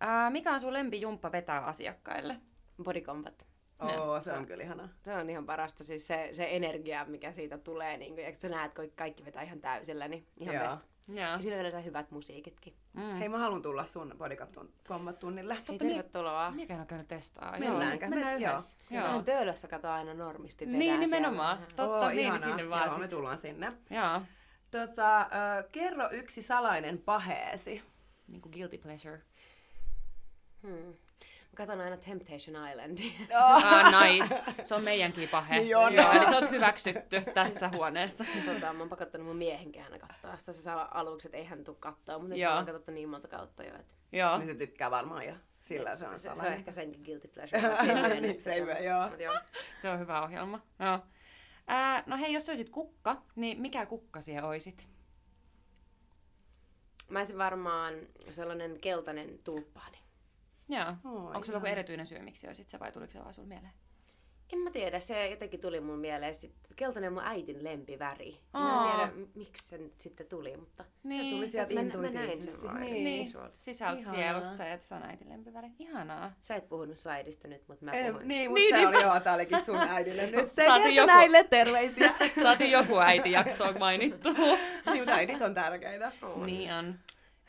Ää, 0.00 0.30
mikä 0.30 0.52
on 0.52 0.60
sun 0.60 0.72
lempijumppa 0.72 1.32
vetää 1.32 1.60
asiakkaille? 1.60 2.36
Body 2.82 3.00
combat. 3.00 3.46
Oo, 3.80 4.20
se 4.20 4.32
on 4.32 4.46
kyllä 4.46 4.64
ihanaa. 4.64 4.88
Se 5.04 5.14
on 5.14 5.30
ihan 5.30 5.46
parasta, 5.46 5.84
siis 5.84 6.06
se, 6.06 6.28
se 6.32 6.48
energia, 6.50 7.04
mikä 7.08 7.32
siitä 7.32 7.58
tulee, 7.58 7.96
niin 7.96 8.14
kun, 8.14 8.24
ja 8.24 8.30
kun 8.30 8.40
sä 8.40 8.48
näet, 8.48 8.74
kun 8.74 8.92
kaikki 8.96 9.24
vetää 9.24 9.42
ihan 9.42 9.60
täysillä, 9.60 10.08
niin 10.08 10.26
ihan 10.36 10.54
Joo. 10.54 10.64
best. 10.64 10.86
Joo. 11.08 11.18
Ja 11.18 11.40
siinä 11.40 11.56
on 11.56 11.62
vielä 11.62 11.80
hyvät 11.80 12.10
musiikitkin. 12.10 12.74
Mm. 12.92 13.02
Hei, 13.16 13.28
mä 13.28 13.38
haluan 13.38 13.62
tulla 13.62 13.84
sun 13.84 14.14
bodycombat-tunnille. 14.18 15.54
Hei, 15.54 15.62
Totta, 15.62 15.84
niin. 15.84 15.96
tervetuloa. 15.96 16.50
Mikä 16.50 16.74
on 16.76 16.86
käynyt 16.86 17.08
testaa? 17.08 17.50
Mennäänkö? 17.58 18.04
Joo, 18.04 18.10
mennään 18.10 18.34
Me- 18.40 18.44
joo. 18.46 18.52
yhdessä. 18.52 18.78
Joo. 18.90 19.04
Vähän 19.04 19.24
töölössä 19.24 19.68
kato 19.68 19.90
aina 19.90 20.14
normisti 20.14 20.66
vedää 20.66 20.78
Niin, 20.78 21.00
nimenomaan. 21.00 21.56
siellä. 21.56 21.76
Totta, 21.76 21.96
Oo, 21.96 22.08
niin, 22.08 22.16
niin 22.16 22.26
ihanaa. 22.26 22.48
sinne 22.48 22.70
vaan 22.70 22.86
Joo, 22.88 22.98
me 22.98 23.04
sit. 23.04 23.10
tullaan 23.10 23.38
sinne. 23.38 23.68
Joo. 23.90 24.22
Tota, 24.70 25.20
äh, 25.20 25.28
kerro 25.72 26.08
yksi 26.12 26.42
salainen 26.42 26.98
paheesi. 26.98 27.82
Niin 28.28 28.40
kuin 28.40 28.52
guilty 28.52 28.78
pleasure. 28.78 29.20
Hmm. 30.62 30.94
Katon 31.60 31.80
aina 31.80 31.96
Temptation 31.96 32.68
Islandia. 32.70 33.12
Ah, 33.34 33.92
nice. 34.02 34.42
Se 34.64 34.74
on 34.74 34.82
meidänkin 34.82 35.28
pahe. 35.28 35.58
Niin 35.58 35.76
on. 35.76 35.94
Joo, 35.94 36.12
eli 36.12 36.26
sä 36.26 36.38
oot 36.38 36.50
hyväksytty 36.50 37.22
tässä 37.34 37.68
huoneessa. 37.68 38.24
tota, 38.54 38.72
mä 38.72 38.78
oon 38.78 38.88
pakottanut 38.88 39.26
mun 39.26 39.36
miehenkin 39.36 39.82
aina 39.82 39.98
katsoa 39.98 40.36
sitä. 40.36 40.52
Se 40.52 40.62
saa 40.62 40.98
aluksi, 41.00 41.28
että 41.28 41.38
ei 41.38 41.44
hän 41.44 41.64
tuu 41.64 41.74
katsoa, 41.74 42.18
mutta 42.18 42.28
nyt 42.28 42.38
Joo. 42.38 42.50
mä 42.50 42.56
oon 42.56 42.66
katsottu 42.66 42.92
niin 42.92 43.08
monta 43.08 43.28
kautta 43.28 43.64
jo, 43.64 43.74
että 43.74 43.94
Joo. 44.12 44.38
Niin 44.38 44.48
se 44.48 44.54
tykkää 44.54 44.90
varmaan 44.90 45.26
jo. 45.26 45.34
Sillä 45.60 45.96
se 45.96 46.08
on 46.08 46.18
se, 46.18 46.22
se 46.22 46.30
on 46.30 46.46
ehkä 46.46 46.72
senkin 46.72 47.02
guilty 47.04 47.28
pleasure. 47.28 47.60
se 47.60 48.20
Niin, 48.20 48.38
se 48.38 48.56
joo. 48.56 49.16
joo. 49.16 49.34
Se 49.82 49.90
on 49.90 49.98
hyvä 49.98 50.22
ohjelma. 50.22 50.60
Joo. 50.78 50.98
Ää, 51.66 52.02
no 52.06 52.16
hei, 52.16 52.32
jos 52.32 52.48
olisit 52.48 52.70
kukka, 52.70 53.22
niin 53.36 53.60
mikä 53.60 53.86
kukka 53.86 54.20
siellä 54.20 54.48
oisit? 54.48 54.88
Mä 57.08 57.18
olisin 57.18 57.38
varmaan 57.38 57.94
sellainen 58.30 58.80
keltainen 58.80 59.38
tulppaani. 59.44 59.99
Joo. 60.70 60.86
Oi, 61.04 61.26
Onko 61.34 61.44
sulla 61.44 61.56
joku 61.56 61.66
erityinen 61.66 62.06
syy, 62.06 62.18
miksi 62.22 62.46
olisit 62.46 62.68
se 62.68 62.78
vai 62.78 62.92
tuliko 62.92 63.12
se 63.12 63.18
vaan 63.20 63.34
sulle 63.34 63.48
mieleen? 63.48 63.72
En 64.52 64.58
mä 64.58 64.70
tiedä, 64.70 65.00
se 65.00 65.28
jotenkin 65.28 65.60
tuli 65.60 65.80
mun 65.80 65.98
mieleen. 65.98 66.34
Sit, 66.34 66.52
keltainen 66.76 67.08
on 67.08 67.14
mun 67.14 67.22
äitin 67.24 67.64
lempiväri. 67.64 68.38
Mä 68.52 68.80
Aa. 68.80 69.02
en 69.04 69.10
tiedä, 69.10 69.28
miksi 69.34 69.68
se 69.68 69.78
nyt 69.78 70.00
sitten 70.00 70.26
tuli, 70.26 70.56
mutta... 70.56 70.84
Niin, 71.02 71.36
tuli 71.36 71.48
sieltä 71.48 71.74
mä, 71.74 71.80
mä 71.82 71.82
näin 71.82 72.04
intuitiivisesti. 72.06 72.62
vaan. 72.62 72.80
Niin. 72.80 73.04
Niin, 73.04 73.28
Se 73.28 73.38
oli- 73.38 73.50
sisältä 73.54 74.00
Ihanaa. 74.00 74.20
sielusta 74.22 74.56
se, 74.56 74.72
että 74.72 74.86
se 74.86 74.94
on 74.94 75.02
äitin 75.02 75.28
lempiväri. 75.28 75.68
Ihanaa. 75.78 76.32
Sä 76.42 76.54
et 76.56 76.68
puhunut 76.68 76.98
sun 76.98 77.12
äidistä 77.12 77.48
nyt, 77.48 77.68
mutta 77.68 77.84
mä 77.84 77.90
Ei, 77.92 78.04
puhuin. 78.12 78.28
niin, 78.28 78.50
mutta 78.50 78.58
Niin, 78.60 78.74
se 78.74 78.76
niinpä. 78.80 78.96
oli 78.96 79.04
joo, 79.04 79.20
tää 79.20 79.34
olikin 79.34 79.60
sun 79.64 79.76
äidille 79.78 80.26
nyt. 80.30 80.50
Se 80.52 80.64
joku- 80.94 81.06
näille 81.06 81.44
terveisiä. 81.44 82.14
Saatiin 82.42 82.70
joku 82.70 82.98
äiti 82.98 83.32
jaksoa 83.32 83.72
mainittu. 83.72 84.28
niin, 84.92 85.08
äidit 85.08 85.42
on 85.42 85.54
tärkeitä. 85.54 86.12
niin 86.44 86.72
on. 86.72 86.94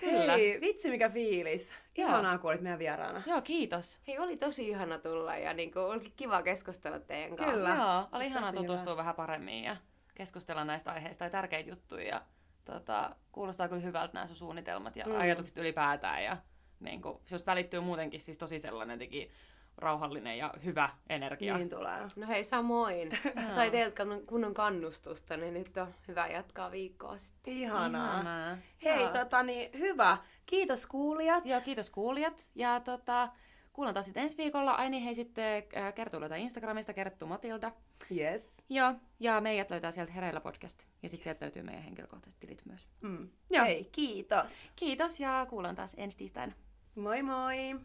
Kyllä. 0.10 0.34
Hei, 0.34 0.62
vitsi 0.62 0.90
mikä 0.90 1.10
fiilis. 1.10 1.74
Ihanaa, 1.96 2.38
kun 2.38 2.50
olit 2.50 2.62
meidän 2.62 2.80
vieraana. 2.80 3.22
Joo, 3.26 3.42
kiitos. 3.42 4.00
Hei, 4.08 4.20
oli 4.20 4.38
tosi 4.38 4.68
ihana 4.70 4.98
tulla 4.98 5.38
ja 5.38 5.54
niinku, 5.54 5.80
oli 5.80 6.14
kiva 6.16 6.42
keskustella 6.42 7.00
teidän 7.00 7.36
kanssa. 7.36 7.54
Kyllä. 7.56 7.70
Joo, 7.70 7.98
oli 8.00 8.10
Tosi 8.12 8.26
ihanaa 8.28 8.52
hyvä. 8.52 8.62
tutustua 8.62 8.98
vähän 8.98 9.16
paremmin 9.16 9.64
ja 9.64 9.78
keskustella 10.16 10.66
näistä 10.66 10.92
aiheista 10.92 11.24
ja 11.24 11.30
tärkeitä 11.30 11.70
juttuja. 11.70 12.08
Ja, 12.08 12.22
tota, 12.66 13.16
kuulostaa 13.32 13.68
kyllä 13.68 13.82
hyvältä 13.82 14.14
nämä 14.14 14.28
sun 14.28 14.36
suunnitelmat 14.36 14.96
ja 14.96 15.06
Mm. 15.06 15.20
ajatukset 15.20 15.58
ylipäätään. 15.58 16.24
Ja 16.24 16.38
niin 16.80 17.02
kuin, 17.02 17.18
just 17.32 17.48
välittyy 17.48 17.80
muutenkin 17.80 18.22
siis 18.22 18.38
tosi 18.38 18.60
sellainen 18.60 18.94
jotenkin 18.96 19.32
rauhallinen 19.78 20.38
ja 20.38 20.54
hyvä 20.66 20.90
energia. 21.10 21.58
Niin 21.58 21.70
tulee. 21.70 22.00
No 22.16 22.28
hei, 22.28 22.44
samoin. 22.44 23.12
Sai 23.56 23.72
teiltä 23.72 24.04
kunnon- 24.26 24.54
kannustusta, 24.54 25.38
niin 25.38 25.54
nyt 25.54 25.78
on 25.78 25.94
hyvä 26.08 26.28
jatkaa 26.28 26.72
viikkoa 26.72 27.18
sitten. 27.18 27.54
Ihanaa. 27.54 28.14
Ihanaa. 28.14 28.58
Hei, 28.84 29.08
tota 29.08 29.44
niin, 29.44 29.80
hyvä. 29.80 30.18
Kiitos 30.46 30.86
kuulijat. 30.88 31.46
Joo, 31.46 31.62
kiitos 31.62 31.90
kuulijat. 31.90 32.50
Ja 32.56 32.80
tota, 32.80 33.30
kuullaan 33.74 33.94
taas 33.94 34.06
sitten 34.06 34.24
ensi 34.24 34.38
viikolla. 34.38 34.72
Ai 34.72 34.90
niin, 34.90 35.04
hei 35.04 35.16
sitten 35.16 35.64
äh, 35.78 35.94
Kerttu 35.94 36.20
löytää 36.20 36.38
Instagramista, 36.38 36.94
Kerttu 36.94 37.26
Matilda. 37.26 37.72
Yes. 38.18 38.64
Joo, 38.70 38.94
ja 39.20 39.42
meidät 39.42 39.70
löytää 39.70 39.92
sieltä 39.92 40.12
Hereillä 40.12 40.42
podcast. 40.42 40.84
Ja 41.04 41.10
sitten 41.10 41.24
sieltä 41.24 41.46
löytyy 41.46 41.64
meidän 41.64 41.84
henkilökohtaiset 41.84 42.40
tilit 42.40 42.66
myös. 42.66 42.88
Mm. 43.02 43.30
Joo. 43.52 43.66
Hei, 43.66 43.90
kiitos. 43.92 44.72
Kiitos 44.76 45.20
ja 45.20 45.48
kuullaan 45.50 45.76
taas 45.76 45.94
ensi 45.98 46.18
tiistaina. 46.18 46.54
Moi 46.96 47.24
moi. 47.24 47.76